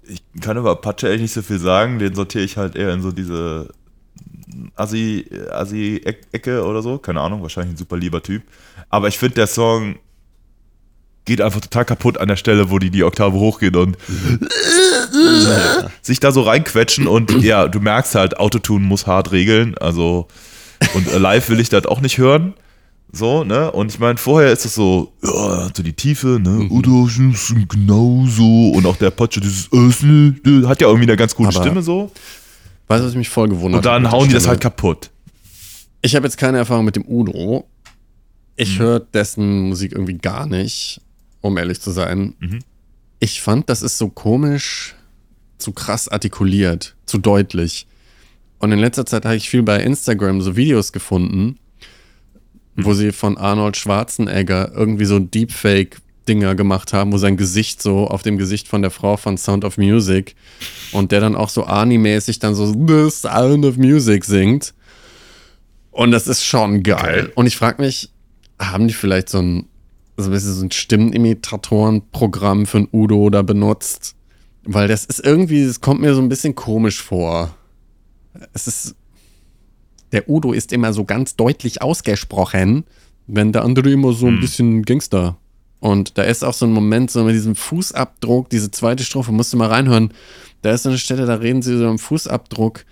ich 0.07 0.22
kann 0.40 0.57
über 0.57 0.70
Apache 0.72 1.07
eigentlich 1.09 1.22
nicht 1.22 1.33
so 1.35 1.42
viel 1.42 1.59
sagen, 1.59 1.98
den 1.98 2.14
sortiere 2.14 2.44
ich 2.44 2.57
halt 2.57 2.76
eher 2.76 2.92
in 2.92 3.02
so 3.02 3.12
diese 3.12 3.68
Assi, 4.74 5.26
Assi-Ecke 5.50 6.64
oder 6.64 6.83
so, 6.83 6.98
keine 6.98 7.20
Ahnung, 7.20 7.42
wahrscheinlich 7.42 7.74
ein 7.74 7.78
super 7.78 7.96
lieber 7.96 8.22
Typ. 8.22 8.42
Aber 8.88 9.09
ich 9.09 9.18
finde, 9.18 9.35
der 9.37 9.46
Song 9.46 9.96
geht 11.26 11.42
einfach 11.42 11.61
total 11.61 11.85
kaputt 11.85 12.16
an 12.18 12.28
der 12.28 12.37
Stelle, 12.37 12.70
wo 12.70 12.78
die 12.78 12.88
die 12.90 13.04
Oktave 13.04 13.37
hochgeht 13.38 13.76
und 13.76 13.98
sich 16.02 16.20
da 16.20 16.33
so 16.33 16.42
reinquetschen 16.42 17.07
und 17.07 17.42
ja, 17.42 17.68
du 17.68 17.81
merkst 17.81 18.14
halt, 18.14 18.38
Autotune 18.40 18.85
muss 18.85 19.07
hart 19.07 19.33
regeln, 19.33 19.76
also 19.78 20.28
und 20.95 21.09
äh, 21.09 21.19
live 21.19 21.49
will 21.51 21.61
ich 21.61 21.69
das 21.69 21.87
auch 21.87 22.01
nicht 22.01 22.19
hören. 22.19 22.55
So, 23.11 23.43
ne? 23.43 23.71
Und 23.73 23.91
ich 23.91 23.99
meine, 23.99 24.19
vorher 24.19 24.53
ist 24.53 24.67
es 24.67 24.75
so, 24.75 25.12
ja, 25.23 25.71
so 25.75 25.83
die 25.83 25.95
Tiefe, 25.95 26.38
ne? 26.43 26.51
Mhm. 26.51 26.71
Oder 26.73 26.91
es 27.07 27.19
ist 27.19 27.69
genauso. 27.71 28.71
Und 28.73 28.85
auch 28.87 28.97
der 28.97 29.09
Apache, 29.09 29.41
dieses 29.41 29.69
äh, 29.73 30.33
der 30.45 30.69
hat 30.69 30.81
ja 30.83 30.88
irgendwie 30.88 31.09
eine 31.09 31.17
ganz 31.17 31.35
gute 31.35 31.49
Aber 31.49 31.61
Stimme 31.62 31.83
so. 31.83 32.11
Weißt 32.87 33.03
du, 33.03 33.07
was 33.09 33.14
mich 33.14 33.29
voll 33.31 33.49
gewundert 33.49 33.79
Und 33.79 33.87
dann 33.87 34.11
hauen 34.11 34.29
die 34.29 34.35
das 34.35 34.43
Stimme? 34.43 34.51
halt 34.53 34.61
kaputt. 34.61 35.11
Ich 36.03 36.14
habe 36.17 36.27
jetzt 36.27 36.37
keine 36.37 36.59
Erfahrung 36.59 36.85
mit 36.85 36.97
dem 36.97 37.05
Udo. 37.07 37.67
Ich 38.57 38.79
Mhm. 38.79 38.83
höre 38.83 39.01
dessen 39.01 39.69
Musik 39.69 39.93
irgendwie 39.93 40.19
gar 40.19 40.47
nicht, 40.47 41.01
um 41.41 41.57
ehrlich 41.57 41.81
zu 41.81 41.91
sein. 41.91 42.35
Mhm. 42.41 42.61
Ich 43.21 43.41
fand, 43.41 43.69
das 43.71 43.83
ist 43.83 43.99
so 43.99 44.09
komisch, 44.11 44.95
zu 45.59 45.73
krass 45.73 46.09
artikuliert, 46.09 46.95
zu 47.07 47.19
deutlich. 47.19 47.87
Und 48.59 48.73
in 48.73 48.79
letzter 48.79 49.07
Zeit 49.07 49.25
habe 49.25 49.37
ich 49.37 49.49
viel 49.49 49.62
bei 49.62 49.81
Instagram 49.81 50.40
so 50.40 50.57
Videos 50.57 50.92
gefunden, 50.92 51.59
Mhm. 52.75 52.85
wo 52.85 52.94
sie 52.94 53.12
von 53.12 53.37
Arnold 53.37 53.77
Schwarzenegger 53.77 54.73
irgendwie 54.75 55.05
so 55.05 55.18
Deepfake-Dinger 55.18 56.55
gemacht 56.55 56.92
haben, 56.92 57.12
wo 57.12 57.18
sein 57.18 57.37
Gesicht 57.37 57.83
so 57.83 58.07
auf 58.07 58.23
dem 58.23 58.38
Gesicht 58.38 58.68
von 58.68 58.83
der 58.83 58.90
Frau 58.92 59.16
von 59.16 59.37
Sound 59.37 59.64
of 59.64 59.79
Music 59.79 60.37
und 60.92 61.11
der 61.12 61.21
dann 61.21 61.35
auch 61.35 61.49
so 61.49 61.64
Ani-mäßig 61.64 62.38
dann 62.38 62.55
so 62.55 62.66
The 62.73 63.11
Sound 63.11 63.64
of 63.64 63.77
Music 63.77 64.25
singt. 64.25 64.75
Und 65.90 66.12
das 66.12 66.29
ist 66.29 66.44
schon 66.44 66.85
geil. 66.85 67.33
Und 67.35 67.47
ich 67.47 67.57
frage 67.57 67.83
mich, 67.83 68.11
haben 68.61 68.87
die 68.87 68.94
vielleicht 68.94 69.29
so 69.29 69.38
ein, 69.40 69.66
so 70.16 70.27
ein 70.27 70.33
bisschen 70.33 70.55
so 70.55 70.64
ein 70.64 70.71
Stimmenimitatoren-Programm 70.71 72.66
für 72.66 72.79
ein 72.79 72.88
Udo 72.92 73.31
da 73.31 73.42
benutzt? 73.42 74.14
Weil 74.64 74.87
das 74.87 75.05
ist 75.05 75.25
irgendwie, 75.25 75.62
es 75.62 75.81
kommt 75.81 76.01
mir 76.01 76.14
so 76.14 76.21
ein 76.21 76.29
bisschen 76.29 76.55
komisch 76.55 77.03
vor. 77.03 77.57
Es 78.53 78.66
ist, 78.66 78.94
der 80.12 80.29
Udo 80.29 80.53
ist 80.53 80.72
immer 80.72 80.92
so 80.92 81.05
ganz 81.05 81.37
deutlich 81.37 81.83
ausgesprochen, 81.83 82.85
wenn 83.27 83.53
der 83.53 83.64
andere 83.64 83.90
immer 83.90 84.12
so 84.12 84.27
ein 84.27 84.40
bisschen 84.40 84.83
Gangster. 84.83 85.37
Und 85.81 86.18
da 86.18 86.22
ist 86.22 86.44
auch 86.44 86.55
so 86.55 86.66
ein 86.66 86.72
Moment, 86.72 87.11
so 87.11 87.24
mit 87.24 87.35
diesem 87.35 87.55
Fußabdruck, 87.55 88.48
diese 88.51 88.70
zweite 88.70 89.05
Strophe, 89.05 89.33
musst 89.33 89.53
du 89.53 89.57
mal 89.57 89.68
reinhören. 89.68 90.12
Da 90.62 90.72
ist 90.72 90.83
so 90.83 90.88
eine 90.88 90.98
Stelle, 90.98 91.27
da 91.27 91.37
reden 91.37 91.62
sie 91.62 91.77
so 91.77 91.88
im 91.88 91.98
Fußabdruck. 91.98 92.85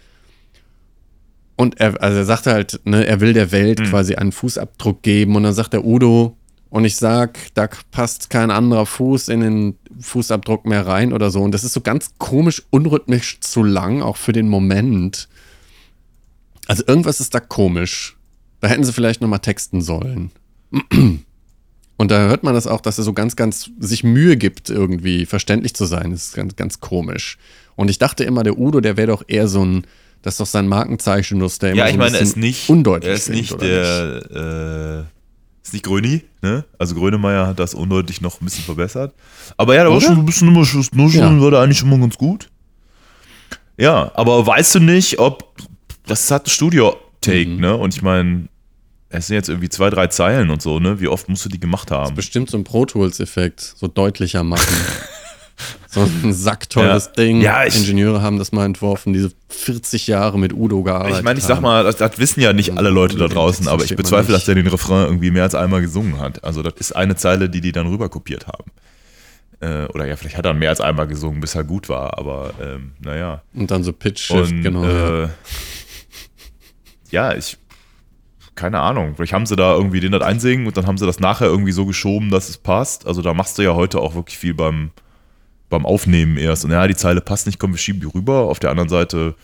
Und 1.57 1.81
er, 1.81 2.01
also 2.03 2.19
er 2.19 2.25
sagt 2.25 2.47
halt, 2.47 2.81
ne, 2.85 3.07
er 3.07 3.21
will 3.21 3.33
der 3.33 3.51
Welt 3.51 3.83
quasi 3.83 4.15
einen 4.15 4.31
Fußabdruck 4.31 5.03
geben. 5.03 5.37
Und 5.37 5.43
dann 5.43 5.55
sagt 5.55 5.73
der 5.73 5.85
Udo, 5.85 6.37
und 6.69 6.85
ich 6.85 6.97
sag, 6.97 7.39
da 7.55 7.69
passt 7.91 8.29
kein 8.29 8.51
anderer 8.51 8.87
Fuß 8.87 9.29
in 9.29 9.41
den 9.41 9.79
Fußabdruck 9.99 10.67
mehr 10.67 10.87
rein 10.87 11.13
oder 11.13 11.31
so. 11.31 11.43
Und 11.43 11.53
das 11.53 11.65
ist 11.65 11.73
so 11.73 11.81
ganz 11.81 12.15
komisch, 12.19 12.63
unrhythmisch 12.71 13.41
zu 13.41 13.63
lang, 13.63 14.03
auch 14.03 14.17
für 14.17 14.33
den 14.33 14.49
Moment. 14.49 15.29
Also 16.67 16.83
irgendwas 16.87 17.21
ist 17.21 17.35
da 17.35 17.41
komisch. 17.41 18.17
Da 18.61 18.69
hätten 18.69 18.85
sie 18.85 18.93
vielleicht 18.93 19.21
nochmal 19.21 19.39
texten 19.41 19.81
sollen. 19.83 20.31
Und 21.99 22.11
da 22.11 22.19
hört 22.29 22.43
man 22.43 22.53
das 22.53 22.67
auch, 22.67 22.81
dass 22.83 22.99
er 22.99 23.05
so 23.05 23.13
ganz, 23.15 23.37
ganz 23.37 23.71
sich 23.79 24.05
Mühe 24.05 24.37
gibt, 24.37 24.69
irgendwie 24.69 25.25
verständlich 25.25 25.75
zu 25.75 25.87
sein. 25.87 26.11
Das 26.11 26.27
ist 26.29 26.35
ganz, 26.35 26.55
ganz 26.57 26.81
komisch. 26.81 27.39
Und 27.75 27.89
ich 27.91 27.99
dachte 27.99 28.25
immer, 28.25 28.43
der 28.43 28.59
Udo, 28.59 28.81
der 28.81 28.97
wäre 28.99 29.09
doch 29.09 29.23
eher 29.27 29.49
so 29.49 29.65
ein, 29.65 29.87
das 30.21 30.35
ist 30.35 30.41
doch 30.41 30.47
sein 30.47 30.69
Markenzeichen, 30.69 31.39
dass 31.41 31.59
der 31.59 31.71
immer 31.73 31.79
Ja, 31.79 31.85
so 31.85 31.89
ich 31.91 31.95
ein 31.95 31.99
meine, 32.01 32.17
er 32.17 32.23
ist 32.23 32.37
nicht, 32.37 32.69
undeutlich 32.69 33.09
er 33.09 33.15
ist 33.15 33.31
nicht 33.31 33.53
oder 33.53 33.67
der, 33.67 35.07
äh, 35.07 35.67
ist 35.67 35.73
nicht 35.73 35.85
Gröni, 35.85 36.23
ne? 36.43 36.65
Also 36.79 36.95
Grönemeyer 36.95 37.47
hat 37.47 37.59
das 37.59 37.73
undeutlich 37.75 38.21
noch 38.21 38.41
ein 38.41 38.45
bisschen 38.45 38.65
verbessert. 38.65 39.15
Aber 39.57 39.75
ja, 39.75 39.85
da 39.85 39.91
war 39.91 40.01
schon 40.01 40.19
ein 40.19 40.27
bisschen 40.27 40.49
immer 40.49 40.67
Schuss, 40.67 40.93
nur 40.93 41.11
schon 41.11 41.21
Ja. 41.21 41.41
war 41.41 41.51
der 41.51 41.61
eigentlich 41.61 41.83
immer 41.83 41.99
ganz 41.99 42.19
gut. 42.19 42.51
Ja, 43.79 44.11
aber 44.15 44.47
weißt 44.47 44.75
du 44.77 44.81
nicht, 44.81 45.19
ob, 45.19 45.55
das 46.07 46.31
hat 46.31 46.47
ein 46.47 46.51
Studio-Take, 46.51 47.49
Mhm. 47.51 47.61
ne? 47.61 47.77
Und 47.77 47.95
ich 47.95 48.03
meine, 48.03 48.49
es 49.09 49.27
sind 49.29 49.37
jetzt 49.37 49.49
irgendwie 49.49 49.69
zwei, 49.69 49.91
drei 49.91 50.07
Zeilen 50.09 50.51
und 50.51 50.61
so, 50.63 50.79
ne? 50.81 51.01
Wie 51.01 51.09
oft 51.09 51.29
musst 51.29 51.45
du 51.45 51.49
die 51.49 51.61
gemacht 51.61 51.91
haben? 51.91 52.15
Bestimmt 52.15 52.51
so 52.51 52.57
ein 52.59 52.65
Pro 52.65 52.87
Tools-Effekt, 52.87 53.61
so 53.77 53.87
deutlicher 53.89 54.43
machen. 54.43 54.67
So 55.89 56.03
ein 56.03 56.35
sackteures 56.35 57.07
Ja. 57.07 57.13
Ding. 57.13 57.41
Ja, 57.41 57.65
ich- 57.65 57.75
Ingenieure 57.75 58.21
haben 58.21 58.39
das 58.39 58.53
mal 58.53 58.67
entworfen, 58.67 59.15
diese 59.15 59.31
40 59.49 60.07
Jahre 60.07 60.39
mit 60.39 60.53
Udo 60.53 60.83
gearbeitet. 60.83 61.17
Ich 61.21 61.25
meine, 61.25 61.39
ich 61.39 61.47
sag 61.47 61.63
mal, 61.63 61.83
das, 61.85 61.97
das 61.97 62.19
wissen 62.19 62.43
ja 62.43 62.53
nicht 62.53 62.77
alle 62.77 62.91
Leute 62.91 63.17
da 63.17 63.27
draußen, 63.29 63.67
aber 63.67 63.83
ich 63.83 63.97
bezweifle, 63.97 64.35
dass 64.35 64.45
der 64.45 64.57
den 64.57 64.67
Refrain 64.67 65.07
irgendwie 65.07 65.31
mehr 65.31 65.45
als 65.45 65.55
einmal 65.55 65.81
gesungen 65.81 66.21
hat. 66.21 66.45
Also 66.45 66.63
das 66.63 66.75
ist 66.79 66.93
eine 66.95 67.17
Zeile, 67.17 67.49
die 67.49 67.63
die 67.63 67.73
dann 67.73 67.87
rüber 67.87 68.11
kopiert 68.11 68.47
haben. 68.47 68.71
Äh, 69.61 69.87
oder 69.95 70.05
ja, 70.07 70.17
vielleicht 70.17 70.37
hat 70.37 70.45
er 70.45 70.53
mehr 70.53 70.69
als 70.69 70.83
einmal 70.83 71.07
gesungen, 71.07 71.41
bis 71.41 71.55
er 71.55 71.65
gut 71.65 71.89
war, 71.89 72.19
aber 72.19 72.53
ähm, 72.63 72.93
naja. 73.01 73.41
Und 73.55 73.71
dann 73.71 73.83
so 73.83 73.95
Pitch 73.95 74.21
Shift, 74.27 74.53
Und 74.53 74.61
genau. 74.63 74.85
äh, 74.85 75.23
ja, 75.23 75.31
ich, 77.35 77.59
keine 78.55 78.81
Ahnung, 78.81 79.15
vielleicht 79.15 79.33
haben 79.33 79.47
sie 79.47 79.57
da 79.57 79.75
irgendwie 79.75 80.01
den 80.01 80.13
das 80.13 80.23
einsingen 80.23 80.67
und 80.67 80.77
dann 80.77 80.87
haben 80.87 80.99
sie 80.99 81.07
das 81.07 81.21
nachher 81.21 81.47
irgendwie 81.47 81.73
so 81.73 81.87
geschoben, 81.87 82.31
dass 82.31 82.49
es 82.49 82.59
passt. 82.59 83.07
Also 83.07 83.23
da 83.23 83.35
machst 83.35 83.59
du 83.59 83.63
ja 83.63 83.75
heute 83.75 84.01
auch 84.01 84.15
wirklich 84.15 84.39
viel 84.39 84.55
beim, 84.55 84.91
beim 85.69 85.85
Aufnehmen 85.85 86.37
erst. 86.39 86.65
Und 86.65 86.71
ja, 86.71 86.87
die 86.87 86.97
Zeile 86.97 87.21
passt 87.21 87.47
nicht, 87.47 87.59
komm, 87.59 87.73
wir 87.73 87.79
schieben 87.79 88.01
die 88.01 88.07
rüber. 88.07 88.49
Auf 88.49 88.59
der 88.59 88.71
anderen 88.71 88.89
Seite, 88.89 89.35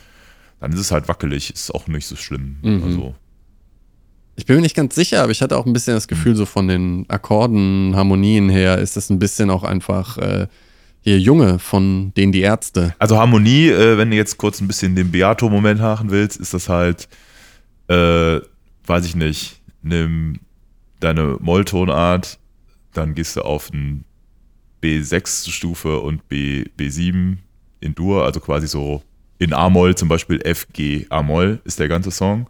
dann 0.60 0.72
ist 0.72 0.80
es 0.80 0.92
halt 0.92 1.08
wackelig, 1.08 1.52
ist 1.52 1.74
auch 1.74 1.86
nicht 1.88 2.06
so 2.06 2.16
schlimm. 2.16 2.56
Mhm. 2.62 2.82
Also, 2.84 3.14
Ich 4.36 4.46
bin 4.46 4.56
mir 4.56 4.62
nicht 4.62 4.76
ganz 4.76 4.94
sicher, 4.94 5.22
aber 5.22 5.32
ich 5.32 5.42
hatte 5.42 5.58
auch 5.58 5.66
ein 5.66 5.72
bisschen 5.72 5.94
das 5.94 6.08
Gefühl, 6.08 6.34
so 6.34 6.46
von 6.46 6.68
den 6.68 7.04
Akkorden, 7.08 7.94
Harmonien 7.94 8.48
her, 8.48 8.78
ist 8.78 8.96
das 8.96 9.10
ein 9.10 9.18
bisschen 9.18 9.50
auch 9.50 9.62
einfach 9.62 10.16
äh, 10.18 10.46
hier 11.02 11.18
Junge 11.18 11.58
von 11.58 12.14
denen 12.16 12.32
die 12.32 12.40
Ärzte. 12.40 12.94
also 12.98 13.18
Harmonie, 13.18 13.68
äh, 13.68 13.98
wenn 13.98 14.10
du 14.10 14.16
jetzt 14.16 14.38
kurz 14.38 14.60
ein 14.60 14.68
bisschen 14.68 14.94
den 14.94 15.10
Beato-Moment 15.10 15.80
machen 15.80 16.10
willst, 16.10 16.38
ist 16.38 16.54
das 16.54 16.68
halt, 16.68 17.08
äh, 17.88 18.40
weiß 18.86 19.04
ich 19.06 19.14
nicht, 19.14 19.60
nimm 19.82 20.40
deine 21.00 21.36
Molltonart, 21.40 22.38
dann 22.92 23.14
gehst 23.14 23.36
du 23.36 23.42
auf 23.42 23.72
ein 23.72 24.04
B6-Stufe 24.82 26.00
und 26.00 26.28
B, 26.28 26.64
B7 26.78 27.38
in 27.80 27.94
Dur, 27.94 28.24
also 28.24 28.40
quasi 28.40 28.66
so 28.66 29.02
in 29.38 29.52
A-Moll, 29.52 29.94
zum 29.96 30.08
Beispiel 30.08 30.40
F, 30.44 30.66
G, 30.72 31.06
A-Moll 31.10 31.60
ist 31.64 31.78
der 31.80 31.88
ganze 31.88 32.10
Song. 32.10 32.46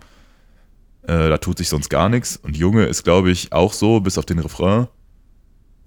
Äh, 1.05 1.29
da 1.29 1.39
tut 1.39 1.59
sich 1.59 1.69
sonst 1.69 1.89
gar 1.89 2.09
nichts. 2.09 2.37
Und 2.37 2.57
Junge 2.57 2.85
ist, 2.85 3.03
glaube 3.03 3.31
ich, 3.31 3.53
auch 3.53 3.73
so, 3.73 4.01
bis 4.01 4.19
auf 4.19 4.27
den 4.27 4.39
Refrain. 4.39 4.89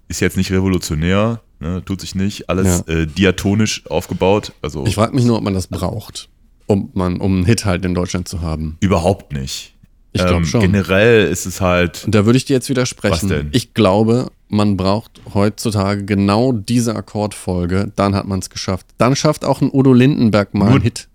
Ist 0.08 0.20
jetzt 0.20 0.36
nicht 0.36 0.50
revolutionär, 0.52 1.40
ne, 1.60 1.82
tut 1.84 2.00
sich 2.00 2.14
nicht. 2.14 2.48
Alles 2.50 2.84
Ja. 2.86 2.92
äh, 2.94 3.06
diatonisch 3.06 3.86
aufgebaut. 3.88 4.52
Also 4.62 4.84
Ich 4.86 4.94
frage 4.94 5.14
mich 5.14 5.24
nur, 5.24 5.36
ob 5.38 5.42
man 5.44 5.54
das 5.54 5.66
braucht, 5.68 6.28
um, 6.66 6.90
man, 6.94 7.20
um 7.20 7.36
einen 7.36 7.44
Hit 7.44 7.64
halt 7.64 7.84
in 7.84 7.94
Deutschland 7.94 8.28
zu 8.28 8.40
haben. 8.40 8.76
überhaupt 8.80 9.32
nicht. 9.32 9.74
Ich 10.12 10.24
glaube 10.24 10.46
schon. 10.46 10.62
Generell 10.62 11.26
ist 11.28 11.44
es 11.44 11.60
halt. 11.60 12.04
Und 12.06 12.14
da 12.14 12.24
würde 12.24 12.38
ich 12.38 12.46
dir 12.46 12.54
jetzt 12.54 12.70
widersprechen. 12.70 13.12
Was 13.12 13.26
denn? 13.28 13.48
Ich 13.52 13.74
glaube, 13.74 14.30
man 14.48 14.76
braucht 14.78 15.20
heutzutage 15.34 16.04
genau 16.06 16.52
diese 16.52 16.96
Akkordfolge, 16.96 17.92
dann 17.96 18.14
hat 18.14 18.26
man 18.26 18.38
es 18.38 18.48
geschafft. 18.48 18.86
Dann 18.96 19.14
schafft 19.14 19.44
auch 19.44 19.60
ein 19.60 19.68
Udo 19.70 19.92
Lindenberg 19.92 20.54
mal 20.54 20.66
Nur- 20.66 20.74
einen 20.76 20.82
Hit. 20.82 21.08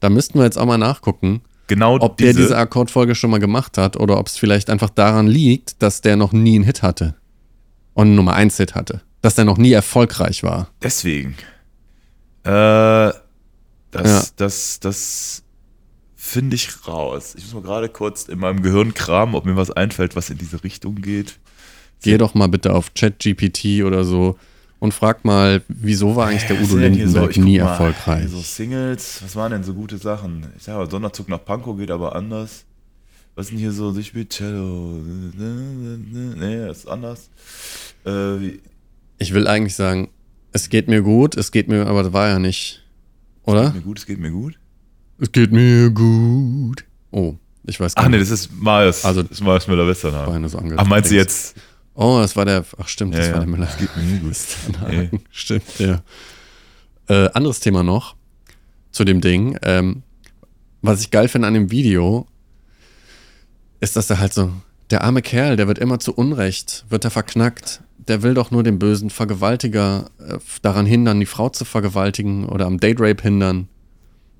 Da 0.00 0.10
müssten 0.10 0.38
wir 0.38 0.44
jetzt 0.44 0.58
auch 0.58 0.66
mal 0.66 0.78
nachgucken, 0.78 1.42
Genau 1.68 1.94
ob 2.00 2.16
diese, 2.16 2.32
der 2.34 2.42
diese 2.42 2.56
Akkordfolge 2.56 3.14
schon 3.14 3.30
mal 3.30 3.38
gemacht 3.38 3.78
hat 3.78 3.96
oder 3.96 4.18
ob 4.18 4.26
es 4.26 4.36
vielleicht 4.36 4.68
einfach 4.68 4.90
daran 4.90 5.28
liegt, 5.28 5.80
dass 5.80 6.00
der 6.00 6.16
noch 6.16 6.32
nie 6.32 6.56
einen 6.56 6.64
Hit 6.64 6.82
hatte. 6.82 7.14
Und 7.94 8.08
einen 8.08 8.16
Nummer 8.16 8.34
1 8.34 8.56
Hit 8.56 8.74
hatte. 8.74 9.02
Dass 9.20 9.36
der 9.36 9.44
noch 9.44 9.58
nie 9.58 9.70
erfolgreich 9.72 10.42
war. 10.42 10.70
Deswegen. 10.82 11.36
Äh, 12.44 13.12
das, 13.92 14.06
Ja. 14.08 14.24
das, 14.36 14.80
das 14.80 15.42
finde 16.16 16.56
ich 16.56 16.86
raus. 16.88 17.34
Ich 17.36 17.44
muss 17.44 17.54
mal 17.54 17.62
gerade 17.62 17.88
kurz 17.88 18.24
in 18.24 18.38
meinem 18.40 18.62
Gehirn 18.62 18.94
kramen, 18.94 19.34
ob 19.36 19.44
mir 19.44 19.56
was 19.56 19.70
einfällt, 19.70 20.16
was 20.16 20.28
in 20.30 20.38
diese 20.38 20.62
Richtung 20.64 20.96
geht. 20.96 21.38
Geh 22.02 22.18
doch 22.18 22.34
mal 22.34 22.48
bitte 22.48 22.74
auf 22.74 22.94
ChatGPT 22.94 23.84
oder 23.84 24.02
so 24.04 24.36
und 24.80 24.92
frag 24.92 25.24
mal, 25.24 25.62
wieso 25.68 26.16
war 26.16 26.26
eigentlich 26.28 26.46
der 26.48 26.56
Udo 26.56 26.64
sind 26.66 26.70
so- 26.70 26.78
Lindenberg 26.78 27.32
guck 27.34 27.44
nie 27.44 27.58
mal, 27.60 27.68
erfolgreich? 27.68 28.28
So 28.28 28.40
Singles, 28.40 29.22
was 29.22 29.36
waren 29.36 29.52
denn 29.52 29.62
so 29.62 29.72
gute 29.74 29.98
Sachen? 29.98 30.46
Ich 30.56 30.64
sag 30.64 30.76
mal, 30.76 30.90
Sonderzug 30.90 31.28
nach 31.28 31.44
Pankow 31.44 31.76
geht 31.78 31.92
aber 31.92 32.16
anders. 32.16 32.64
Was 33.36 33.48
denn 33.48 33.58
hier 33.58 33.72
so? 33.72 33.96
Ich 33.96 34.08
spiele 34.08 34.28
Cello. 34.28 34.98
Nee, 35.36 36.66
das 36.66 36.78
ist 36.78 36.86
anders. 36.88 37.30
Äh, 38.04 38.58
Ich 39.18 39.32
will 39.32 39.46
eigentlich 39.46 39.74
sagen, 39.74 40.08
es 40.52 40.68
geht 40.68 40.88
mir 40.88 41.02
gut, 41.02 41.36
es 41.36 41.50
geht 41.52 41.68
mir, 41.68 41.86
aber 41.86 42.02
das 42.02 42.12
war 42.12 42.28
ja 42.28 42.38
nicht. 42.38 42.81
Oder? 43.44 43.72
mir 43.72 43.80
gut, 43.80 43.98
es 43.98 44.06
geht 44.06 44.18
mir 44.20 44.30
gut. 44.30 44.58
Es 45.18 45.30
geht 45.32 45.52
mir 45.52 45.90
gut. 45.90 46.84
Oh, 47.10 47.34
ich 47.64 47.78
weiß 47.78 47.94
gar 47.94 48.04
Ach 48.04 48.08
nee, 48.08 48.18
nicht. 48.18 48.30
das 48.30 48.40
ist 48.40 48.52
Marius. 48.52 49.04
Also- 49.04 49.22
das 49.22 49.32
ist 49.32 49.40
Marius 49.42 49.66
Müller-Western. 49.68 50.12
war 50.12 50.32
eine 50.34 50.48
so 50.48 50.58
ange- 50.58 50.74
Ach, 50.76 50.86
meinst 50.86 51.10
du 51.10 51.14
jetzt? 51.16 51.56
Oh, 51.94 52.18
das 52.20 52.34
war 52.36 52.44
der. 52.44 52.64
Ach, 52.78 52.88
stimmt, 52.88 53.14
das 53.14 53.26
Ja, 53.26 53.32
war 53.34 53.40
ja. 53.40 53.44
der 53.46 53.50
Müller. 53.50 53.68
Es 53.68 53.76
geht 53.76 53.96
mir 53.96 54.18
gut. 54.20 54.36
Nee. 54.90 55.10
Stimmt, 55.30 55.78
ja. 55.78 56.02
Äh, 57.08 57.28
anderes 57.34 57.60
Thema 57.60 57.82
noch 57.82 58.16
zu 58.92 59.04
dem 59.04 59.20
Ding. 59.20 59.58
Ähm, 59.62 60.02
was 60.80 61.00
ich 61.02 61.10
geil 61.10 61.28
finde 61.28 61.48
an 61.48 61.54
dem 61.54 61.70
Video, 61.70 62.26
ist, 63.80 63.96
dass 63.96 64.08
er 64.10 64.18
halt 64.20 64.32
so, 64.32 64.50
der 64.90 65.02
arme 65.04 65.20
Kerl, 65.22 65.56
der 65.56 65.68
wird 65.68 65.78
immer 65.78 65.98
zu 65.98 66.14
Unrecht, 66.14 66.84
wird 66.88 67.04
er 67.04 67.10
verknackt. 67.10 67.82
Der 68.08 68.22
will 68.22 68.34
doch 68.34 68.50
nur 68.50 68.62
den 68.62 68.78
bösen 68.78 69.10
Vergewaltiger 69.10 70.10
äh, 70.18 70.38
daran 70.62 70.86
hindern, 70.86 71.20
die 71.20 71.26
Frau 71.26 71.48
zu 71.48 71.64
vergewaltigen 71.64 72.46
oder 72.46 72.66
am 72.66 72.78
Date 72.78 73.00
Rape 73.00 73.22
hindern. 73.22 73.68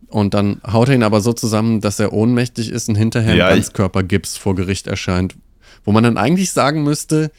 Und 0.09 0.35
dann 0.35 0.61
haut 0.71 0.89
er 0.89 0.95
ihn 0.95 1.03
aber 1.03 1.21
so 1.21 1.33
zusammen, 1.33 1.81
dass 1.81 1.99
er 1.99 2.13
ohnmächtig 2.13 2.71
ist 2.71 2.89
und 2.89 2.97
hinterher 2.97 3.35
Ja, 3.35 3.49
im 3.49 3.57
Ganzkörpergips 3.57 4.37
vor 4.37 4.55
Gericht 4.55 4.87
erscheint. 4.87 5.37
Wo 5.85 5.93
man 5.93 6.05
dann 6.05 6.19
eigentlich 6.19 6.53
sagen 6.53 6.83
müsste, 6.83 7.31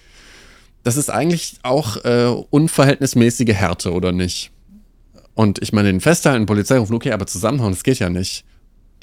das 0.83 0.97
ist 0.97 1.09
eigentlich 1.09 1.57
auch 1.63 1.97
äh, 2.03 2.33
unverhältnismäßige 2.49 3.53
Härte, 3.53 3.93
oder 3.93 4.11
nicht? 4.11 4.51
Und 5.35 5.61
ich 5.61 5.71
meine, 5.71 5.91
den 5.91 6.01
Festhalten, 6.01 6.45
Polizei 6.45 6.77
rufen, 6.77 6.95
okay, 6.95 7.11
aber 7.11 7.25
zusammenhauen, 7.25 7.73
das 7.73 7.83
geht 7.83 7.99
ja 7.99 8.09
nicht. 8.09 8.43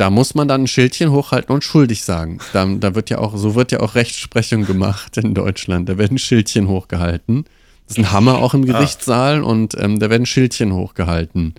Da 0.01 0.09
muss 0.09 0.35
man 0.35 0.49
dann 0.49 0.63
ein 0.63 0.67
Schildchen 0.67 1.11
hochhalten 1.11 1.55
und 1.55 1.63
schuldig 1.63 2.05
sagen. 2.05 2.39
Da, 2.55 2.65
da 2.65 2.95
wird 2.95 3.11
ja 3.11 3.19
auch, 3.19 3.37
so 3.37 3.55
wird 3.55 3.71
ja 3.71 3.81
auch 3.81 3.97
Rechtsprechung 3.97 4.65
gemacht 4.65 5.19
in 5.19 5.35
Deutschland. 5.35 5.91
Da 5.91 5.99
werden 5.99 6.17
Schildchen 6.17 6.69
hochgehalten. 6.69 7.45
Das 7.87 7.99
ist 7.99 8.05
ein 8.05 8.11
Hammer 8.11 8.39
auch 8.39 8.55
im 8.55 8.65
Gerichtssaal 8.65 9.43
und 9.43 9.77
ähm, 9.79 9.99
da 9.99 10.09
werden 10.09 10.25
Schildchen 10.25 10.73
hochgehalten. 10.73 11.55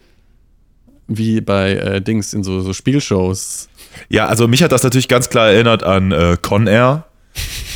Wie 1.07 1.39
bei 1.39 1.73
äh, 1.73 2.01
Dings 2.01 2.33
in 2.33 2.43
so, 2.43 2.61
so 2.61 2.73
Spielshows. 2.73 3.69
Ja, 4.09 4.25
also 4.25 4.47
mich 4.47 4.63
hat 4.63 4.71
das 4.71 4.81
natürlich 4.81 5.07
ganz 5.07 5.29
klar 5.29 5.49
erinnert 5.49 5.83
an 5.83 6.11
äh, 6.11 6.35
Con 6.41 6.65
Air, 6.65 7.05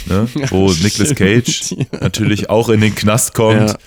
ne, 0.07 0.27
wo 0.49 0.71
Nicolas 0.81 1.13
Cage 1.13 1.75
ja. 1.77 1.85
natürlich 2.01 2.49
auch 2.49 2.69
in 2.69 2.81
den 2.81 2.95
Knast 2.95 3.35
kommt, 3.35 3.69
Ja. 3.69 3.77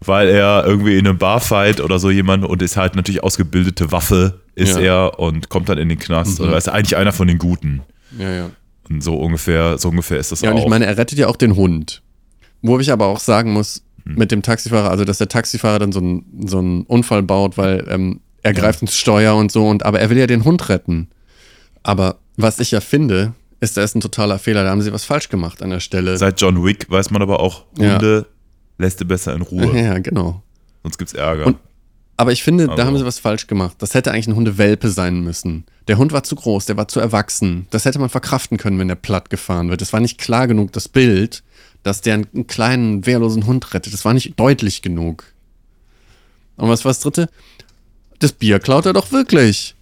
Weil 0.00 0.28
er 0.28 0.64
irgendwie 0.66 0.96
in 0.98 1.06
einem 1.06 1.18
Barfight 1.18 1.80
oder 1.80 1.98
so 1.98 2.10
jemand 2.10 2.44
und 2.44 2.62
ist 2.62 2.76
halt 2.76 2.96
natürlich 2.96 3.22
ausgebildete 3.22 3.90
Waffe 3.92 4.40
ist 4.54 4.76
Ja. 4.76 4.82
er 5.08 5.18
und 5.18 5.48
kommt 5.48 5.68
dann 5.68 5.78
in 5.78 5.88
den 5.88 5.98
Knast 5.98 6.38
Mhm. 6.40 6.46
oder 6.48 6.56
ist 6.56 6.68
eigentlich 6.68 6.96
einer 6.96 7.12
von 7.12 7.28
den 7.28 7.38
Guten. 7.38 7.82
Ja, 8.18 8.30
ja. 8.32 8.50
Und 8.88 9.02
so 9.02 9.16
ungefähr, 9.16 9.78
so 9.78 9.88
ungefähr 9.88 10.18
ist 10.18 10.32
das 10.32 10.40
Ja, 10.40 10.50
auch. 10.50 10.54
und 10.54 10.62
ich 10.62 10.68
meine, 10.68 10.86
er 10.86 10.96
rettet 10.96 11.18
ja 11.18 11.26
auch 11.28 11.36
den 11.36 11.56
Hund. 11.56 12.02
Wo 12.62 12.78
ich 12.78 12.90
aber 12.92 13.06
auch 13.06 13.18
sagen 13.20 13.52
muss, 13.52 13.82
mit 14.04 14.30
dem 14.30 14.42
Taxifahrer, 14.42 14.90
also 14.90 15.04
dass 15.04 15.18
der 15.18 15.28
Taxifahrer 15.28 15.78
dann 15.80 15.92
so 15.92 15.98
einen 16.00 16.24
so 16.46 16.58
einen 16.58 16.82
Unfall 16.84 17.22
baut, 17.22 17.58
weil 17.58 17.84
ähm, 17.90 18.20
er 18.42 18.52
greift 18.54 18.80
ins 18.80 18.96
Steuer 18.96 19.34
und 19.34 19.50
so, 19.50 19.66
und 19.68 19.84
aber 19.84 19.98
er 20.00 20.08
will 20.10 20.16
ja 20.18 20.26
den 20.28 20.44
Hund 20.44 20.68
retten. 20.68 21.08
Aber 21.82 22.18
was 22.36 22.58
ich 22.60 22.70
ja 22.70 22.80
finde, 22.80 23.34
ist, 23.60 23.76
da 23.76 23.82
ist 23.82 23.96
ein 23.96 24.00
totaler 24.00 24.38
Fehler. 24.38 24.62
Da 24.64 24.70
haben 24.70 24.82
sie 24.82 24.92
was 24.92 25.04
falsch 25.04 25.28
gemacht 25.28 25.62
an 25.62 25.70
der 25.70 25.80
Stelle. 25.80 26.16
Seit 26.18 26.40
John 26.40 26.64
Wick 26.64 26.88
weiß 26.90 27.10
man 27.10 27.22
aber 27.22 27.40
auch, 27.40 27.64
Ja. 27.78 27.94
Hunde 27.94 28.26
lässt 28.78 29.00
du 29.00 29.04
besser 29.04 29.34
in 29.34 29.42
Ruhe, 29.42 29.76
ja, 29.82 29.98
genau. 29.98 30.42
sonst 30.82 30.98
gibt's 30.98 31.12
Ärger. 31.14 31.46
Und- 31.46 31.58
Aber 32.18 32.32
ich 32.32 32.42
finde, 32.42 32.66
da 32.66 32.72
Also- 32.72 32.84
haben 32.84 32.98
sie 32.98 33.04
was 33.04 33.18
falsch 33.18 33.46
gemacht. 33.46 33.76
Das 33.78 33.94
hätte 33.94 34.10
eigentlich 34.12 34.26
ein 34.28 34.36
Hundewelpe 34.36 34.88
sein 34.90 35.20
müssen. 35.20 35.64
Der 35.88 35.98
Hund 35.98 36.12
war 36.12 36.22
zu 36.24 36.34
groß, 36.34 36.66
der 36.66 36.76
war 36.76 36.88
zu 36.88 36.98
erwachsen. 37.00 37.66
Das 37.70 37.84
hätte 37.84 37.98
man 37.98 38.08
verkraften 38.08 38.56
können, 38.58 38.78
wenn 38.78 38.88
der 38.88 38.94
platt 38.96 39.28
gefahren 39.30 39.68
wird. 39.70 39.82
Es 39.82 39.92
war 39.92 40.00
nicht 40.00 40.18
klar 40.18 40.46
genug, 40.48 40.72
das 40.72 40.88
Bild, 40.88 41.42
dass 41.82 42.00
der 42.00 42.14
einen, 42.14 42.26
einen 42.34 42.46
kleinen, 42.46 43.06
wehrlosen 43.06 43.46
Hund 43.46 43.72
rettet. 43.74 43.92
Das 43.92 44.04
war 44.04 44.14
nicht 44.14 44.38
deutlich 44.40 44.82
genug. 44.82 45.24
Und 46.56 46.68
was 46.70 46.84
war 46.84 46.90
das 46.90 47.00
dritte? 47.00 47.28
Das 48.18 48.32
Bier 48.32 48.58
klaut 48.60 48.86
er 48.86 48.94
doch 48.94 49.12
wirklich. 49.12 49.74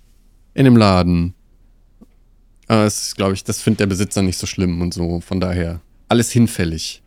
In 0.54 0.64
dem 0.64 0.76
Laden. 0.76 1.34
Aber 2.66 2.82
das 2.84 3.14
glaube 3.14 3.34
ich, 3.34 3.44
das 3.44 3.60
findet 3.62 3.80
der 3.80 3.86
Besitzer 3.86 4.22
nicht 4.22 4.38
so 4.38 4.46
schlimm 4.46 4.82
und 4.82 4.92
so. 4.92 5.20
Von 5.20 5.38
daher, 5.40 5.80
alles 6.08 6.32
hinfällig. 6.32 7.00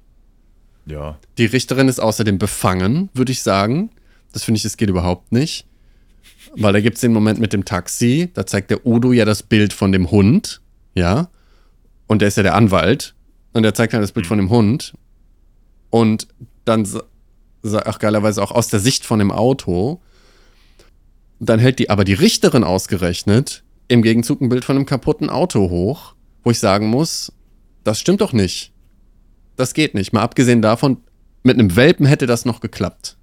Ja. 0.87 1.19
Die 1.37 1.45
Richterin 1.45 1.87
ist 1.87 1.99
außerdem 1.99 2.37
befangen, 2.37 3.09
würde 3.13 3.31
ich 3.31 3.43
sagen. 3.43 3.89
Das 4.33 4.43
finde 4.43 4.57
ich, 4.57 4.63
das 4.63 4.77
geht 4.77 4.89
überhaupt 4.89 5.31
nicht. 5.31 5.65
Weil 6.55 6.73
da 6.73 6.81
gibt 6.81 6.95
es 6.95 7.01
den 7.01 7.13
Moment 7.13 7.39
mit 7.39 7.53
dem 7.53 7.65
Taxi, 7.65 8.29
da 8.33 8.45
zeigt 8.45 8.71
der 8.71 8.85
Udo 8.85 9.11
ja 9.11 9.25
das 9.25 9.43
Bild 9.43 9.73
von 9.73 9.91
dem 9.91 10.11
Hund, 10.11 10.61
ja. 10.95 11.29
Und 12.07 12.21
der 12.21 12.29
ist 12.29 12.37
ja 12.37 12.43
der 12.43 12.55
Anwalt. 12.55 13.15
Und 13.53 13.63
der 13.63 13.73
zeigt 13.73 13.93
dann 13.93 14.01
das 14.01 14.11
Bild 14.11 14.27
von 14.27 14.37
dem 14.37 14.49
Hund. 14.49 14.93
Und 15.89 16.27
dann, 16.65 16.87
ach 17.63 17.99
geilerweise 17.99 18.41
auch 18.41 18.51
aus 18.51 18.67
der 18.67 18.79
Sicht 18.79 19.05
von 19.05 19.19
dem 19.19 19.31
Auto. 19.31 20.01
Dann 21.39 21.59
hält 21.59 21.79
die 21.79 21.89
aber 21.89 22.03
die 22.03 22.13
Richterin 22.13 22.63
ausgerechnet 22.63 23.63
im 23.87 24.01
Gegenzug 24.01 24.41
ein 24.41 24.49
Bild 24.49 24.65
von 24.65 24.75
einem 24.75 24.85
kaputten 24.85 25.29
Auto 25.29 25.69
hoch, 25.69 26.15
wo 26.43 26.51
ich 26.51 26.59
sagen 26.59 26.87
muss, 26.87 27.31
das 27.83 27.99
stimmt 27.99 28.21
doch 28.21 28.33
nicht. 28.33 28.73
Das 29.57 29.73
geht 29.73 29.93
nicht. 29.93 30.13
Mal 30.13 30.21
abgesehen 30.21 30.61
davon, 30.61 30.97
mit 31.43 31.59
einem 31.59 31.75
Welpen 31.75 32.05
hätte 32.05 32.25
das 32.25 32.45
noch 32.45 32.61
geklappt. 32.61 33.17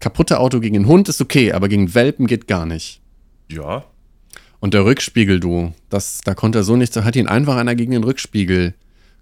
kaputte 0.00 0.38
Auto 0.38 0.60
gegen 0.60 0.76
einen 0.76 0.86
Hund 0.86 1.08
ist 1.08 1.20
okay, 1.20 1.52
aber 1.52 1.68
gegen 1.68 1.94
Welpen 1.94 2.26
geht 2.26 2.46
gar 2.46 2.66
nicht. 2.66 3.00
Ja. 3.50 3.84
Und 4.60 4.74
der 4.74 4.84
Rückspiegel, 4.84 5.40
du, 5.40 5.72
das, 5.90 6.20
da 6.24 6.34
konnte 6.34 6.58
er 6.58 6.64
so 6.64 6.76
nichts, 6.76 6.94
da 6.94 7.04
hat 7.04 7.16
ihn 7.16 7.26
einfach 7.26 7.56
einer 7.56 7.74
gegen 7.74 7.92
den 7.92 8.04
Rückspiegel 8.04 8.74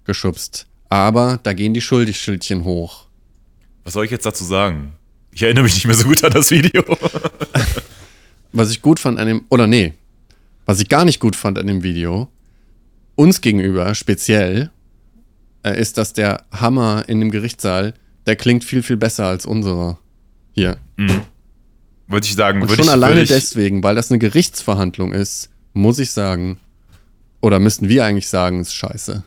geschubst. 0.04 0.66
Aber 0.88 1.40
da 1.42 1.52
gehen 1.52 1.74
die 1.74 1.80
Schuldigschildchen 1.80 2.64
hoch. 2.64 3.06
Was 3.84 3.94
soll 3.94 4.04
ich 4.04 4.10
jetzt 4.10 4.26
dazu 4.26 4.44
sagen? 4.44 4.92
Ich 5.32 5.42
erinnere 5.42 5.64
mich 5.64 5.74
nicht 5.74 5.86
mehr 5.86 5.94
so 5.94 6.06
gut 6.06 6.22
an 6.22 6.32
das 6.32 6.50
Video. 6.50 6.82
Was 8.52 8.70
ich 8.70 8.82
gut 8.82 9.00
fand 9.00 9.18
an 9.18 9.26
dem, 9.26 9.44
oder 9.48 9.66
nee, 9.66 9.94
was 10.66 10.78
ich 10.80 10.88
gar 10.88 11.06
nicht 11.06 11.20
gut 11.20 11.36
fand 11.36 11.58
an 11.58 11.66
dem 11.66 11.82
Video, 11.82 12.28
uns 13.14 13.40
gegenüber 13.40 13.94
speziell, 13.94 14.70
äh, 15.64 15.78
ist, 15.80 15.98
dass 15.98 16.12
der 16.12 16.44
Hammer 16.52 17.04
in 17.08 17.20
dem 17.20 17.30
Gerichtssaal, 17.30 17.94
der 18.26 18.36
klingt 18.36 18.64
viel, 18.64 18.82
viel 18.82 18.96
besser 18.96 19.26
als 19.26 19.46
unserer. 19.46 19.98
Hier. 20.54 20.76
Würde 22.06 22.26
ich 22.26 22.34
sagen, 22.34 22.60
Und 22.60 22.68
würde 22.68 22.82
schon 22.82 22.86
ich, 22.86 22.92
alleine 22.92 23.22
ich, 23.22 23.28
deswegen, 23.30 23.82
weil 23.82 23.94
das 23.94 24.10
eine 24.10 24.18
Gerichtsverhandlung 24.18 25.12
ist, 25.12 25.48
muss 25.72 25.98
ich 25.98 26.10
sagen, 26.10 26.58
oder 27.40 27.58
müssten 27.58 27.88
wir 27.88 28.04
eigentlich 28.04 28.28
sagen, 28.28 28.60
ist 28.60 28.74
scheiße. 28.74 29.24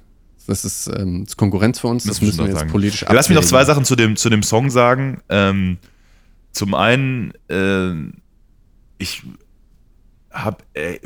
Das 0.47 0.63
ist, 0.63 0.87
ähm, 0.87 1.23
das 1.23 1.31
ist 1.31 1.37
Konkurrenz 1.37 1.79
für 1.79 1.87
uns, 1.87 2.03
das 2.03 2.21
Müssen 2.21 2.21
wir 2.21 2.27
müssen 2.27 2.39
wir 2.41 2.47
jetzt 2.49 2.59
sagen. 2.59 2.71
politisch 2.71 3.01
Ja, 3.01 3.11
Lass 3.11 3.27
mich 3.29 3.35
noch 3.35 3.41
abwägen. 3.41 3.49
zwei 3.49 3.65
Sachen 3.65 3.85
zu 3.85 3.95
dem, 3.95 4.15
zu 4.15 4.29
dem 4.29 4.43
Song 4.43 4.69
sagen. 4.69 5.21
Ähm, 5.29 5.77
zum 6.51 6.75
einen, 6.75 7.33
äh, 7.49 7.93
ich 8.99 9.23
hab, 10.43 10.63
äh, 10.73 10.99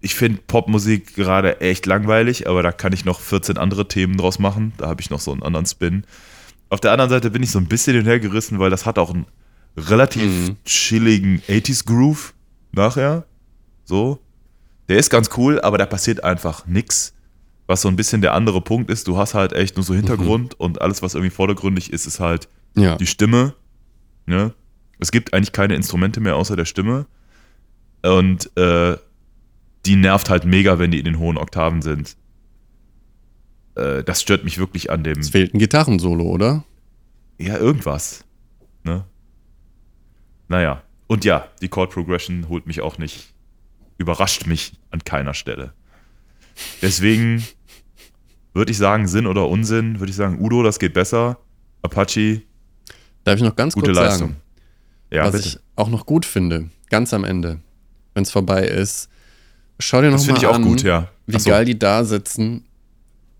ich 0.00 0.14
finde 0.14 0.40
Popmusik 0.46 1.14
gerade 1.14 1.60
echt 1.60 1.86
langweilig, 1.86 2.48
aber 2.48 2.62
da 2.62 2.72
kann 2.72 2.92
ich 2.92 3.04
noch 3.04 3.20
14 3.20 3.58
andere 3.58 3.86
Themen 3.86 4.16
draus 4.16 4.38
machen. 4.38 4.72
Da 4.78 4.88
habe 4.88 5.00
ich 5.00 5.10
noch 5.10 5.20
so 5.20 5.32
einen 5.32 5.42
anderen 5.42 5.66
Spin. 5.66 6.04
Auf 6.70 6.80
der 6.80 6.92
anderen 6.92 7.10
Seite 7.10 7.30
bin 7.30 7.42
ich 7.42 7.50
so 7.50 7.58
ein 7.58 7.66
bisschen 7.66 7.94
hinhergerissen, 7.96 8.58
weil 8.58 8.70
das 8.70 8.86
hat 8.86 8.98
auch 8.98 9.12
einen 9.12 9.26
relativ 9.76 10.22
Mhm. 10.48 10.56
chilligen 10.64 11.42
80s 11.48 11.84
Groove 11.84 12.32
nachher. 12.72 13.24
So. 13.84 14.18
Der 14.88 14.98
ist 14.98 15.10
ganz 15.10 15.30
cool, 15.36 15.60
aber 15.60 15.78
da 15.78 15.86
passiert 15.86 16.24
einfach 16.24 16.66
nix. 16.66 17.12
Was 17.66 17.82
so 17.82 17.88
ein 17.88 17.96
bisschen 17.96 18.20
der 18.22 18.34
andere 18.34 18.60
Punkt 18.60 18.90
ist, 18.90 19.06
du 19.06 19.16
hast 19.16 19.34
halt 19.34 19.52
echt 19.52 19.76
nur 19.76 19.84
so 19.84 19.94
Hintergrund 19.94 20.58
und 20.58 20.80
alles, 20.80 21.02
was 21.02 21.14
irgendwie 21.14 21.30
vordergründig 21.34 21.92
ist, 21.92 22.06
ist 22.06 22.18
halt 22.18 22.48
Ja. 22.76 22.96
die 22.96 23.06
Stimme. 23.06 23.54
Ne? 24.26 24.52
Es 24.98 25.12
gibt 25.12 25.32
eigentlich 25.34 25.52
keine 25.52 25.74
Instrumente 25.76 26.20
mehr 26.20 26.34
außer 26.36 26.56
der 26.56 26.64
Stimme. 26.64 27.06
Und 28.02 28.56
äh, 28.56 28.96
die 29.86 29.96
nervt 29.96 30.30
halt 30.30 30.44
mega, 30.44 30.78
wenn 30.78 30.90
die 30.90 30.98
in 30.98 31.04
den 31.04 31.18
hohen 31.18 31.36
Oktaven 31.38 31.82
sind. 31.82 32.16
Äh, 33.76 34.02
das 34.04 34.20
stört 34.22 34.44
mich 34.44 34.58
wirklich 34.58 34.90
an 34.90 35.04
dem. 35.04 35.18
Es 35.18 35.30
fehlt 35.30 35.54
ein 35.54 35.58
Gitarrensolo, 35.58 36.24
oder? 36.24 36.64
Ja, 37.38 37.56
irgendwas. 37.58 38.24
Ne? 38.84 39.04
Naja. 40.48 40.82
Und 41.06 41.24
ja, 41.24 41.48
die 41.60 41.68
Chord 41.68 41.90
Progression 41.90 42.48
holt 42.48 42.66
mich 42.66 42.80
auch 42.82 42.98
nicht, 42.98 43.32
überrascht 43.98 44.46
mich 44.46 44.74
an 44.90 45.02
keiner 45.02 45.34
Stelle. 45.34 45.72
Deswegen 46.82 47.44
würde 48.54 48.70
ich 48.70 48.78
sagen, 48.78 49.08
Sinn 49.08 49.26
oder 49.26 49.48
Unsinn, 49.48 49.98
würde 49.98 50.10
ich 50.10 50.16
sagen, 50.16 50.40
Udo, 50.40 50.62
das 50.62 50.78
geht 50.78 50.94
besser. 50.94 51.38
Apache, 51.82 52.42
Darf 53.24 53.36
ich 53.36 53.42
noch 53.42 53.56
ganz 53.56 53.74
gute 53.74 53.86
kurz 53.92 53.98
Leistung. 53.98 54.28
sagen, 54.30 54.40
Ja, 55.10 55.24
was 55.24 55.32
bitte. 55.32 55.48
ich 55.48 55.58
auch 55.76 55.88
noch 55.88 56.06
gut 56.06 56.24
finde, 56.26 56.70
ganz 56.90 57.12
am 57.12 57.24
Ende, 57.24 57.60
wenn 58.14 58.22
es 58.22 58.30
vorbei 58.30 58.64
ist, 58.64 59.08
schau 59.78 60.00
dir 60.00 60.08
noch 60.08 60.14
Das 60.14 60.22
mal 60.22 60.26
finde 60.26 60.40
ich 60.40 60.46
auch 60.46 60.54
an, 60.54 60.62
gut, 60.62 60.82
ja. 60.82 61.08
wie 61.26 61.38
geil 61.38 61.64
die 61.64 61.78
da 61.78 62.04
sitzen. 62.04 62.64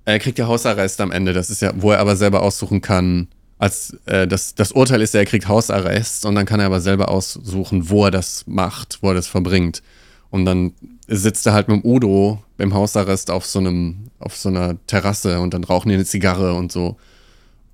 Er 0.05 0.19
kriegt 0.19 0.39
ja 0.39 0.47
Hausarrest 0.47 1.01
am 1.01 1.13
Ende, 1.13 1.33
das 1.33 1.51
ist 1.51 1.63
ja, 1.63 1.73
wo 1.77 1.93
er 1.93 1.99
aber 1.99 2.17
selber 2.17 2.43
aussuchen 2.43 2.81
kann, 2.81 3.29
als 3.59 3.97
äh, 4.07 4.27
das, 4.27 4.55
das 4.55 4.73
Urteil 4.73 5.03
ist 5.03 5.13
ja, 5.13 5.21
er 5.21 5.27
kriegt 5.27 5.47
Hausarrest 5.47 6.25
und 6.25 6.35
dann 6.35 6.47
kann 6.47 6.61
er 6.61 6.67
aber 6.67 6.81
selber 6.81 7.11
aussuchen, 7.11 7.91
wo 7.91 8.07
er 8.07 8.11
das 8.11 8.45
macht, 8.47 8.99
wo 9.03 9.09
er 9.09 9.15
das 9.15 9.27
verbringt. 9.27 9.83
Und 10.31 10.47
dann 10.47 10.73
sitzt 11.09 11.47
er 11.47 11.53
halt 11.53 11.69
mit 11.69 11.83
dem 11.83 11.91
Udo 11.91 12.43
beim 12.57 12.73
Hausarrest 12.73 13.31
auf 13.31 13.45
so 13.45 13.59
einem, 13.59 14.11
auf 14.19 14.37
so 14.37 14.49
einer 14.49 14.77
Terrasse 14.87 15.41
und 15.41 15.53
dann 15.53 15.65
rauchen 15.65 15.91
die 15.91 15.97
eine 15.97 16.05
Zigarre 16.07 16.55
und 16.55 16.73
so. 16.73 16.97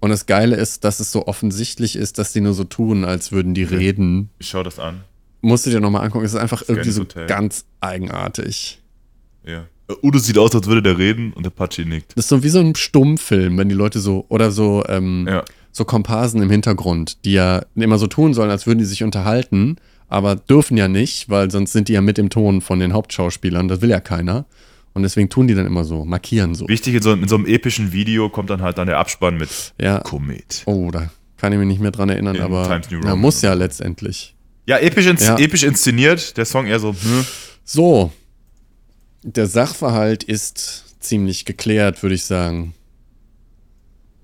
Und 0.01 0.11
das 0.11 0.27
Geile 0.27 0.57
ist, 0.57 0.85
dass 0.85 1.01
es 1.01 1.13
so 1.13 1.27
offensichtlich 1.27 1.97
ist, 1.97 2.19
dass 2.19 2.33
die 2.33 2.41
nur 2.41 2.55
so 2.55 2.65
tun, 2.65 3.05
als 3.05 3.31
würden 3.31 3.55
die 3.55 3.63
reden. 3.63 4.31
Ich 4.39 4.49
schau 4.49 4.63
das 4.63 4.79
an. 4.79 5.05
Musst 5.41 5.67
du 5.67 5.71
dir 5.71 5.81
nochmal 5.81 6.05
angucken, 6.05 6.25
es 6.25 6.33
ist 6.35 6.41
einfach 6.41 6.63
irgendwie 6.67 6.91
so 6.91 7.03
Hotel. 7.03 7.27
ganz 7.27 7.65
eigenartig. 7.81 8.81
Ja. 9.45 9.65
Udo 10.03 10.19
sieht 10.19 10.39
aus, 10.39 10.55
als 10.55 10.67
würde 10.67 10.83
der 10.83 10.99
reden 10.99 11.33
und 11.33 11.47
Apache 11.47 11.83
nickt. 11.83 12.13
Das 12.17 12.25
ist 12.25 12.29
so 12.29 12.43
wie 12.43 12.49
so 12.49 12.59
ein 12.59 12.75
Stummfilm, 12.75 13.57
wenn 13.59 13.69
die 13.69 13.75
Leute 13.75 14.01
so, 14.01 14.25
oder 14.29 14.51
so, 14.51 14.85
ähm, 14.89 15.27
Ja. 15.29 15.45
so 15.71 15.85
Komparsen 15.85 16.43
im 16.43 16.51
Hintergrund, 16.51 17.25
die 17.25 17.35
ja 17.35 17.65
immer 17.77 17.99
so 17.99 18.09
tun 18.09 18.35
sollen, 18.35 18.51
als 18.51 18.67
würden 18.67 18.81
die 18.81 18.85
sich 18.85 19.05
unterhalten, 19.05 19.77
aber 20.09 20.35
dürfen 20.35 20.77
ja 20.77 20.89
nicht, 20.89 21.29
weil 21.29 21.51
sonst 21.53 21.73
sind 21.73 21.89
die 21.89 21.93
ja 21.93 22.01
mit 22.01 22.19
im 22.19 22.31
Ton 22.31 22.61
von 22.61 22.81
den 22.81 22.93
Hauptschauspielern, 22.93 23.69
das 23.69 23.81
will 23.81 23.91
ja 23.91 24.01
keiner. 24.01 24.47
Und 24.95 25.03
deswegen 25.03 25.29
tun 25.29 25.47
die 25.47 25.55
dann 25.55 25.67
immer 25.67 25.85
so, 25.85 26.05
markieren 26.07 26.55
so. 26.55 26.67
Wichtig, 26.69 26.95
in 26.95 27.03
so, 27.03 27.13
in 27.13 27.29
so 27.29 27.37
einem 27.37 27.45
epischen 27.47 27.93
Video 27.93 28.29
kommt 28.31 28.49
dann 28.51 28.63
halt 28.63 28.79
dann 28.79 28.87
der 28.87 28.99
Abspann 28.99 29.37
mit 29.37 29.75
Ja. 29.81 29.99
Komet. 30.01 30.63
Oh, 30.65 30.91
da 30.91 31.11
kann 31.37 31.53
ich 31.53 31.59
mich 31.59 31.69
nicht 31.69 31.81
mehr 31.83 31.91
dran 31.91 32.09
erinnern, 32.09 32.35
In 32.37 32.43
aber 32.43 32.67
Times 32.67 32.91
New 32.91 32.99
na, 33.01 33.11
Roman 33.11 33.21
muss 33.21 33.43
ja 33.43 33.53
letztendlich. 33.53 34.35
Ja, 34.67 34.79
episch, 34.79 35.07
ins, 35.07 35.23
Ja. 35.25 35.39
episch 35.39 35.63
inszeniert. 35.63 36.37
Der 36.37 36.45
Song 36.45 36.67
eher 36.67 36.81
so, 36.81 36.93
hm. 36.93 37.25
So, 37.65 38.13
der 39.23 39.47
Sachverhalt 39.47 40.23
ist 40.25 40.85
ziemlich 41.01 41.45
geklärt, 41.45 42.03
würde 42.03 42.15
ich 42.15 42.25
sagen. 42.25 42.75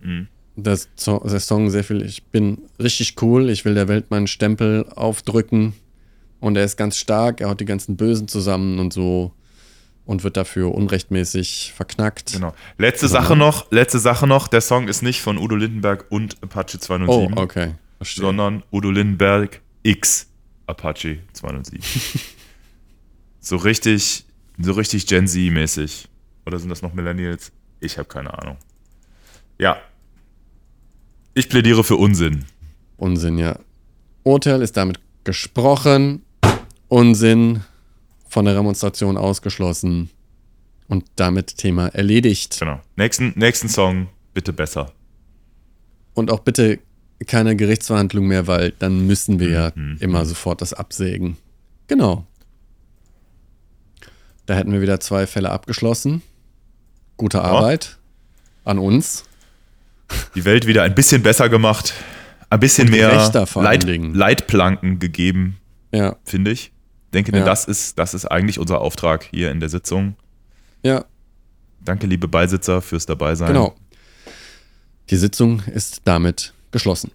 Mhm. 0.01 0.29
Das, 0.57 0.89
der 1.07 1.41
Song 1.41 1.71
sehr 1.71 1.83
viel, 1.85 2.03
ich 2.03 2.25
bin 2.25 2.59
richtig 2.79 3.21
cool, 3.23 3.49
ich 3.51 3.65
will 3.65 3.75
der 3.75 3.89
Welt 3.89 4.11
meinen 4.11 4.27
Stempel 4.27 4.87
aufdrücken 4.95 5.73
und 6.41 6.57
er 6.57 6.65
ist 6.65 6.77
ganz 6.77 6.97
stark, 6.99 7.41
er 7.41 7.49
haut 7.49 7.61
die 7.61 7.65
ganzen 7.65 7.97
Bösen 7.97 8.29
zusammen 8.29 8.79
und 8.79 8.93
so 8.93 9.33
und 10.05 10.25
wird 10.25 10.37
dafür 10.37 10.75
unrechtmäßig 10.75 11.73
verknackt. 11.75 12.33
Genau. 12.35 12.53
Letzte 12.77 13.07
Genau. 13.07 13.21
Sache 13.21 13.37
noch, 13.37 13.71
letzte 13.71 13.99
Sache 13.99 14.27
noch. 14.27 14.47
Der 14.49 14.61
Song 14.61 14.89
ist 14.89 15.03
nicht 15.03 15.23
von 15.23 15.39
Udo 15.39 15.57
Lindenberg 15.57 16.05
und 16.11 16.37
Apache 16.43 16.77
Oh, 16.77 16.79
207, 16.79 17.39
okay. 17.39 17.75
Verstehe. 17.99 18.23
sondern 18.25 18.63
Udo 18.71 18.91
Lindenberg 18.91 19.61
X 19.85 20.27
Apache 20.67 21.19
207. 21.33 21.83
so 23.41 23.57
richtig, 23.57 24.25
so 24.59 24.73
richtig 24.73 25.07
Gen 25.07 25.27
Z-mäßig. 25.27 26.09
Oder 26.47 26.59
sind 26.59 26.71
das 26.71 26.83
noch 26.83 26.93
Millennials? 26.93 27.53
Ich 27.81 27.99
habe 27.99 28.09
keine 28.09 28.37
Ahnung. 28.39 28.57
Ja. 29.59 29.77
Ich 31.35 31.49
plädiere 31.49 31.85
für 31.85 31.97
Unsinn. 31.97 32.45
Unsinn, 32.97 33.39
ja. 33.39 33.59
Urteil 34.23 34.63
ist 34.63 34.77
damit 34.77 35.01
gesprochen. 35.25 36.25
Unsinn 36.89 37.63
von 38.29 38.45
der 38.45 38.55
Demonstration 38.55 39.17
ausgeschlossen. 39.17 40.11
Und 40.89 41.05
damit 41.17 41.57
Thema 41.57 41.89
erledigt. 41.89 42.59
Genau. 42.59 42.81
Nächsten, 42.97 43.33
nächsten 43.37 43.69
Song, 43.69 44.09
bitte 44.35 44.53
besser. 44.53 44.93
Und 46.15 46.31
auch 46.31 46.41
bitte 46.41 46.81
keine 47.27 47.57
Gerichtsverhandlung 47.57 48.27
mehr, 48.27 48.47
weil 48.47 48.73
dann 48.79 49.07
müssen 49.07 49.39
wir 49.39 49.49
ja 49.51 49.73
Mhm. 49.75 49.97
immer 50.01 50.25
sofort 50.25 50.61
das 50.61 50.73
absägen. 50.73 51.37
Genau. 51.89 52.27
Da 54.47 54.55
hätten 54.55 54.73
wir 54.73 54.81
wieder 54.83 55.01
zwei 55.01 55.27
Fälle 55.27 55.51
abgeschlossen. 55.51 56.23
Gute 57.17 57.43
Arbeit 57.43 57.99
an 58.65 58.79
uns. 58.79 59.25
Die 60.35 60.45
Welt 60.45 60.67
wieder 60.67 60.83
ein 60.83 60.95
bisschen 60.95 61.23
besser 61.23 61.49
gemacht. 61.49 61.95
Ein 62.51 62.61
bisschen 62.61 62.91
mehr 62.91 63.31
Leit. 63.55 63.87
Leitplanken 63.87 64.99
gegeben, 64.99 65.59
Ja, 65.93 66.17
finde 66.25 66.51
ich. 66.51 66.73
Denke, 67.15 67.31
Ja. 67.33 67.39
denn 67.39 67.47
das 67.47 67.65
ist, 67.67 67.99
das 67.99 68.15
ist 68.15 68.27
eigentlich 68.27 68.59
unser 68.59 68.81
Auftrag 68.81 69.25
hier 69.31 69.51
in 69.51 69.61
der 69.61 69.69
Sitzung. 69.69 70.17
ja, 70.83 71.05
Danke, 71.85 72.07
liebe 72.07 72.29
Beisitzer, 72.29 72.81
fürs 72.81 73.07
Dabeisein. 73.07 73.49
genau. 73.49 73.75
Die 75.11 75.17
Sitzung 75.17 75.61
ist 75.67 76.03
damit 76.05 76.53
geschlossen. 76.73 77.13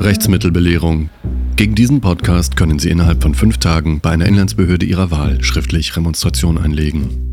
Rechtsmittelbelehrung. 0.00 1.10
Gegen 1.54 1.76
diesen 1.76 2.00
Podcast 2.00 2.56
können 2.56 2.80
Sie 2.80 2.90
innerhalb 2.90 3.22
von 3.22 3.36
fünf 3.36 3.58
Tagen 3.58 4.00
bei 4.00 4.10
einer 4.10 4.26
Inlandsbehörde 4.26 4.84
Ihrer 4.84 5.12
Wahl 5.12 5.44
schriftlich 5.44 5.96
Remonstration 5.96 6.58
einlegen. 6.58 7.31